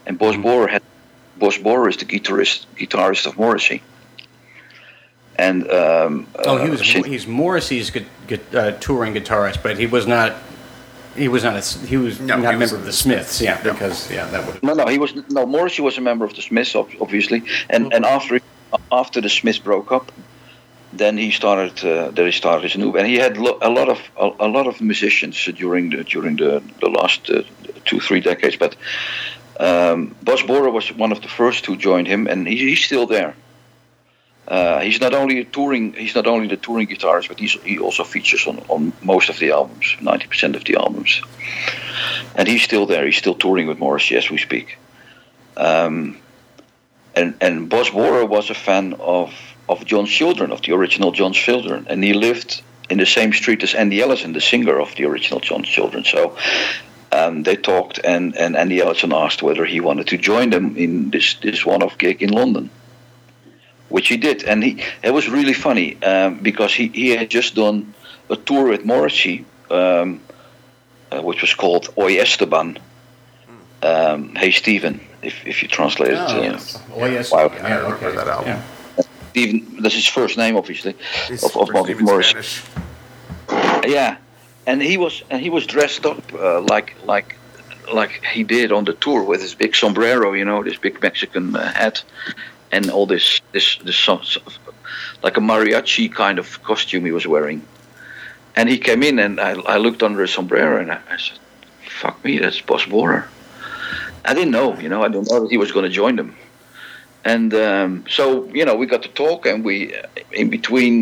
and 0.07 0.19
Boz 0.19 0.37
Boorer 0.37 0.69
had 0.69 0.83
Boz 1.37 1.59
Boorer 1.59 1.89
is 1.89 1.97
the 1.97 2.05
guitarist 2.05 2.67
guitarist 2.77 3.27
of 3.27 3.39
Morrissey. 3.39 3.83
And 5.37 5.71
um, 5.71 6.27
Oh, 6.45 6.57
he 6.59 6.69
uh, 6.69 6.71
was 6.71 6.87
since- 6.89 7.07
he's 7.07 7.27
Morrissey's 7.27 7.91
gu- 7.91 8.05
gu- 8.29 8.57
uh, 8.59 8.71
touring 8.81 9.15
guitarist, 9.15 9.63
but 9.63 9.79
he 9.79 9.87
was 9.87 10.07
not. 10.07 10.35
He 11.17 11.29
was 11.29 11.43
not. 11.45 11.55
A, 11.55 11.59
s- 11.59 11.81
he 11.87 11.97
was 11.97 12.19
No, 12.21 12.37
not 12.37 12.51
he 12.53 12.57
a 12.57 12.59
was 12.59 12.73
member 12.73 12.75
in 12.77 12.81
of 12.81 12.85
the 12.87 12.91
the 12.91 12.93
Smiths. 12.93 13.41
Yeah, 13.41 13.61
No. 13.65 13.73
because 13.73 14.11
yeah, 14.11 14.27
that 14.31 14.47
would. 14.47 14.63
No, 14.63 14.75
no, 14.75 14.87
he 14.87 14.99
was 14.99 15.13
no 15.31 15.45
Morrissey 15.47 15.83
was 15.83 15.99
a 15.99 16.01
member 16.01 16.25
of 16.25 16.35
the 16.35 16.43
Smiths, 16.43 16.75
obviously, 16.77 17.43
and 17.71 17.93
and 17.95 18.05
after 18.05 18.41
after 18.91 19.21
the 19.21 19.29
Smiths 19.29 19.59
broke 19.59 19.93
up, 19.93 20.11
then 20.93 21.17
he 21.19 21.31
started. 21.31 21.85
Uh, 21.85 22.11
then 22.11 22.27
he 22.27 22.33
started 22.33 22.63
his 22.65 22.77
new, 22.77 22.97
and 22.97 23.07
he 23.07 23.17
had 23.17 23.37
lo- 23.37 23.59
a 23.61 23.71
lot 23.71 23.89
of 23.89 23.99
a, 24.17 24.31
a 24.47 24.49
lot 24.49 24.67
of 24.67 24.81
musicians 24.81 25.45
during 25.57 25.91
the 25.91 26.05
during 26.05 26.37
the 26.37 26.63
the 26.81 26.89
last 26.89 27.29
uh, 27.31 27.43
two 27.85 28.01
three 28.01 28.21
decades. 28.21 28.57
But 28.57 28.75
um, 29.61 30.15
Boz 30.23 30.43
Boorer 30.43 30.71
was 30.73 30.93
one 30.99 31.13
of 31.13 31.21
the 31.23 31.29
first 31.29 31.67
who 31.67 31.77
joined 31.77 32.07
him, 32.09 32.27
and 32.29 32.47
he, 32.49 32.57
he's 32.57 32.85
still 32.85 33.07
there. 33.07 33.35
Uh, 34.47 34.81
he's 34.81 35.01
not 35.01 35.15
only 35.15 35.41
a 35.41 35.45
touring. 35.45 35.95
He's 35.95 36.15
not 36.15 36.27
only 36.27 36.49
the 36.49 36.59
touring 36.59 36.87
guitarist, 36.87 37.29
but 37.29 37.39
he 37.41 37.79
also 37.79 38.05
features 38.05 38.47
on, 38.47 38.59
on 38.69 38.93
most 39.03 39.31
of 39.31 39.39
the 39.39 39.53
albums, 39.53 39.97
ninety 40.01 40.27
percent 40.27 40.55
of 40.55 40.65
the 40.65 40.77
albums. 40.77 41.23
And 42.35 42.47
he's 42.47 42.63
still 42.63 42.87
there. 42.87 43.07
He's 43.07 43.17
still 43.17 43.35
touring 43.35 43.67
with 43.69 43.79
Morrissey 43.79 44.17
as 44.17 44.29
we 44.31 44.37
speak. 44.37 44.79
Um, 45.57 46.19
and 47.15 47.35
and 47.41 47.71
Boz 47.71 47.91
was 47.93 48.51
a 48.51 48.55
fan 48.55 48.95
of 49.01 49.33
of 49.67 49.87
John 49.87 50.05
Children, 50.05 50.53
of 50.53 50.61
the 50.61 50.73
original 50.73 51.13
John 51.13 51.33
Children, 51.33 51.87
and 51.89 52.05
he 52.05 52.13
lived 52.13 52.63
in 52.91 52.99
the 52.99 53.07
same 53.07 53.33
street 53.33 53.63
as 53.63 53.75
Andy 53.75 54.03
Ellison, 54.03 54.35
the 54.35 54.43
singer 54.43 54.79
of 54.79 54.95
the 54.97 55.05
original 55.05 55.41
John 55.41 55.63
Children. 55.63 56.05
So. 56.05 56.37
Um, 57.13 57.45
they 57.45 57.55
talked, 57.55 58.01
and, 58.03 58.37
and 58.37 58.57
Andy 58.57 58.81
Ellison 58.81 59.13
asked 59.13 59.41
whether 59.41 59.65
he 59.65 59.79
wanted 59.79 60.09
to 60.09 60.19
join 60.19 60.51
them 60.51 60.77
in 60.77 61.11
this, 61.11 61.35
this 61.35 61.65
one-off 61.65 61.97
gig 61.97 62.23
in 62.23 62.31
London 62.31 62.71
which 63.95 64.09
he 64.09 64.17
did, 64.17 64.43
and 64.43 64.65
he 64.65 64.83
it 65.05 65.13
was 65.13 65.29
really 65.29 65.53
funny 65.55 65.89
um, 66.03 66.31
because 66.43 66.75
he, 66.75 66.89
he 66.89 67.11
had 67.11 67.31
just 67.31 67.55
done 67.55 67.95
a 68.29 68.35
tour 68.35 68.65
with 68.69 68.85
Morrissey, 68.85 69.45
um, 69.71 70.21
uh, 71.13 71.23
which 71.23 71.41
was 71.43 71.55
called 71.55 71.85
Oye 71.97 72.19
Esteban. 72.19 72.79
Um, 73.83 74.35
hey 74.35 74.51
Stephen, 74.51 74.99
if, 75.23 75.47
if 75.47 75.63
you 75.63 75.69
translate 75.69 76.11
it, 76.11 76.19
Oh, 76.19 76.39
uh, 76.39 76.43
yes. 76.43 76.83
Oh, 76.93 77.07
yes. 77.07 77.31
Wow. 77.31 77.53
Yeah, 77.55 77.67
I 77.67 77.77
remember 77.77 78.07
okay. 78.09 78.17
that 78.17 78.27
album. 78.27 78.49
Yeah. 78.49 79.05
Stephen, 79.31 79.83
that's 79.83 79.95
his 79.95 80.09
first 80.09 80.37
name, 80.39 80.57
obviously, 80.57 80.97
He's 81.29 81.45
of, 81.45 81.57
of, 81.57 81.69
first 81.69 81.91
of 81.91 82.01
Morrissey. 82.01 82.43
Spanish. 82.43 82.63
Yeah, 83.87 84.17
and 84.67 84.83
he 84.83 84.97
was 84.97 85.23
and 85.31 85.41
he 85.41 85.51
was 85.51 85.67
dressed 85.67 86.05
up 86.05 86.23
uh, 86.35 86.61
like 86.63 86.89
like 87.05 87.37
like 87.93 88.25
he 88.25 88.43
did 88.43 88.73
on 88.73 88.85
the 88.85 88.95
tour 88.95 89.23
with 89.23 89.41
his 89.41 89.55
big 89.55 89.75
sombrero, 89.77 90.33
you 90.33 90.45
know, 90.45 90.65
this 90.65 90.79
big 90.79 91.01
Mexican 91.01 91.55
uh, 91.55 91.73
hat, 91.73 92.03
and 92.75 92.91
all 92.91 93.07
this 93.07 93.41
this 93.53 93.79
this 93.85 94.09
like 95.23 95.37
a 95.37 95.41
mariachi 95.41 96.13
kind 96.13 96.39
of 96.39 96.63
costume 96.63 97.05
he 97.05 97.13
was 97.13 97.27
wearing. 97.27 97.63
And 98.57 98.69
he 98.69 98.79
came 98.79 99.03
in, 99.03 99.19
and 99.19 99.41
I, 99.41 99.53
I 99.75 99.77
looked 99.79 100.03
under 100.03 100.21
his 100.21 100.33
sombrero, 100.33 100.81
and 100.81 100.91
I, 100.93 101.01
I 101.11 101.17
said, 101.17 101.39
"Fuck 102.01 102.25
me, 102.25 102.39
that's 102.39 102.61
Boz 102.61 102.85
Boorer." 102.85 103.25
I 104.25 104.33
didn't 104.35 104.53
know, 104.53 104.79
you 104.79 104.89
know, 104.89 105.03
I 105.03 105.09
didn't 105.09 105.31
know 105.31 105.41
that 105.43 105.51
he 105.51 105.59
was 105.59 105.71
going 105.73 105.85
to 105.85 105.91
join 105.91 106.17
them. 106.17 106.37
And 107.25 107.53
um, 107.55 108.05
so 108.09 108.45
you 108.59 108.65
know 108.67 108.75
we 108.81 108.87
got 108.87 109.03
to 109.03 109.13
talk, 109.25 109.47
and 109.47 109.65
we 109.65 109.77
uh, 109.97 110.03
in 110.33 110.51
between 110.51 110.95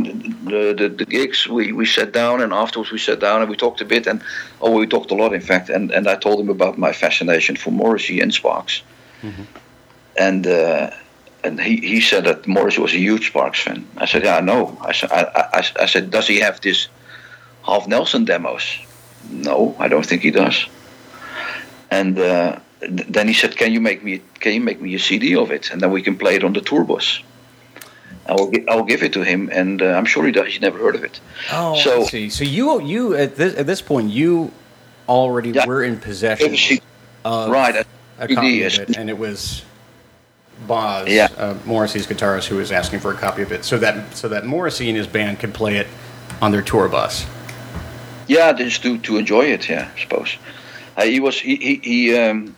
the, 0.52 0.62
the, 0.80 0.88
the 1.00 1.06
gigs 1.16 1.48
we, 1.48 1.72
we 1.72 1.86
sat 1.86 2.12
down, 2.12 2.40
and 2.42 2.52
afterwards 2.52 2.92
we 2.92 2.98
sat 2.98 3.18
down 3.20 3.40
and 3.42 3.50
we 3.50 3.56
talked 3.56 3.80
a 3.80 3.88
bit, 3.94 4.06
and 4.06 4.22
oh 4.60 4.72
we 4.80 4.86
talked 4.86 5.10
a 5.10 5.14
lot 5.22 5.32
in 5.32 5.40
fact, 5.40 5.68
and, 5.68 5.90
and 5.90 6.06
I 6.06 6.16
told 6.16 6.38
him 6.38 6.50
about 6.58 6.78
my 6.78 6.92
fascination 6.92 7.56
for 7.56 7.70
Morrissey 7.72 8.20
and 8.20 8.32
Sparks, 8.32 8.82
and 10.16 10.46
uh, 10.46 10.90
and 11.44 11.60
he, 11.60 11.76
he 11.76 12.00
said 12.00 12.24
that 12.24 12.46
Morris 12.46 12.78
was 12.78 12.92
a 12.94 12.98
huge 12.98 13.28
Sparks 13.28 13.60
fan. 13.60 13.86
I 13.96 14.06
said 14.06 14.24
yeah 14.24 14.36
I 14.36 14.40
know. 14.40 14.76
I 14.80 14.92
said 14.92 15.10
I, 15.12 15.22
I, 15.52 15.66
I 15.80 15.86
said 15.86 16.10
does 16.10 16.26
he 16.26 16.40
have 16.40 16.60
this 16.60 16.88
Halfnelson 17.64 18.24
demos? 18.26 18.64
No, 19.30 19.74
I 19.78 19.88
don't 19.88 20.04
think 20.06 20.22
he 20.22 20.30
does. 20.30 20.66
And 21.90 22.18
uh, 22.18 22.58
th- 22.80 23.06
then 23.08 23.28
he 23.28 23.34
said, 23.34 23.56
"Can 23.56 23.72
you 23.72 23.80
make 23.80 24.02
me 24.02 24.20
can 24.40 24.52
you 24.54 24.60
make 24.60 24.80
me 24.80 24.94
a 24.94 24.98
CD 24.98 25.36
of 25.36 25.50
it, 25.52 25.70
and 25.70 25.80
then 25.80 25.90
we 25.92 26.02
can 26.02 26.16
play 26.16 26.34
it 26.36 26.44
on 26.44 26.52
the 26.54 26.60
tour 26.60 26.84
bus." 26.84 27.20
I 28.26 28.32
will 28.34 28.50
gi- 28.50 28.66
I 28.68 28.74
will 28.76 28.84
give 28.84 29.02
it 29.02 29.12
to 29.14 29.22
him, 29.24 29.48
and 29.52 29.82
uh, 29.82 29.86
I'm 29.98 30.06
sure 30.06 30.24
he 30.24 30.32
does. 30.32 30.46
He's 30.46 30.60
never 30.60 30.78
heard 30.78 30.94
of 30.94 31.04
it. 31.04 31.20
Oh, 31.52 31.76
So- 31.78 32.02
I 32.02 32.06
see. 32.06 32.30
So 32.30 32.44
you 32.44 32.80
you 32.82 33.14
at 33.14 33.36
this 33.36 33.54
at 33.58 33.66
this 33.66 33.82
point 33.82 34.10
you 34.10 34.50
already 35.08 35.50
Yeah. 35.50 35.66
were 35.66 35.82
in 35.84 35.98
possession 35.98 36.54
of 37.24 37.50
right, 37.50 37.76
a 37.76 37.84
a 38.18 38.26
CD 38.28 38.34
copy 38.34 38.62
of 38.64 38.74
it, 38.78 38.96
and 38.96 39.10
it 39.10 39.18
was 39.18 39.62
Boz, 40.66 41.08
Yeah. 41.08 41.28
uh, 41.36 41.54
Morrissey's 41.64 42.06
guitarist, 42.06 42.46
who 42.46 42.56
was 42.56 42.72
asking 42.72 43.00
for 43.00 43.12
a 43.12 43.16
copy 43.16 43.42
of 43.42 43.52
it, 43.52 43.64
so 43.64 43.78
that 43.78 44.16
so 44.16 44.28
that 44.28 44.44
Morrissey 44.46 44.88
and 44.88 44.96
his 44.96 45.06
band 45.06 45.38
could 45.40 45.54
play 45.54 45.76
it 45.76 45.86
on 46.40 46.50
their 46.52 46.62
tour 46.62 46.88
bus. 46.88 47.26
Yeah, 48.28 48.52
just 48.52 48.82
to, 48.82 48.98
to 48.98 49.16
enjoy 49.18 49.46
it. 49.46 49.68
Yeah, 49.68 49.88
I 49.94 50.00
suppose. 50.00 50.36
Uh, 50.96 51.02
he 51.04 51.20
was 51.20 51.38
he 51.38 51.56
he 51.56 51.80
he, 51.82 52.16
um, 52.16 52.56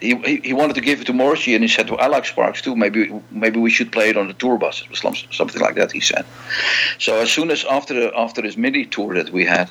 he 0.00 0.14
he 0.42 0.52
wanted 0.52 0.74
to 0.74 0.80
give 0.80 1.00
it 1.00 1.06
to 1.06 1.12
Morrissey, 1.12 1.54
and 1.54 1.62
he 1.62 1.68
said, 1.68 1.90
well, 1.90 2.00
"I 2.00 2.06
like 2.06 2.24
Sparks 2.24 2.62
too. 2.62 2.74
Maybe 2.74 3.12
maybe 3.30 3.58
we 3.60 3.70
should 3.70 3.92
play 3.92 4.08
it 4.08 4.16
on 4.16 4.26
the 4.28 4.34
tour 4.34 4.56
bus." 4.58 4.82
It 4.82 4.90
was 4.90 5.00
something 5.30 5.60
like 5.60 5.74
that. 5.76 5.92
He 5.92 6.00
said. 6.00 6.24
So 6.98 7.16
as 7.20 7.30
soon 7.30 7.50
as 7.50 7.64
after 7.64 7.94
the, 7.94 8.12
after 8.16 8.42
this 8.42 8.56
mini 8.56 8.84
tour 8.86 9.14
that 9.14 9.30
we 9.30 9.44
had, 9.44 9.70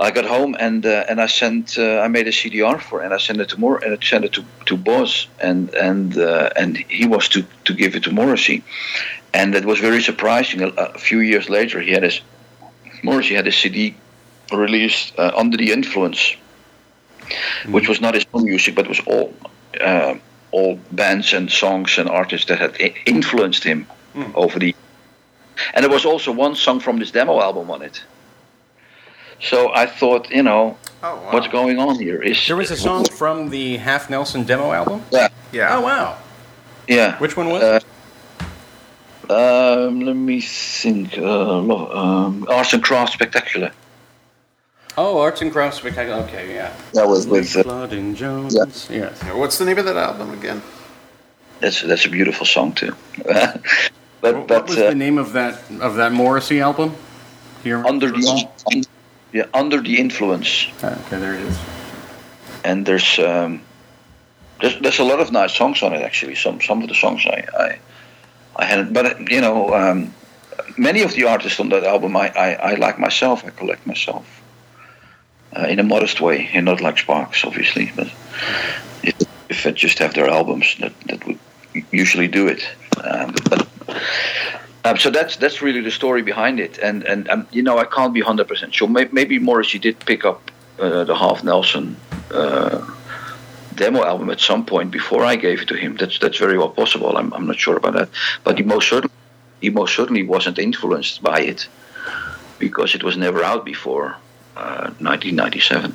I 0.00 0.10
got 0.12 0.24
home 0.26 0.56
and 0.58 0.86
uh, 0.86 1.04
and 1.08 1.20
I 1.20 1.26
sent 1.26 1.76
uh, 1.78 2.00
I 2.00 2.08
made 2.08 2.28
a 2.28 2.30
CDR 2.30 2.80
for 2.80 3.00
it 3.02 3.04
and 3.06 3.14
I 3.14 3.18
sent 3.18 3.40
it 3.40 3.48
to 3.50 3.58
Mor 3.60 3.82
and 3.84 3.92
I 3.98 4.04
sent 4.04 4.24
it 4.24 4.32
to 4.34 4.44
to 4.66 4.76
Boz 4.76 5.26
and 5.40 5.74
and 5.74 6.16
uh, 6.16 6.50
and 6.56 6.76
he 6.76 7.06
was 7.06 7.28
to 7.30 7.42
to 7.64 7.74
give 7.74 7.96
it 7.96 8.04
to 8.04 8.10
Morrissey, 8.12 8.62
and 9.34 9.54
that 9.54 9.64
was 9.64 9.80
very 9.80 10.00
surprising. 10.02 10.62
A, 10.62 10.68
a 10.68 10.98
few 10.98 11.18
years 11.20 11.48
later, 11.48 11.80
he 11.80 11.90
had 11.92 12.04
his 12.04 12.20
Morrissey 13.02 13.34
had 13.34 13.46
a 13.48 13.52
CD 13.52 13.94
released 14.52 15.18
uh, 15.18 15.32
under 15.36 15.56
the 15.56 15.72
influence, 15.72 16.36
which 17.68 17.88
was 17.88 18.00
not 18.00 18.14
his 18.14 18.26
own 18.32 18.44
music, 18.44 18.74
but 18.74 18.88
was 18.88 19.00
all 19.06 19.32
uh, 19.80 20.14
all 20.52 20.78
bands 20.92 21.32
and 21.32 21.50
songs 21.50 21.98
and 21.98 22.08
artists 22.08 22.46
that 22.46 22.58
had 22.58 22.76
i- 22.80 22.94
influenced 23.04 23.64
him 23.64 23.86
over 24.34 24.58
the. 24.58 24.74
And 25.74 25.82
there 25.84 25.90
was 25.92 26.04
also 26.04 26.30
one 26.32 26.54
song 26.54 26.80
from 26.80 26.98
this 26.98 27.10
demo 27.10 27.40
album 27.40 27.70
on 27.70 27.82
it. 27.82 28.02
So 29.40 29.72
I 29.74 29.86
thought, 29.86 30.30
you 30.30 30.42
know, 30.42 30.76
Oh, 31.02 31.14
wow. 31.14 31.32
what's 31.32 31.46
going 31.48 31.78
on 31.78 31.98
here? 31.98 32.20
Is 32.20 32.44
There 32.46 32.56
was 32.56 32.70
a 32.72 32.76
song 32.76 33.04
from 33.04 33.50
the 33.50 33.78
Halfnelson 33.78 34.44
demo 34.46 34.72
album. 34.72 35.02
Yeah, 35.12 35.28
Yeah. 35.52 35.76
Oh 35.76 35.80
wow! 35.82 36.16
yeah. 36.88 37.16
Which 37.18 37.36
one 37.36 37.48
was 37.50 37.62
Uh, 37.62 37.78
it? 37.80 39.30
Um, 39.30 40.00
let 40.00 40.16
me 40.16 40.40
think. 40.40 41.16
Uh, 41.18 41.58
lo- 41.58 41.92
um, 41.92 42.46
Arts 42.48 42.72
and 42.72 42.82
Crafts 42.82 43.12
Spectacular. 43.14 43.70
Oh, 44.96 45.20
Arts 45.20 45.40
and 45.42 45.52
Crafts 45.52 45.78
Spectacular. 45.78 46.22
Okay, 46.24 46.54
yeah. 46.54 46.72
That 46.94 47.06
was 47.06 47.26
with. 47.28 47.56
Uh, 47.56 47.62
Blood 47.62 47.92
and 47.92 48.16
Jones. 48.16 48.54
Yes. 48.56 48.88
Yeah, 48.90 49.10
What's 49.34 49.58
the 49.58 49.64
name 49.66 49.78
of 49.78 49.84
that 49.84 49.96
album 49.96 50.32
again? 50.32 50.62
that's 51.60 51.82
that's 51.82 52.06
a 52.06 52.08
beautiful 52.08 52.46
song 52.46 52.72
too. 52.72 52.94
but 53.24 53.60
What, 54.20 54.46
but 54.46 54.48
what 54.48 54.68
was 54.68 54.78
uh, 54.78 54.88
the 54.90 54.94
name 54.94 55.18
of 55.18 55.32
that 55.34 55.60
of 55.80 55.94
that 55.96 56.12
Morrissey 56.12 56.60
album? 56.60 56.94
Here. 57.64 57.84
under 57.84 58.10
the 58.10 58.26
un- 58.72 58.82
yeah 59.32 59.46
under 59.54 59.80
the 59.80 59.98
influence, 59.98 60.68
Ah, 60.82 60.98
Okay, 61.06 61.18
there 61.18 61.34
it 61.34 61.40
is. 61.40 61.58
and 62.64 62.84
there's 62.86 63.18
um, 63.18 63.60
there's 64.60 64.78
there's 64.80 64.98
a 65.00 65.04
lot 65.04 65.20
of 65.20 65.30
nice 65.32 65.54
songs 65.54 65.82
on 65.82 65.92
it 65.92 66.02
actually. 66.02 66.34
Some 66.36 66.60
some 66.60 66.82
of 66.82 66.88
the 66.88 66.94
songs 66.94 67.24
I 67.26 67.44
I, 67.58 67.78
I 68.56 68.64
hadn't, 68.64 68.92
but 68.92 69.30
you 69.30 69.40
know. 69.40 69.74
Um, 69.74 70.14
Many 70.76 71.02
of 71.02 71.12
the 71.12 71.24
artists 71.24 71.60
on 71.60 71.68
that 71.70 71.82
album 71.84 72.16
I, 72.16 72.28
I, 72.36 72.72
I 72.72 72.74
like 72.74 72.98
myself, 73.00 73.44
I 73.44 73.50
collect 73.50 73.84
myself. 73.86 74.24
Uh, 75.56 75.66
in 75.68 75.78
a 75.78 75.82
modest 75.82 76.20
way, 76.20 76.48
and 76.54 76.64
not 76.66 76.80
like 76.80 76.98
Sparks, 76.98 77.44
obviously. 77.44 77.90
But 77.96 78.06
if, 79.02 79.14
if 79.48 79.66
I 79.66 79.70
just 79.70 79.98
have 79.98 80.14
their 80.14 80.28
albums, 80.28 80.76
that, 80.78 80.92
that 81.06 81.26
would 81.26 81.38
usually 81.90 82.28
do 82.28 82.46
it. 82.48 82.62
Um, 83.02 83.34
but 83.50 83.66
um, 84.84 84.96
so 84.96 85.10
that's 85.10 85.36
that's 85.36 85.60
really 85.60 85.80
the 85.80 85.90
story 85.90 86.22
behind 86.22 86.60
it, 86.60 86.78
and 86.78 87.04
and 87.04 87.28
um, 87.28 87.46
you 87.50 87.62
know 87.62 87.78
I 87.78 87.84
can't 87.84 88.14
be 88.14 88.20
hundred 88.20 88.48
percent 88.48 88.74
sure. 88.74 88.88
Maybe, 88.88 89.10
maybe 89.12 89.38
Morrissey 89.38 89.78
did 89.78 89.98
pick 90.00 90.24
up 90.24 90.50
uh, 90.78 91.04
the 91.04 91.14
Halfnelson 91.14 91.96
uh, 92.32 92.86
demo 93.74 94.04
album 94.04 94.30
at 94.30 94.40
some 94.40 94.64
point 94.64 94.90
before 94.90 95.24
I 95.24 95.36
gave 95.36 95.62
it 95.62 95.68
to 95.68 95.74
him. 95.74 95.96
That's 95.96 96.18
that's 96.18 96.38
very 96.38 96.58
well 96.58 96.70
possible. 96.70 97.16
I'm 97.16 97.32
I'm 97.34 97.46
not 97.46 97.58
sure 97.58 97.76
about 97.76 97.94
that, 97.94 98.08
but 98.44 98.58
he 98.58 98.64
most 98.64 98.88
certainly 98.88 99.14
he 99.60 99.70
most 99.70 99.94
certainly 99.96 100.22
wasn't 100.22 100.58
influenced 100.58 101.22
by 101.22 101.40
it 101.40 101.68
because 102.58 102.94
it 102.94 103.02
was 103.02 103.16
never 103.16 103.42
out 103.42 103.64
before 103.64 104.16
uh, 104.56 104.90
1997. 105.00 105.94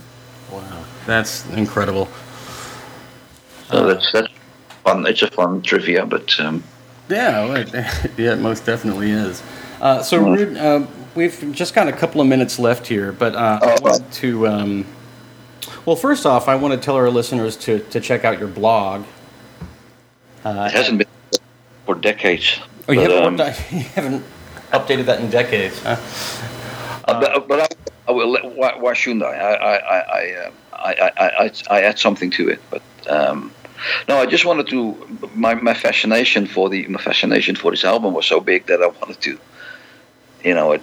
Wow, 0.51 0.61
that's 1.05 1.49
incredible. 1.51 2.07
So 3.69 3.87
that's 3.87 4.11
that's 4.11 4.33
fun. 4.83 5.05
It's 5.07 5.21
a 5.21 5.31
fun 5.31 5.61
trivia, 5.61 6.05
but 6.05 6.37
um, 6.39 6.63
Yeah, 7.09 7.53
it, 7.57 7.73
yeah, 8.17 8.33
it 8.33 8.39
most 8.39 8.65
definitely 8.65 9.11
is. 9.11 9.43
Uh, 9.81 10.01
so, 10.01 10.23
Ruud, 10.23 10.57
uh, 10.57 10.87
we've 11.15 11.51
just 11.53 11.73
got 11.73 11.87
a 11.87 11.91
couple 11.91 12.21
of 12.21 12.27
minutes 12.27 12.57
left 12.59 12.87
here, 12.87 13.11
but 13.11 13.35
uh, 13.35 13.59
I 13.61 13.75
Oh, 13.77 13.81
wanted 13.81 14.11
to. 14.13 14.47
Um, 14.47 14.85
well, 15.85 15.95
first 15.95 16.25
off, 16.25 16.47
I 16.47 16.55
want 16.55 16.73
to 16.73 16.79
tell 16.79 16.95
our 16.95 17.09
listeners 17.09 17.57
to, 17.57 17.79
to 17.79 17.99
check 17.99 18.23
out 18.23 18.39
your 18.39 18.47
blog. 18.47 19.03
Uh, 20.45 20.69
it 20.71 20.75
hasn't 20.75 20.97
been 20.99 21.07
for 21.85 21.95
decades. 21.95 22.59
oh, 22.87 22.93
you 22.93 23.01
But, 23.01 23.11
haven't, 23.11 23.41
um, 23.41 23.47
you 23.71 23.83
haven't 23.83 24.23
updated 24.71 25.05
that 25.05 25.19
in 25.19 25.29
decades. 25.29 25.81
Huh? 25.83 25.97
Uh, 27.05 27.19
but, 27.19 27.47
but 27.47 27.59
I, 27.59 27.67
I 28.07 28.11
will. 28.11 28.37
Why, 28.55 28.75
why 28.77 28.93
shouldn't 28.93 29.23
I? 29.23 29.33
I 29.35 29.53
I 29.53 29.75
I 29.77 29.99
I, 29.99 30.31
uh, 30.33 30.51
I, 30.73 31.11
I, 31.17 31.43
I, 31.45 31.51
I 31.69 31.81
add 31.83 31.99
something 31.99 32.29
to 32.31 32.49
it. 32.49 32.61
But 32.69 32.81
um, 33.09 33.51
no, 34.07 34.17
I 34.17 34.25
just 34.25 34.45
wanted 34.45 34.67
to. 34.69 34.95
My, 35.35 35.53
my 35.55 35.73
fascination 35.73 36.45
for 36.47 36.69
the 36.69 36.87
my 36.87 37.01
fascination 37.01 37.55
for 37.55 37.71
this 37.71 37.83
album 37.83 38.13
was 38.13 38.25
so 38.25 38.39
big 38.39 38.65
that 38.67 38.81
I 38.81 38.87
wanted 38.87 39.19
to, 39.21 39.39
you 40.43 40.53
know, 40.53 40.79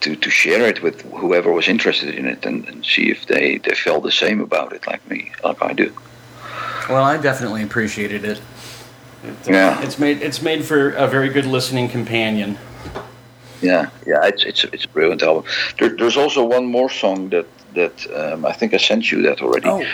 to 0.00 0.16
to 0.16 0.30
share 0.30 0.66
it 0.66 0.82
with 0.82 1.02
whoever 1.02 1.52
was 1.52 1.68
interested 1.68 2.14
in 2.14 2.26
it 2.26 2.44
and, 2.46 2.68
and 2.68 2.84
see 2.84 3.10
if 3.10 3.26
they 3.26 3.58
they 3.58 3.74
felt 3.74 4.02
the 4.02 4.12
same 4.12 4.40
about 4.40 4.72
it 4.72 4.86
like 4.86 5.08
me, 5.08 5.32
like 5.42 5.62
I 5.62 5.72
do. 5.72 5.92
Well, 6.88 7.02
I 7.02 7.16
definitely 7.16 7.62
appreciated 7.62 8.24
it. 8.24 8.40
It, 9.24 9.48
uh, 9.48 9.52
Yeah. 9.52 9.82
It's 9.82 9.98
made 9.98 10.22
it's 10.22 10.42
made 10.42 10.64
for 10.64 10.90
a 10.90 11.06
very 11.06 11.28
good 11.30 11.46
listening 11.46 11.88
companion. 11.88 12.58
Yeah, 13.62 13.88
yeah, 14.06 14.26
it's 14.26 14.44
it's 14.44 14.64
it's 14.64 14.84
a 14.84 14.88
brilliant 14.88 15.22
album. 15.22 15.44
There, 15.78 15.88
there's 15.96 16.18
also 16.18 16.44
one 16.44 16.66
more 16.66 16.90
song 16.90 17.30
that 17.30 17.46
that 17.74 18.06
um, 18.14 18.44
I 18.44 18.52
think 18.52 18.74
I 18.74 18.76
sent 18.78 19.10
you 19.10 19.22
that 19.22 19.40
already. 19.42 19.68
Oh, 19.68 19.84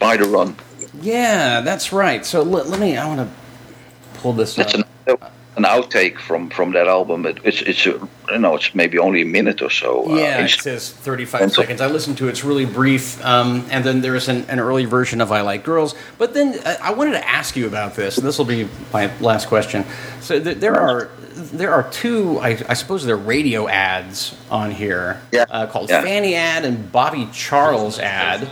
By 0.00 0.16
the 0.16 0.24
Run. 0.24 0.56
Yeah, 1.00 1.60
that's 1.60 1.92
right. 1.92 2.24
So 2.24 2.42
let, 2.42 2.68
let 2.68 2.80
me. 2.80 2.96
I 2.96 3.06
want 3.06 3.20
to 3.28 4.18
pull 4.20 4.32
this 4.32 4.54
That's 4.54 4.74
up. 4.74 4.86
an 5.06 5.16
an 5.56 5.62
outtake 5.62 6.18
from 6.18 6.50
from 6.50 6.72
that 6.72 6.88
album. 6.88 7.26
It, 7.26 7.38
it's 7.44 7.62
it's 7.62 7.86
a, 7.86 8.08
you 8.32 8.38
know 8.38 8.56
it's 8.56 8.74
maybe 8.74 8.98
only 8.98 9.22
a 9.22 9.26
minute 9.26 9.62
or 9.62 9.70
so. 9.70 10.10
uh, 10.10 10.16
Yeah, 10.16 10.38
it 10.38 10.42
inst- 10.42 10.62
says 10.62 10.90
35 10.90 11.52
seconds. 11.52 11.80
I 11.80 11.86
listened 11.86 12.18
to 12.18 12.26
it. 12.26 12.30
It's 12.30 12.42
really 12.44 12.64
brief. 12.66 13.24
Um, 13.24 13.64
and 13.70 13.84
then 13.84 14.00
there's 14.00 14.28
an, 14.28 14.44
an 14.48 14.58
early 14.58 14.84
version 14.84 15.20
of 15.20 15.30
I 15.30 15.42
Like 15.42 15.62
Girls. 15.62 15.94
But 16.18 16.34
then 16.34 16.58
uh, 16.66 16.76
I 16.82 16.92
wanted 16.92 17.12
to 17.12 17.28
ask 17.28 17.54
you 17.54 17.66
about 17.68 17.94
this. 17.94 18.18
and 18.18 18.26
This 18.26 18.36
will 18.38 18.46
be 18.46 18.68
my 18.92 19.16
last 19.20 19.46
question. 19.46 19.84
So 20.20 20.42
th- 20.42 20.56
there 20.58 20.74
are 20.74 21.10
there 21.36 21.72
are 21.72 21.88
two, 21.90 22.38
I, 22.38 22.50
I 22.68 22.74
suppose 22.74 23.04
they're 23.04 23.16
radio 23.16 23.66
ads 23.68 24.36
on 24.50 24.70
here 24.70 25.20
Yeah. 25.32 25.44
uh, 25.50 25.66
called 25.66 25.88
Yeah. 25.90 26.00
Fanny 26.02 26.34
ad 26.36 26.64
and 26.64 26.90
Bobby 26.92 27.28
Charles 27.32 27.98
ad. 28.00 28.48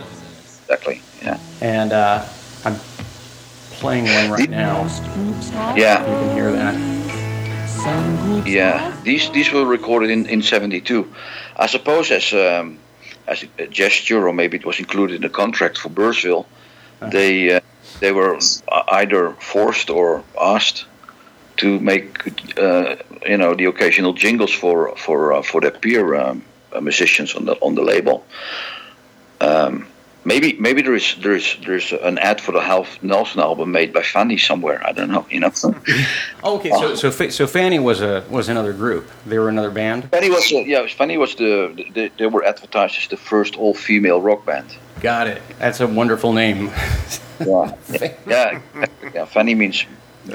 exactly. 0.61 1.01
Yeah, 1.23 1.37
And 1.61 1.93
uh, 1.93 2.25
I'm 2.65 2.75
playing 3.79 4.05
one 4.05 4.29
right 4.31 4.49
now. 4.49 4.87
yeah, 5.75 5.99
You 6.01 6.15
can 6.19 6.35
hear 6.35 6.51
that. 6.51 6.75
yeah. 8.45 8.93
These 9.03 9.29
these 9.31 9.51
were 9.51 9.65
recorded 9.65 10.09
in 10.09 10.25
in 10.27 10.41
'72. 10.41 11.05
I 11.57 11.67
suppose 11.67 12.11
as 12.11 12.33
um, 12.33 12.77
as 13.27 13.45
a 13.57 13.67
gesture, 13.67 14.27
or 14.27 14.33
maybe 14.33 14.57
it 14.57 14.65
was 14.65 14.79
included 14.79 15.15
in 15.15 15.21
the 15.21 15.29
contract 15.29 15.77
for 15.77 15.89
Bearsville. 15.89 16.45
They 17.11 17.55
uh, 17.55 17.59
they 17.99 18.11
were 18.13 18.37
either 19.01 19.31
forced 19.39 19.89
or 19.89 20.23
asked 20.39 20.85
to 21.57 21.79
make 21.79 22.07
uh, 22.57 22.95
you 23.27 23.37
know 23.37 23.55
the 23.55 23.65
occasional 23.65 24.13
jingles 24.13 24.51
for 24.53 24.95
for 24.95 25.33
uh, 25.33 25.41
for 25.41 25.61
their 25.61 25.71
peer 25.71 26.15
um, 26.15 26.41
musicians 26.81 27.35
on 27.35 27.45
the 27.45 27.53
on 27.61 27.75
the 27.75 27.81
label. 27.83 28.25
Um, 29.41 29.85
maybe 30.25 30.53
maybe 30.59 30.81
there 30.81 30.95
is 30.95 31.15
there 31.21 31.35
is 31.35 31.57
there's 31.65 31.91
an 31.91 32.17
ad 32.19 32.41
for 32.41 32.51
the 32.51 32.61
Half 32.61 33.01
Nelson 33.03 33.41
album 33.41 33.71
made 33.71 33.93
by 33.93 34.03
Fanny 34.03 34.37
somewhere. 34.37 34.81
I 34.85 34.91
don't 34.91 35.09
know. 35.09 35.25
You 35.29 35.41
know, 35.41 35.51
okay, 36.43 36.69
so 36.69 36.95
so 36.95 37.09
so 37.29 37.47
Fanny 37.47 37.79
was 37.79 38.01
a 38.01 38.23
was 38.29 38.49
another 38.49 38.73
group. 38.73 39.09
They 39.25 39.39
were 39.39 39.49
another 39.49 39.71
band. 39.71 40.09
Fanny 40.11 40.29
was 40.29 40.51
uh, 40.51 40.57
yeah. 40.59 40.87
Fanny 40.87 41.17
was 41.17 41.35
the 41.35 41.85
they, 41.93 42.09
they 42.17 42.27
were 42.27 42.43
advertised 42.43 42.97
as 42.97 43.07
the 43.07 43.17
first 43.17 43.55
all 43.55 43.73
female 43.73 44.21
rock 44.21 44.45
band. 44.45 44.77
Got 45.01 45.27
it. 45.27 45.41
That's 45.59 45.79
a 45.81 45.87
wonderful 45.87 46.33
name. 46.33 46.71
Yeah, 47.39 47.75
yeah, 48.25 48.61
yeah. 49.13 49.25
Fanny 49.25 49.55
means 49.55 49.85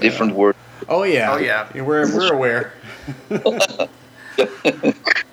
different 0.01 0.35
word. 0.35 0.57
Oh 0.89 1.05
yeah. 1.05 1.33
Oh, 1.33 1.39
yeah. 1.39 1.71
We're 1.75 2.13
we're 2.15 2.33
aware. 2.33 2.73
oh, 3.31 3.69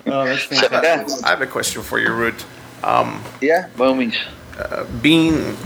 that's 0.04 0.48
So, 0.48 0.68
yeah, 0.70 1.06
I 1.24 1.30
have 1.30 1.42
a 1.42 1.46
question 1.46 1.82
for 1.82 1.98
you, 1.98 2.08
Ruud. 2.08 2.44
Um, 2.82 3.22
yeah. 3.40 3.68
By 3.76 3.86
all 3.86 3.94
means. 3.94 4.16
Being 5.02 5.56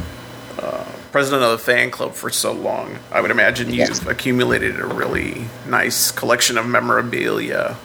uh, 0.59 0.85
president 1.13 1.43
of 1.43 1.51
the 1.53 1.59
fan 1.59 1.91
club 1.91 2.15
for 2.15 2.31
so 2.31 2.53
long, 2.53 2.99
I 3.13 3.21
would 3.21 3.31
imagine 3.31 3.73
you've 3.73 4.07
accumulated 4.07 4.79
a 4.81 4.87
really 4.87 5.45
nice 5.67 6.11
collection 6.11 6.59
of 6.59 6.67
memorabilia, 6.67 7.77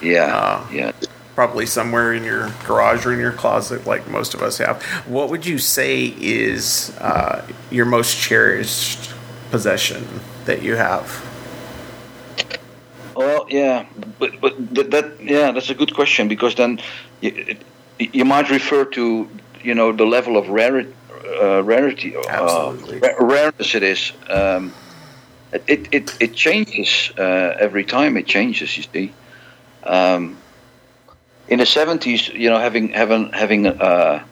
Yeah, 0.00 0.34
Uh, 0.36 0.66
yeah. 0.72 0.92
probably 1.34 1.66
somewhere 1.66 2.12
in 2.12 2.24
your 2.24 2.50
garage 2.66 3.06
or 3.06 3.12
in 3.12 3.18
your 3.20 3.32
closet, 3.32 3.86
like 3.86 4.08
most 4.08 4.34
of 4.34 4.42
us 4.42 4.58
have. 4.58 4.82
What 5.06 5.28
would 5.30 5.46
you 5.46 5.58
say 5.58 6.14
is 6.20 6.90
uh, 7.00 7.46
your 7.70 7.86
most 7.86 8.18
cherished 8.18 9.10
possession 9.50 10.04
that 10.46 10.62
you 10.62 10.76
have? 10.76 11.22
Well, 13.14 13.46
yeah, 13.48 13.86
but 14.18 14.40
but 14.40 14.54
that, 14.74 14.90
that 14.90 15.06
yeah, 15.22 15.52
that's 15.52 15.70
a 15.70 15.74
good 15.74 15.94
question 15.94 16.28
because 16.28 16.54
then 16.54 16.80
you, 17.22 17.56
you 17.98 18.24
might 18.26 18.50
refer 18.50 18.84
to 18.84 19.26
you 19.66 19.74
know 19.74 19.92
the 19.92 20.06
level 20.06 20.36
of 20.36 20.48
rarity, 20.48 20.94
uh, 21.42 21.62
rarity, 21.62 22.16
uh, 22.16 22.72
ra- 23.02 23.18
rareness 23.18 23.74
it 23.74 23.82
is. 23.82 24.12
Um, 24.28 24.72
it 25.66 25.88
it 25.92 26.16
it 26.20 26.34
changes 26.34 27.10
uh, 27.18 27.56
every 27.58 27.84
time. 27.84 28.16
It 28.16 28.26
changes. 28.26 28.76
You 28.76 28.84
see, 28.92 29.12
um, 29.82 30.36
in 31.48 31.58
the 31.58 31.66
seventies, 31.66 32.28
you 32.28 32.48
know, 32.50 32.58
having 32.58 32.90
having 32.90 33.32
having 33.32 33.66
uh, 33.66 34.24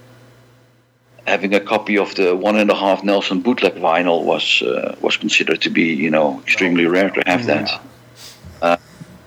having 1.26 1.54
a 1.54 1.60
copy 1.60 1.98
of 1.98 2.14
the 2.14 2.36
one 2.36 2.56
and 2.56 2.70
a 2.70 2.74
half 2.74 3.02
Nelson 3.02 3.40
bootleg 3.40 3.74
vinyl 3.74 4.24
was 4.24 4.62
uh, 4.62 4.94
was 5.00 5.16
considered 5.16 5.60
to 5.62 5.70
be 5.70 5.94
you 5.94 6.10
know 6.10 6.40
extremely 6.40 6.86
rare 6.86 7.10
to 7.10 7.22
have 7.26 7.46
that. 7.46 7.80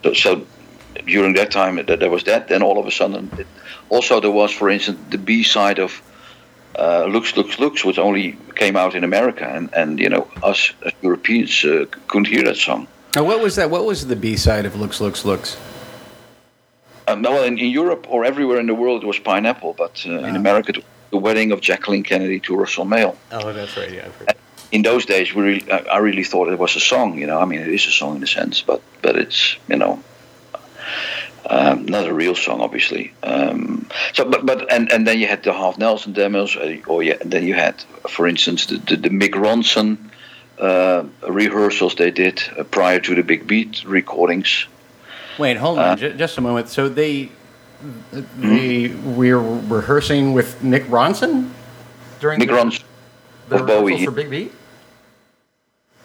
So, 0.03 0.13
so 0.13 0.45
during 1.07 1.33
that 1.33 1.51
time, 1.51 1.75
that 1.85 1.99
there 1.99 2.09
was 2.09 2.23
that. 2.25 2.47
Then 2.47 2.61
all 2.61 2.77
of 2.77 2.85
a 2.85 2.91
sudden, 2.91 3.31
it, 3.37 3.47
also 3.89 4.19
there 4.19 4.31
was, 4.31 4.51
for 4.51 4.69
instance, 4.69 4.99
the 5.09 5.17
B 5.17 5.43
side 5.43 5.79
of 5.79 6.01
uh, 6.77 7.05
"Looks, 7.05 7.35
Looks, 7.35 7.59
Looks," 7.59 7.83
which 7.83 7.97
only 7.97 8.37
came 8.55 8.75
out 8.75 8.93
in 8.95 9.03
America, 9.03 9.45
and, 9.45 9.73
and 9.73 9.99
you 9.99 10.09
know 10.09 10.27
us 10.43 10.71
as 10.85 10.93
Europeans 11.01 11.63
uh, 11.65 11.85
couldn't 12.07 12.27
hear 12.27 12.43
that 12.43 12.57
song. 12.57 12.87
Now, 13.15 13.23
what 13.23 13.41
was 13.41 13.55
that? 13.55 13.69
What 13.69 13.85
was 13.85 14.07
the 14.07 14.15
B 14.15 14.37
side 14.37 14.65
of 14.65 14.75
Looks, 14.75 15.01
Looks, 15.01 15.25
Looks? 15.25 15.57
Um, 17.07 17.21
well, 17.23 17.43
in, 17.43 17.57
in 17.57 17.69
Europe 17.69 18.05
or 18.09 18.25
everywhere 18.25 18.59
in 18.59 18.67
the 18.67 18.75
world, 18.75 19.03
it 19.03 19.07
was 19.07 19.17
Pineapple, 19.17 19.73
but 19.77 20.05
uh, 20.05 20.11
in 20.11 20.35
America, 20.35 20.73
the 21.09 21.17
wedding 21.17 21.51
of 21.53 21.61
Jacqueline 21.61 22.03
Kennedy 22.03 22.39
to 22.41 22.55
Russell 22.55 22.85
Mael. 22.85 23.15
Oh, 23.31 23.53
that's 23.53 23.77
right. 23.77 23.91
Yeah. 23.91 24.09
In 24.73 24.81
those 24.81 25.05
days, 25.05 25.33
we 25.33 25.41
really, 25.41 25.71
I 25.71 25.77
I 25.77 25.97
really 25.99 26.25
thought 26.25 26.49
it 26.49 26.59
was 26.59 26.75
a 26.75 26.81
song. 26.81 27.17
You 27.17 27.25
know, 27.25 27.39
I 27.39 27.45
mean, 27.45 27.61
it 27.61 27.69
is 27.69 27.87
a 27.87 27.91
song 27.91 28.17
in 28.17 28.23
a 28.23 28.27
sense, 28.27 28.61
but 28.61 28.81
but 29.01 29.15
it's 29.15 29.55
you 29.69 29.77
know 29.77 30.03
um, 31.45 31.85
not 31.85 32.07
a 32.07 32.13
real 32.13 32.35
song, 32.35 32.61
obviously. 32.61 33.13
Um, 33.23 33.87
so, 34.13 34.29
but 34.29 34.45
but 34.45 34.71
and, 34.71 34.91
and 34.91 35.07
then 35.07 35.19
you 35.19 35.27
had 35.27 35.43
the 35.43 35.51
Halfnelson 35.51 36.13
demos, 36.13 36.55
uh, 36.55 36.77
or 36.87 37.03
yeah, 37.03 37.17
then 37.23 37.43
you 37.43 37.53
had, 37.53 37.75
for 38.09 38.27
instance, 38.27 38.65
the 38.65 38.77
the, 38.77 38.95
the 38.97 39.09
Mick 39.09 39.31
Ronson 39.31 39.97
uh, 40.59 41.03
rehearsals 41.27 41.95
they 41.95 42.11
did 42.11 42.41
uh, 42.57 42.63
prior 42.63 42.99
to 42.99 43.15
the 43.15 43.23
Big 43.23 43.47
Beat 43.47 43.83
recordings. 43.85 44.65
Wait, 45.37 45.57
hold 45.57 45.79
on, 45.79 45.97
ju- 45.97 46.13
just 46.13 46.37
a 46.37 46.41
moment. 46.41 46.69
So 46.69 46.89
they 46.89 47.29
they 48.37 48.87
were 48.89 49.39
rehearsing 49.39 50.33
with 50.33 50.59
Mick 50.61 50.85
Ronson 50.87 51.51
during 52.19 52.39
Mick 52.39 52.47
the, 52.47 52.53
Ronson, 52.53 52.83
the 53.49 53.63
Bowie. 53.63 54.03
for 54.03 54.11
Big 54.11 54.29
Beat. 54.29 54.51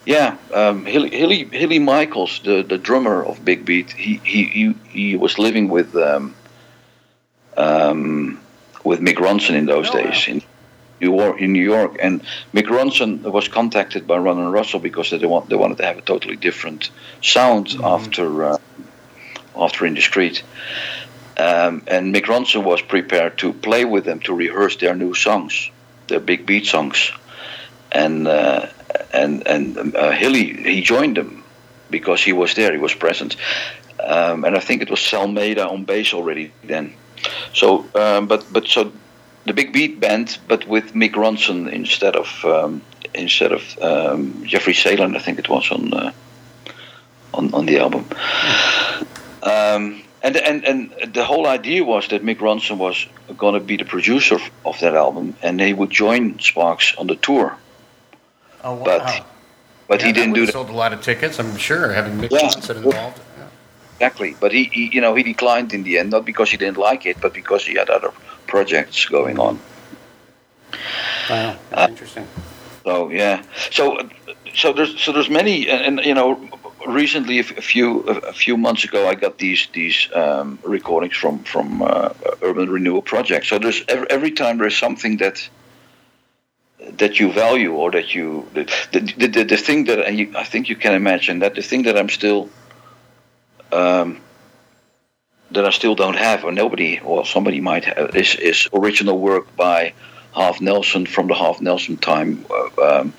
Yeah, 0.04 0.36
um, 0.52 0.84
Hilly, 0.84 1.10
Hilly 1.10 1.44
Hilly 1.44 1.78
Michaels, 1.78 2.40
the, 2.44 2.62
the 2.62 2.78
drummer 2.78 3.24
of 3.24 3.44
Big 3.44 3.64
Beat, 3.64 3.92
he 3.92 4.20
he 4.24 4.44
he, 4.44 4.74
he 4.88 5.16
was 5.16 5.38
living 5.38 5.68
with 5.68 5.94
um, 5.96 6.34
um, 7.56 8.40
with 8.84 9.00
Mick 9.00 9.16
Ronson 9.16 9.54
in 9.54 9.66
those 9.66 9.90
Oh, 9.90 9.96
wow. 9.96 10.02
days 10.02 10.28
in 10.28 10.42
New 11.00 11.16
York. 11.16 11.40
In 11.40 11.52
New 11.52 11.62
York, 11.64 11.96
and 12.00 12.22
Mick 12.54 12.66
Ronson 12.68 13.22
was 13.22 13.48
contacted 13.48 14.06
by 14.06 14.16
Ron 14.18 14.38
and 14.38 14.52
Russell 14.52 14.80
because 14.80 15.10
they 15.10 15.26
want 15.26 15.48
they 15.48 15.56
wanted 15.56 15.78
to 15.78 15.84
have 15.84 15.98
a 15.98 16.02
totally 16.02 16.36
different 16.36 16.90
sound 17.22 17.68
Mm-hmm. 17.68 17.84
after 17.84 18.44
uh, 18.44 18.58
after 19.56 19.84
Indiscreet. 19.86 20.42
Um, 21.38 21.82
and 21.86 22.14
Mick 22.14 22.26
Ronson 22.26 22.62
was 22.64 22.82
prepared 22.82 23.38
to 23.38 23.52
play 23.52 23.84
with 23.84 24.04
them 24.04 24.20
to 24.20 24.34
rehearse 24.34 24.76
their 24.76 24.94
new 24.94 25.14
songs, 25.14 25.70
their 26.08 26.20
Big 26.20 26.44
Beat 26.46 26.66
songs, 26.66 27.10
and 27.90 28.28
uh, 28.28 28.66
and 29.12 29.46
and 29.46 29.96
uh, 29.96 30.10
Hilly 30.10 30.52
he 30.62 30.80
joined 30.80 31.16
them 31.16 31.44
because 31.90 32.22
he 32.22 32.32
was 32.32 32.54
there, 32.54 32.72
he 32.72 32.78
was 32.78 32.94
present, 32.94 33.36
um, 34.00 34.44
and 34.44 34.56
I 34.56 34.60
think 34.60 34.82
it 34.82 34.90
was 34.90 35.00
Sal 35.00 35.28
Maida 35.28 35.68
on 35.68 35.84
bass 35.84 36.14
already 36.14 36.52
then. 36.64 36.94
So, 37.54 37.86
um, 37.94 38.26
but 38.26 38.46
but 38.52 38.66
so 38.66 38.92
the 39.44 39.52
Big 39.52 39.72
Beat 39.72 40.00
band, 40.00 40.38
but 40.48 40.66
with 40.66 40.94
Mick 40.94 41.12
Ronson 41.12 41.70
instead 41.70 42.16
of 42.16 42.44
um, 42.44 42.82
instead 43.14 43.52
of 43.52 43.78
um, 43.80 44.44
Jeffrey 44.46 44.74
Salen, 44.74 45.16
I 45.16 45.18
think 45.18 45.38
it 45.38 45.48
was 45.48 45.70
on 45.70 45.92
uh, 45.94 46.12
on 47.34 47.54
on 47.54 47.66
the 47.66 47.78
album. 47.78 48.06
Um, 49.42 50.02
and, 50.22 50.36
and 50.36 50.64
and 50.64 51.14
the 51.14 51.24
whole 51.24 51.46
idea 51.46 51.82
was 51.84 52.08
that 52.08 52.22
Mick 52.22 52.38
Ronson 52.38 52.78
was 52.78 53.06
going 53.36 53.54
to 53.54 53.60
be 53.60 53.76
the 53.76 53.84
producer 53.84 54.38
of, 54.64 54.78
that 54.80 54.94
album, 54.94 55.34
and 55.42 55.60
he 55.60 55.72
would 55.72 55.90
join 55.90 56.38
Sparks 56.38 56.94
on 56.96 57.08
the 57.08 57.16
tour. 57.16 57.56
Oh 58.64 58.74
wow! 58.74 58.84
But- 58.84 59.26
But 59.88 60.00
Yeah, 60.00 60.06
he 60.06 60.12
didn't 60.12 60.34
do 60.34 60.46
that 60.46 60.52
Sold 60.52 60.70
a 60.70 60.72
lot 60.72 60.92
of 60.94 61.02
tickets, 61.02 61.38
I'm 61.38 61.56
sure, 61.58 61.92
having 61.92 62.14
Mick 62.18 62.30
Yeah. 62.30 62.48
Ronson 62.48 62.76
involved. 62.76 63.18
Yeah. 63.38 63.44
exactly. 63.96 64.36
But 64.40 64.52
he, 64.52 64.64
he, 64.72 64.88
you 64.94 65.00
know, 65.02 65.14
he 65.14 65.22
declined 65.22 65.74
in 65.74 65.82
the 65.82 65.98
end, 65.98 66.10
not 66.10 66.24
because 66.24 66.48
he 66.50 66.56
didn't 66.56 66.78
like 66.78 67.04
it, 67.04 67.16
but 67.20 67.34
because 67.34 67.66
he 67.66 67.74
had 67.74 67.90
other 67.90 68.10
projects 68.46 69.04
going 69.04 69.38
on. 69.38 69.58
Wow, 71.28 71.56
Uh, 71.72 71.86
interesting. 71.90 72.26
So 72.84 73.10
yeah, 73.10 73.42
so 73.70 74.08
so 74.54 74.72
there's 74.72 74.98
so 75.00 75.12
there's 75.12 75.30
many, 75.30 75.68
and, 75.68 75.98
and 75.98 76.06
you 76.06 76.14
know, 76.14 76.38
recently 76.86 77.38
a 77.38 77.44
few 77.44 78.00
a 78.00 78.32
few 78.32 78.56
months 78.56 78.84
ago, 78.84 79.08
I 79.08 79.14
got 79.14 79.38
these 79.38 79.68
these 79.72 80.08
um, 80.14 80.58
recordings 80.64 81.16
from 81.16 81.40
from 81.44 81.82
uh, 81.82 82.10
Urban 82.42 82.68
Renewal 82.70 83.02
Project. 83.02 83.46
So 83.46 83.58
there's 83.58 83.82
every, 83.88 84.06
every 84.10 84.30
time 84.30 84.58
there's 84.58 84.76
something 84.76 85.18
that 85.18 85.48
that 86.98 87.18
you 87.20 87.32
value 87.32 87.72
or 87.74 87.90
that 87.90 88.14
you 88.14 88.48
the 88.54 88.64
the, 88.92 89.28
the, 89.28 89.44
the 89.44 89.56
thing 89.56 89.84
that 89.86 89.98
and 90.06 90.18
you, 90.18 90.32
I 90.36 90.44
think 90.44 90.68
you 90.68 90.76
can 90.76 90.94
imagine 90.94 91.40
that 91.40 91.54
the 91.54 91.62
thing 91.62 91.82
that 91.84 91.96
I'm 91.96 92.08
still 92.08 92.48
um, 93.72 94.20
that 95.50 95.64
I 95.64 95.70
still 95.70 95.94
don't 95.94 96.16
have 96.16 96.44
or 96.44 96.52
nobody 96.52 97.00
or 97.00 97.24
somebody 97.26 97.60
might 97.60 97.84
have 97.84 98.16
is 98.16 98.34
is 98.36 98.68
original 98.72 99.18
work 99.18 99.54
by 99.56 99.92
Halfnelson 100.34 101.06
from 101.06 101.26
the 101.28 101.34
Halfnelson 101.34 102.00
time, 102.00 102.46
uh, 102.50 103.00
um, 103.00 103.14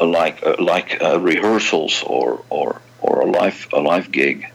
like 0.00 0.44
uh, 0.46 0.56
like 0.58 1.02
uh, 1.02 1.18
rehearsals 1.20 2.02
or 2.06 2.44
or 2.50 2.80
or 3.00 3.20
a 3.22 3.26
live 3.26 3.68
a 3.72 3.80
live 3.80 4.10
gig. 4.12 4.46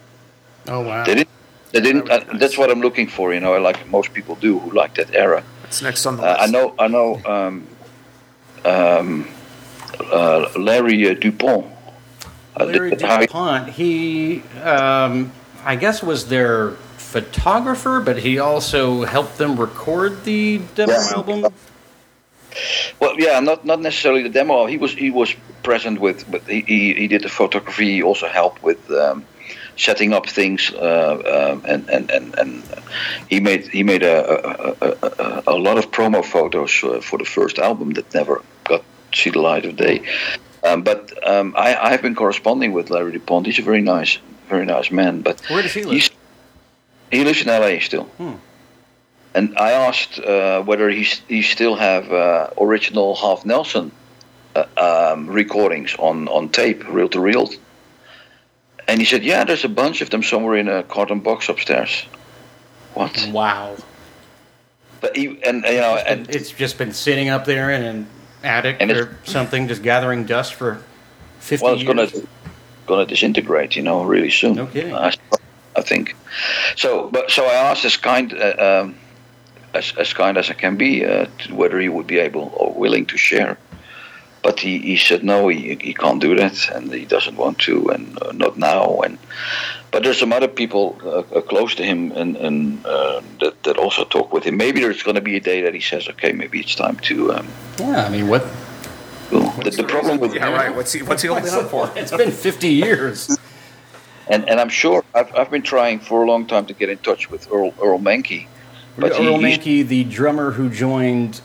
Oh 0.67 0.82
wow! 0.82 1.03
They 1.03 1.15
didn't. 1.15 1.30
They 1.71 1.82
didn't. 1.82 2.05
That 2.07 2.30
Uh, 2.30 2.38
that's 2.38 2.57
what 2.57 2.69
I'm 2.71 2.82
looking 2.82 3.07
for. 3.09 3.34
You 3.34 3.39
know, 3.41 3.57
like 3.59 3.88
most 3.89 4.13
people 4.13 4.36
do 4.36 4.59
who 4.59 4.71
like 4.71 4.93
that 4.95 5.13
era. 5.13 5.43
It's 5.65 5.82
next 5.82 6.05
on 6.05 6.15
the 6.17 6.23
Uh, 6.23 6.32
list. 6.32 6.41
I 6.43 6.47
know. 6.47 6.73
I 6.80 6.88
know. 6.88 7.07
Um, 7.25 7.67
um, 8.68 9.28
uh, 9.99 10.49
Larry 10.57 11.09
uh, 11.09 11.13
Dupont. 11.13 11.65
Uh, 12.59 12.65
Larry 12.65 12.95
DuPont, 12.95 13.70
he, 13.70 14.41
um, 14.63 15.32
I 15.63 15.76
guess, 15.76 16.01
was 16.01 16.28
their 16.28 16.72
photographer, 16.97 17.99
but 17.99 18.18
he 18.18 18.39
also 18.39 19.03
helped 19.03 19.38
them 19.38 19.59
record 19.59 20.24
the 20.24 20.59
demo 20.76 20.93
Yeah. 20.93 21.15
album. 21.15 21.53
Well, 22.99 23.13
yeah, 23.20 23.39
not 23.39 23.65
not 23.65 23.80
necessarily 23.82 24.24
the 24.24 24.30
demo. 24.30 24.65
He 24.65 24.78
was 24.78 24.91
he 24.91 25.11
was 25.11 25.36
present 25.61 25.99
with, 25.99 26.30
but 26.32 26.41
he 26.47 26.61
he, 26.61 26.93
he 26.93 27.07
did 27.07 27.22
the 27.22 27.30
photography. 27.30 27.93
He 27.97 28.01
also 28.01 28.28
helped 28.28 28.63
with 28.63 28.80
um, 28.89 29.26
setting 29.76 30.11
up 30.13 30.28
things, 30.28 30.72
uh, 30.74 31.51
um, 31.53 31.61
and 31.65 31.88
and 31.89 32.09
and 32.09 32.36
and 32.39 32.63
he 33.30 33.39
made 33.39 33.68
he 33.68 33.84
made 33.84 34.03
a 34.03 34.18
a, 34.82 34.88
a, 34.88 35.43
a, 35.47 35.57
lot 35.68 35.78
of 35.78 35.91
promo 35.91 36.26
photos 36.26 36.84
uh, 36.84 36.99
for 36.99 37.20
the 37.20 37.26
first 37.26 37.59
album 37.59 37.93
that 37.93 38.11
never 38.13 38.41
see 39.18 39.30
the 39.30 39.41
light 39.41 39.65
of 39.65 39.76
day. 39.76 40.01
Um, 40.63 40.82
but 40.84 41.11
um, 41.28 41.53
I 41.57 41.76
I've 41.76 42.01
been 42.01 42.15
corresponding 42.15 42.74
with 42.74 42.89
Larry 42.89 43.11
Dupont. 43.11 43.45
He's 43.45 43.59
a 43.59 43.63
very 43.63 43.82
nice 43.82 44.18
very 44.49 44.65
nice 44.65 44.91
man. 44.91 45.22
But 45.22 45.41
Where 45.49 45.61
does 45.61 45.74
he 45.74 45.84
live? 45.84 46.09
he 47.11 47.24
lives 47.24 47.41
in 47.41 47.49
L.A. 47.49 47.80
still. 47.80 48.05
Hmm. 48.18 48.36
and 49.36 49.57
I 49.57 49.72
asked 49.72 50.20
uh, 50.20 50.61
whether 50.63 50.89
he 50.89 51.03
he 51.28 51.41
still 51.41 51.76
have 51.76 52.11
uh, 52.11 52.49
original 52.59 53.15
Halfnelson 53.15 53.91
uh, 54.55 54.65
um, 55.13 55.28
recordings 55.28 55.95
on 55.99 56.28
on 56.28 56.49
tape, 56.49 56.88
reel 56.88 57.09
to 57.09 57.20
reel. 57.20 57.49
And 58.88 58.99
he 58.99 59.05
said, 59.05 59.24
"Yeah, 59.24 59.43
there's 59.43 59.65
a 59.65 59.70
bunch 59.70 60.01
of 60.01 60.09
them 60.09 60.24
somewhere 60.24 60.55
in 60.57 60.68
a 60.68 60.84
carton 60.84 61.20
box 61.20 61.49
upstairs." 61.49 62.05
What? 62.93 63.30
Wow. 63.32 63.76
But 65.01 65.15
he, 65.15 65.28
and 65.43 65.63
you 65.63 65.82
know, 65.82 65.97
and 65.97 66.28
it's 66.30 66.51
just 66.51 66.78
been 66.78 66.93
sitting 66.93 67.30
up 67.30 67.45
there 67.45 67.70
and, 67.70 67.84
an 67.84 68.07
attic 68.44 68.78
And 68.80 68.92
or 68.92 69.18
something, 69.24 69.68
just 69.68 69.84
gathering 69.84 70.26
dust 70.26 70.54
for 70.54 70.82
50 71.40 71.64
well, 71.64 71.74
it's 71.74 71.84
years. 71.84 72.12
gonna 72.12 72.28
gonna 72.86 73.06
disintegrate, 73.06 73.76
you 73.76 73.84
know, 73.84 74.04
really 74.04 74.32
soon. 74.32 74.56
No 74.56 74.66
kidding. 74.68 74.94
I, 74.94 75.14
I 75.76 75.82
think. 75.82 76.16
So, 76.76 77.10
but 77.10 77.30
so 77.32 77.46
I 77.46 77.54
asked 77.54 77.86
as 77.86 77.98
kind 77.98 78.34
uh, 78.34 78.84
um, 78.84 78.96
as 79.74 79.94
as 79.98 80.14
kind 80.14 80.38
as 80.38 80.50
I 80.50 80.54
can 80.54 80.78
be 80.78 81.06
uh, 81.06 81.28
to 81.40 81.56
whether 81.56 81.80
he 81.80 81.90
would 81.90 82.08
be 82.08 82.20
able 82.20 82.52
or 82.56 82.74
willing 82.74 83.06
to 83.08 83.18
share. 83.18 83.58
But 84.44 84.60
he, 84.60 84.80
he 84.80 84.98
said 84.98 85.24
no, 85.24 85.48
he, 85.48 85.76
he 85.76 85.94
can't 85.94 86.22
do 86.22 86.36
that, 86.36 86.70
and 86.70 86.92
he 86.94 87.06
doesn't 87.06 87.36
want 87.36 87.60
to, 87.60 87.90
and 87.90 88.22
uh, 88.22 88.32
not 88.32 88.58
now. 88.58 89.00
And 89.02 89.18
but 89.92 90.04
there's 90.04 90.20
some 90.20 90.32
other 90.32 90.48
people 90.48 90.98
uh, 91.04 91.38
uh, 91.38 91.42
close 91.42 91.76
to 91.76 91.84
him, 91.84 92.12
and, 92.12 92.38
and 92.38 92.86
uh, 92.86 93.22
that 93.42 93.62
that 93.64 93.78
also 93.78 94.06
talk 94.06 94.32
with 94.32 94.44
him. 94.44 94.56
Maybe 94.58 94.80
there's 94.80 95.04
going 95.04 95.16
to 95.16 95.22
be 95.22 95.36
a 95.38 95.40
day 95.40 95.62
that 95.62 95.74
he 95.74 95.82
says, 95.82 96.08
okay, 96.10 96.32
maybe 96.32 96.60
it's 96.60 96.76
time 96.76 96.98
to. 96.98 97.34
Um, 97.34 97.48
Yeah, 97.80 98.06
I 98.06 98.10
mean, 98.10 98.28
what? 98.28 98.46
go. 99.30 99.42
The, 99.64 99.72
the 99.72 99.84
problem 99.84 100.20
with 100.20 100.34
Yeah, 100.34 100.54
right. 100.54 100.74
What's 100.76 100.94
he 100.94 101.02
What's 101.02 101.22
he 101.22 101.28
holding 101.28 101.54
up 101.54 101.70
for? 101.70 101.92
It's 101.96 102.12
been 102.16 102.32
50 102.32 102.68
years. 102.70 103.38
And 104.30 104.48
and 104.50 104.60
I'm 104.60 104.70
sure 104.70 105.04
I've, 105.16 105.34
I've 105.36 105.50
been 105.52 105.64
trying 105.64 106.00
for 106.00 106.24
a 106.24 106.28
long 106.28 106.48
time 106.48 106.66
to 106.68 106.74
get 106.74 106.90
in 106.90 106.98
touch 107.00 107.30
with 107.30 107.52
Earl 107.52 107.74
Earl 107.82 108.00
Mankey, 108.00 108.48
but 108.98 109.12
Earl 109.14 109.40
he's- 109.40 109.58
Mankey, 109.58 109.88
the 109.88 110.04
drummer 110.04 110.52
who 110.52 110.70
joined 110.70 111.42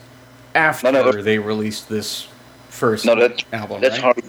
after 0.53 0.91
No, 0.91 1.11
no, 1.11 1.21
they 1.21 1.39
released 1.39 1.87
this 1.89 2.27
first 2.83 3.05
no 3.05 3.15
that's 3.15 3.43
album, 3.53 3.79
that's 3.81 3.95
right? 3.95 4.03
Harley 4.03 4.23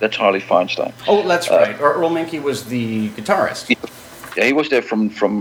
that's 0.00 0.16
Harley 0.16 0.40
Feinstein. 0.40 0.92
Oh, 1.06 1.28
that's 1.28 1.48
Uh, 1.50 1.56
right. 1.56 1.76
Ear- 1.80 1.92
Earl 1.98 2.10
Mankey 2.10 2.40
was 2.42 2.64
the 2.64 3.10
guitarist. 3.10 3.62
Yeah, 4.36 4.44
he 4.50 4.54
was 4.54 4.68
there 4.70 4.82
from 4.90 5.10
from 5.10 5.32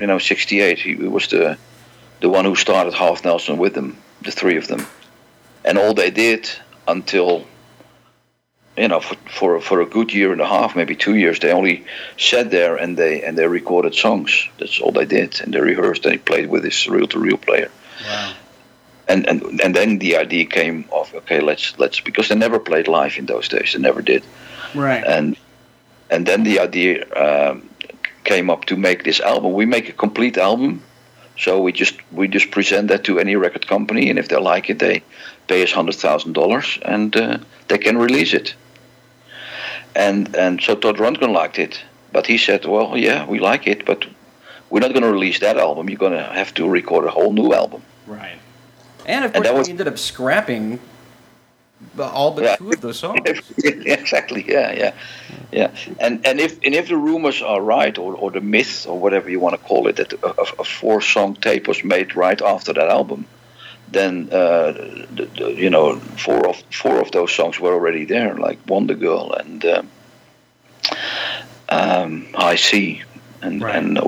you 0.00 0.06
know 0.06 0.18
'68. 0.18 0.78
He 0.78 0.94
was 0.94 1.26
the 1.28 1.58
the 2.20 2.28
one 2.28 2.44
who 2.44 2.54
started 2.54 2.92
Halfnelson 2.94 3.56
with 3.58 3.74
them, 3.74 3.88
the 4.22 4.30
three 4.30 4.56
of 4.58 4.66
them, 4.68 4.86
and 5.64 5.78
all 5.78 5.94
they 5.94 6.10
did 6.12 6.48
until 6.86 7.44
you 8.76 8.88
know 8.88 9.00
for 9.00 9.16
for, 9.38 9.60
for 9.60 9.80
a 9.80 9.86
good 9.96 10.12
year 10.14 10.30
and 10.32 10.40
a 10.40 10.46
half, 10.46 10.76
maybe 10.76 10.94
two 10.94 11.16
years, 11.16 11.38
they 11.40 11.50
only 11.52 11.84
sat 12.16 12.50
there 12.50 12.76
and 12.82 12.96
they 12.96 13.22
and 13.26 13.36
they 13.36 13.48
recorded 13.48 13.94
songs. 13.94 14.48
That's 14.58 14.80
all 14.80 14.92
they 14.92 15.06
did, 15.06 15.40
and 15.42 15.52
they 15.52 15.60
rehearsed 15.60 16.04
and 16.06 16.12
he 16.12 16.18
played 16.18 16.46
with 16.48 16.62
his 16.64 16.86
reel-to-reel 16.88 17.38
player. 17.38 17.70
Wow. 18.06 18.32
And 19.08 19.26
and 19.26 19.60
and 19.60 19.74
then 19.74 19.98
the 19.98 20.16
idea 20.16 20.44
came 20.44 20.84
of 20.92 21.14
okay 21.14 21.40
let's 21.40 21.78
let's 21.78 22.00
because 22.00 22.28
they 22.28 22.34
never 22.34 22.58
played 22.58 22.88
live 22.88 23.16
in 23.18 23.26
those 23.26 23.48
days 23.48 23.72
they 23.72 23.78
never 23.78 24.02
did. 24.02 24.24
Right. 24.74 25.04
and 25.04 25.36
and 26.10 26.26
then 26.26 26.44
the 26.44 26.60
idea 26.60 27.04
um, 27.14 27.68
came 28.24 28.50
up 28.50 28.66
to 28.66 28.76
make 28.76 29.02
this 29.02 29.20
album. 29.20 29.52
We 29.52 29.66
make 29.66 29.88
a 29.88 29.92
complete 29.92 30.38
album 30.38 30.82
so 31.38 31.60
we 31.60 31.72
just 31.72 31.96
we 32.12 32.28
just 32.28 32.50
present 32.50 32.88
that 32.88 33.04
to 33.04 33.18
any 33.18 33.36
record 33.36 33.66
company 33.66 34.10
and 34.10 34.18
if 34.18 34.28
they 34.28 34.36
like 34.36 34.70
it 34.70 34.78
they 34.78 35.02
pay 35.48 35.62
us 35.62 35.72
hundred 35.72 35.96
thousand 35.96 36.32
dollars 36.32 36.78
and 36.82 37.16
uh, 37.16 37.38
they 37.68 37.78
can 37.78 37.98
release 37.98 38.34
it. 38.34 38.54
And 39.94 40.34
and 40.36 40.60
so 40.60 40.74
Todd 40.74 40.96
Rundgren 40.96 41.32
liked 41.32 41.58
it 41.58 41.82
but 42.12 42.26
he 42.26 42.38
said 42.38 42.64
well 42.64 42.96
yeah 42.96 43.26
we 43.26 43.38
like 43.38 43.66
it 43.66 43.84
but 43.84 44.06
we're 44.70 44.80
not 44.80 44.92
going 44.92 45.02
to 45.02 45.12
release 45.12 45.38
that 45.40 45.58
album. 45.58 45.88
You're 45.88 45.98
going 45.98 46.12
to 46.12 46.24
have 46.24 46.52
to 46.54 46.68
record 46.68 47.04
a 47.04 47.10
whole 47.10 47.32
new 47.32 47.52
album. 47.52 47.82
Right. 48.06 48.38
And 49.06 49.24
of 49.24 49.34
And 49.34 49.44
course, 49.44 49.46
that 49.48 49.54
was- 49.58 49.66
we 49.68 49.72
ended 49.72 49.88
up 49.88 49.98
scrapping 49.98 50.78
all 51.98 52.30
but 52.32 52.44
Yeah. 52.44 52.56
two 52.56 52.70
of 52.70 52.80
those 52.80 52.98
songs. 53.04 53.20
exactly. 53.64 54.44
Yeah, 54.48 54.72
yeah, 54.72 54.92
yeah. 55.52 55.70
And 56.00 56.26
and 56.26 56.40
if 56.40 56.58
and 56.64 56.74
if 56.74 56.88
the 56.88 56.96
rumors 56.96 57.42
are 57.42 57.60
right, 57.60 57.96
or, 57.98 58.14
or 58.14 58.30
the 58.30 58.40
myth, 58.40 58.86
or 58.88 58.98
whatever 58.98 59.30
you 59.30 59.40
want 59.40 59.54
to 59.60 59.68
call 59.68 59.86
it, 59.88 59.96
that 59.96 60.12
a, 60.14 60.60
a, 60.60 60.64
four 60.64 61.00
song 61.02 61.34
tape 61.36 61.68
was 61.68 61.84
made 61.84 62.16
right 62.16 62.40
after 62.42 62.72
that 62.72 62.88
album, 62.88 63.26
then 63.92 64.28
uh, 64.32 64.72
the, 65.16 65.28
the, 65.36 65.52
you 65.54 65.70
know 65.70 65.96
four 66.16 66.46
of 66.48 66.56
four 66.72 67.00
of 67.00 67.10
those 67.12 67.32
songs 67.32 67.60
were 67.60 67.72
already 67.74 68.04
there, 68.06 68.34
like 68.36 68.58
Wonder 68.66 68.94
Girl 68.94 69.32
and 69.32 69.64
um, 69.66 69.88
um, 71.68 72.26
High 72.34 72.56
C, 72.56 73.02
and 73.42 73.62
Right. 73.62 73.76
and 73.76 73.98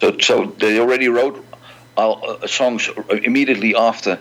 so 0.00 0.18
so 0.20 0.46
they 0.58 0.78
already 0.80 1.08
wrote 1.08 1.43
uh, 1.96 2.12
uh, 2.12 2.46
songs 2.46 2.90
immediately 3.22 3.74
after 3.74 4.18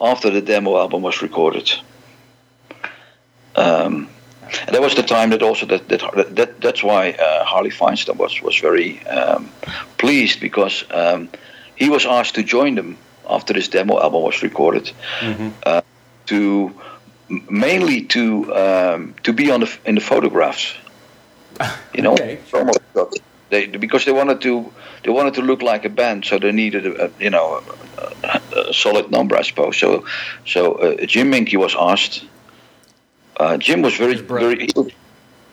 after 0.00 0.30
the 0.30 0.40
demo 0.40 0.76
album 0.76 1.02
was 1.02 1.22
recorded. 1.22 1.72
Um, 3.56 4.08
and 4.66 4.74
that 4.74 4.80
was 4.80 4.94
the 4.94 5.02
time 5.02 5.30
that 5.30 5.42
also 5.42 5.66
that 5.66 5.88
that, 5.88 6.34
that 6.36 6.60
that's 6.60 6.82
why 6.82 7.10
uh, 7.12 7.44
Harley 7.44 7.70
Feinstein 7.70 8.16
was 8.16 8.42
was 8.42 8.58
very 8.58 9.04
um, 9.06 9.50
pleased 9.98 10.40
because 10.40 10.84
um, 10.90 11.28
he 11.76 11.88
was 11.88 12.06
asked 12.06 12.34
to 12.34 12.42
join 12.42 12.74
them 12.74 12.96
after 13.28 13.52
this 13.52 13.68
demo 13.68 13.98
album 14.00 14.22
was 14.22 14.42
recorded 14.42 14.92
uh, 15.66 15.80
to 16.26 16.72
mainly 17.50 18.02
to 18.02 18.54
um, 18.54 19.14
to 19.22 19.32
be 19.32 19.50
on 19.50 19.60
the 19.60 19.78
in 19.84 19.94
the 19.94 20.00
photographs. 20.00 20.74
You 21.94 22.02
know, 22.02 22.14
Okay, 22.14 22.38
sure. 22.48 22.68
They 23.50 23.66
because 23.66 24.04
they 24.04 24.12
wanted 24.12 24.40
to 24.42 24.72
they 25.02 25.10
wanted 25.10 25.34
to 25.34 25.42
look 25.42 25.62
like 25.62 25.84
a 25.84 25.88
band, 25.88 26.24
so 26.24 26.38
they 26.38 26.52
needed 26.52 26.86
a, 26.86 27.06
a 27.06 27.10
you 27.20 27.30
know 27.30 27.62
a, 27.98 28.02
a, 28.26 28.68
a 28.68 28.74
solid 28.74 29.10
number, 29.10 29.36
I 29.36 29.42
suppose. 29.42 29.76
So 29.76 30.04
so 30.46 30.74
uh, 30.74 31.06
Jim 31.06 31.30
Mankey 31.30 31.56
was 31.56 31.74
asked. 31.78 32.24
Uh, 33.36 33.56
Jim 33.58 33.82
was 33.82 33.96
very 33.96 34.16
very. 34.16 34.68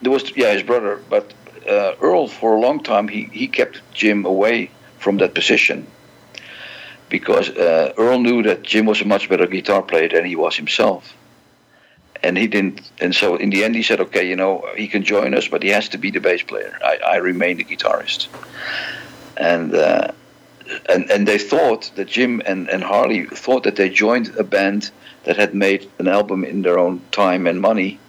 There 0.02 0.12
was 0.12 0.36
yeah 0.36 0.54
his 0.54 0.64
brother, 0.64 1.02
but 1.10 1.34
uh, 1.70 1.94
Earl 2.02 2.28
for 2.28 2.56
a 2.56 2.60
long 2.60 2.82
time 2.82 3.08
he 3.08 3.26
he 3.26 3.48
kept 3.48 3.82
Jim 3.94 4.26
away 4.26 4.72
from 4.98 5.18
that 5.18 5.34
position 5.34 5.86
because 7.10 7.50
uh, 7.50 7.94
Earl 7.98 8.20
knew 8.20 8.42
that 8.44 8.64
Jim 8.64 8.86
was 8.86 9.02
a 9.02 9.06
much 9.06 9.30
better 9.30 9.46
guitar 9.46 9.82
player 9.82 10.08
than 10.08 10.26
he 10.26 10.36
was 10.36 10.56
himself. 10.56 11.14
And 12.24 12.38
he 12.38 12.48
didn't, 12.48 12.82
and 13.00 13.16
so 13.16 13.36
in 13.36 13.50
the 13.50 13.64
end 13.64 13.76
he 13.76 13.84
said, 13.84 14.00
"Okay, 14.00 14.30
you 14.30 14.36
know, 14.36 14.64
he 14.76 14.88
can 14.88 15.04
join 15.04 15.34
us, 15.34 15.48
but 15.48 15.64
he 15.64 15.70
has 15.70 15.90
to 15.90 15.98
be 15.98 16.12
the 16.12 16.20
bass 16.20 16.44
player. 16.44 16.78
I, 16.84 16.98
I 17.14 17.16
remain 17.18 17.58
the 17.58 17.64
guitarist." 17.64 18.28
And 19.38 19.74
uh, 19.74 20.12
and 20.88 21.10
and 21.10 21.28
they 21.28 21.38
thought 21.38 21.92
that 21.96 22.08
Jim 22.08 22.42
and, 22.46 22.70
and 22.70 22.84
Harley 22.84 23.26
thought 23.26 23.64
that 23.64 23.76
they 23.76 23.90
joined 23.90 24.36
a 24.38 24.44
band 24.44 24.92
that 25.24 25.38
had 25.38 25.54
made 25.54 25.90
an 26.00 26.08
album 26.08 26.44
in 26.44 26.62
their 26.62 26.80
own 26.80 27.02
time 27.12 27.48
and 27.48 27.62
money, 27.62 28.00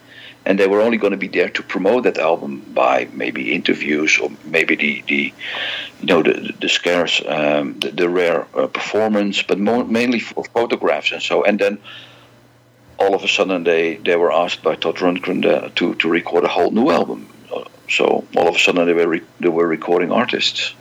and 0.44 0.58
they 0.58 0.66
were 0.66 0.80
only 0.80 0.96
going 0.96 1.12
to 1.12 1.16
be 1.16 1.28
there 1.28 1.48
to 1.48 1.62
promote 1.62 2.04
that 2.04 2.18
album 2.18 2.60
by 2.74 3.08
maybe 3.12 3.52
interviews 3.52 4.18
or 4.18 4.30
maybe 4.44 4.76
the, 4.76 5.04
the 5.08 5.32
you 6.00 6.06
know 6.06 6.22
the 6.22 6.52
the 6.60 6.68
scarce 6.68 7.22
um, 7.26 7.78
the, 7.80 7.90
the 7.90 8.08
rare 8.08 8.46
uh, 8.54 8.66
performance, 8.66 9.42
but 9.42 9.58
more, 9.58 9.84
mainly 9.84 10.20
for 10.20 10.44
photographs 10.44 11.12
and 11.12 11.22
so. 11.22 11.44
And 11.44 11.58
then 11.58 11.78
all 13.03 13.14
of 13.14 13.22
a 13.24 13.28
sudden 13.28 13.64
they, 13.64 13.96
they 13.96 14.16
were 14.16 14.32
asked 14.32 14.62
by 14.62 14.74
Todd 14.76 14.96
Rundgren 14.96 15.42
to 15.74 15.94
to 15.94 16.09
record 16.09 16.44
a 16.44 16.48
whole 16.48 16.70
new 16.70 16.90
album. 16.90 17.26
Uh, 17.55 17.64
So 17.88 18.05
all 18.36 18.48
of 18.48 18.55
a 18.55 18.59
sudden 18.59 18.86
they 18.86 18.94
were 18.94 19.09
re- 19.09 19.28
they 19.40 19.48
were 19.50 19.66
recording 19.68 20.12
artists. 20.12 20.74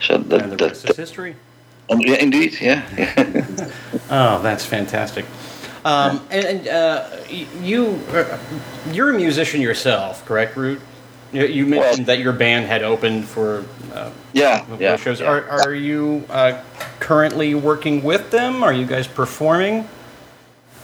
So 0.00 0.18
that, 0.18 0.42
And 0.42 0.52
the 0.52 0.56
that, 0.56 0.68
rest 0.70 0.90
is 0.90 0.96
history. 0.96 1.34
um, 1.90 2.00
yeah, 2.00 2.16
indeed, 2.20 2.52
yeah. 2.60 2.82
Oh, 4.10 4.42
that's 4.42 4.64
fantastic. 4.66 5.24
Um, 5.84 6.20
and 6.30 6.44
and 6.46 6.68
uh, 6.68 7.06
you, 7.62 8.00
uh, 8.12 8.38
you're 8.92 9.10
a 9.10 9.16
musician 9.16 9.60
yourself, 9.60 10.24
correct, 10.26 10.56
Ruud? 10.56 10.80
You, 11.32 11.44
you 11.46 11.66
mentioned 11.66 12.06
that 12.06 12.18
your 12.20 12.32
band 12.32 12.66
had 12.66 12.82
opened 12.82 13.24
for 13.28 13.64
uh, 13.92 14.10
yeah, 14.32 14.64
yeah. 14.78 14.96
shows. 14.96 15.20
yeah. 15.20 15.28
Are, 15.28 15.42
are 15.66 15.74
you 15.74 16.24
uh, 16.30 16.62
currently 17.00 17.54
working 17.54 18.02
with 18.02 18.30
them? 18.30 18.62
Are 18.62 18.72
you 18.72 18.86
guys 18.86 19.06
performing? 19.06 19.86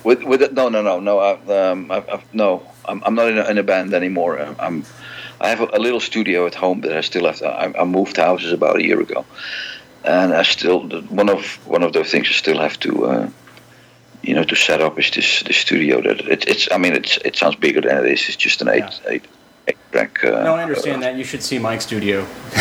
With 0.02 0.22
with 0.24 0.42
it, 0.42 0.54
no 0.54 0.68
no 0.68 0.82
no 0.82 0.98
no 1.00 1.18
I, 1.18 1.32
um, 1.70 1.90
I, 1.90 1.98
I, 1.98 2.22
no 2.32 2.62
I'm, 2.86 3.02
I'm 3.04 3.14
not 3.14 3.28
in 3.28 3.38
a, 3.38 3.44
in 3.50 3.58
a 3.58 3.62
band 3.62 3.92
anymore. 3.92 4.38
I'm, 4.38 4.56
I'm 4.58 4.84
I 5.40 5.48
have 5.48 5.60
a, 5.60 5.68
a 5.74 5.78
little 5.78 6.00
studio 6.00 6.46
at 6.46 6.54
home 6.54 6.80
that 6.82 6.96
I 6.96 7.00
still 7.02 7.26
have. 7.26 7.36
To, 7.38 7.46
I, 7.48 7.82
I 7.82 7.84
moved 7.84 8.16
houses 8.16 8.52
about 8.52 8.76
a 8.76 8.82
year 8.82 9.00
ago, 9.00 9.24
and 10.04 10.32
I 10.32 10.42
still 10.42 10.88
one 11.08 11.28
of 11.28 11.58
one 11.68 11.82
of 11.82 11.92
those 11.92 12.10
things 12.10 12.28
I 12.28 12.32
still 12.32 12.58
have 12.58 12.78
to 12.80 13.06
uh, 13.06 13.28
you 14.22 14.34
know 14.34 14.44
to 14.44 14.56
set 14.56 14.80
up 14.80 14.98
is 14.98 15.10
this 15.10 15.42
this 15.42 15.58
studio 15.58 16.00
that 16.00 16.20
it, 16.20 16.48
it's 16.48 16.68
I 16.72 16.78
mean 16.78 16.94
it's 16.94 17.18
it 17.24 17.36
sounds 17.36 17.56
bigger 17.56 17.82
than 17.82 18.04
it 18.04 18.12
is. 18.12 18.26
It's 18.28 18.36
just 18.36 18.62
an 18.62 18.68
eight 18.68 18.78
Yeah. 19.04 19.10
eight 19.10 19.24
eight 19.68 19.78
track. 19.92 20.24
Uh, 20.24 20.42
No, 20.44 20.54
I 20.54 20.62
understand 20.62 21.02
that. 21.02 21.14
You 21.16 21.24
should 21.24 21.42
see 21.42 21.58
Mike's 21.58 21.84
studio. 21.84 22.26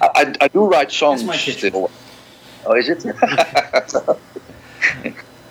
I, 0.00 0.08
I, 0.14 0.34
I 0.42 0.48
do 0.48 0.64
write 0.66 0.92
songs 0.92 1.22
still. 1.42 1.90
Oh, 2.64 2.74
is 2.74 2.88
it? 2.88 3.04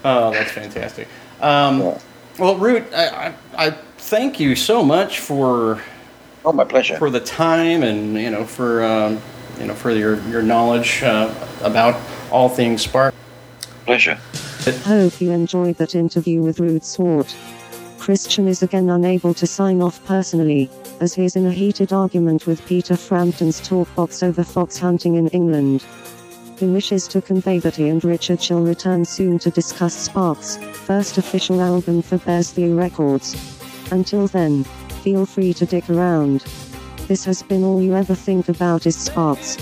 Oh, 0.08 0.32
that's 0.32 0.52
fantastic. 0.52 1.08
Um, 1.42 1.82
Yeah. 1.82 2.00
Well, 2.40 2.56
Ruud, 2.56 2.94
I, 2.94 3.34
I, 3.58 3.66
I 3.68 3.72
thank 3.98 4.40
you 4.40 4.56
so 4.56 4.84
much 4.84 5.20
for 5.20 5.82
Oh, 6.46 6.54
my 6.54 6.64
pleasure. 6.64 6.98
for 6.98 7.10
the 7.10 7.20
time 7.20 7.84
and 7.84 8.14
you 8.14 8.30
know 8.30 8.46
for 8.46 8.84
um, 8.84 9.20
you 9.60 9.66
know 9.66 9.74
for 9.74 9.92
your 9.92 10.22
your 10.30 10.42
knowledge 10.44 11.04
uh, 11.04 11.34
about 11.62 12.00
all 12.32 12.48
things 12.48 12.84
Spark. 12.84 13.14
pleasure. 13.86 14.18
I 14.68 14.72
Hope 14.72 15.20
you 15.20 15.32
enjoyed 15.32 15.76
that 15.78 15.96
interview 15.96 16.42
with 16.42 16.58
Ruud 16.60 16.84
Swart. 16.84 17.36
Christian 18.00 18.48
is 18.48 18.62
again 18.64 18.90
unable 18.90 19.34
to 19.34 19.48
sign 19.48 19.82
off 19.82 20.04
personally, 20.06 20.70
as 21.02 21.14
he 21.16 21.26
is 21.26 21.36
in 21.36 21.46
a 21.48 21.52
heated 21.52 21.92
argument 21.92 22.46
with 22.48 22.66
Peter 22.66 22.96
Frampton's 22.96 23.60
talkbox 23.60 24.24
over 24.24 24.44
fox 24.44 24.78
hunting 24.78 25.16
in 25.16 25.28
England. 25.30 25.84
He 26.60 26.66
wishes 26.66 27.08
to 27.10 27.22
convey 27.22 27.60
that 27.60 27.76
he 27.76 27.88
and 27.88 28.04
Richard 28.04 28.42
shall 28.42 28.62
return 28.62 29.06
soon 29.06 29.38
to 29.40 29.52
discuss 29.52 29.94
Sparks' 29.94 30.58
first 30.58 31.20
official 31.20 31.62
album 31.62 32.02
for 32.02 32.18
Bearsville 32.18 32.76
Records. 32.76 33.36
Until 33.92 34.28
then, 34.28 34.64
feel 35.04 35.28
free 35.28 35.54
to 35.54 35.68
dick 35.68 35.88
around. 35.88 36.42
This 37.08 37.24
has 37.26 37.44
been 37.44 37.64
all 37.64 37.80
you 37.80 37.96
ever 37.96 38.16
think 38.16 38.50
about 38.50 38.88
is 38.88 38.96
Sparks. 38.96 39.56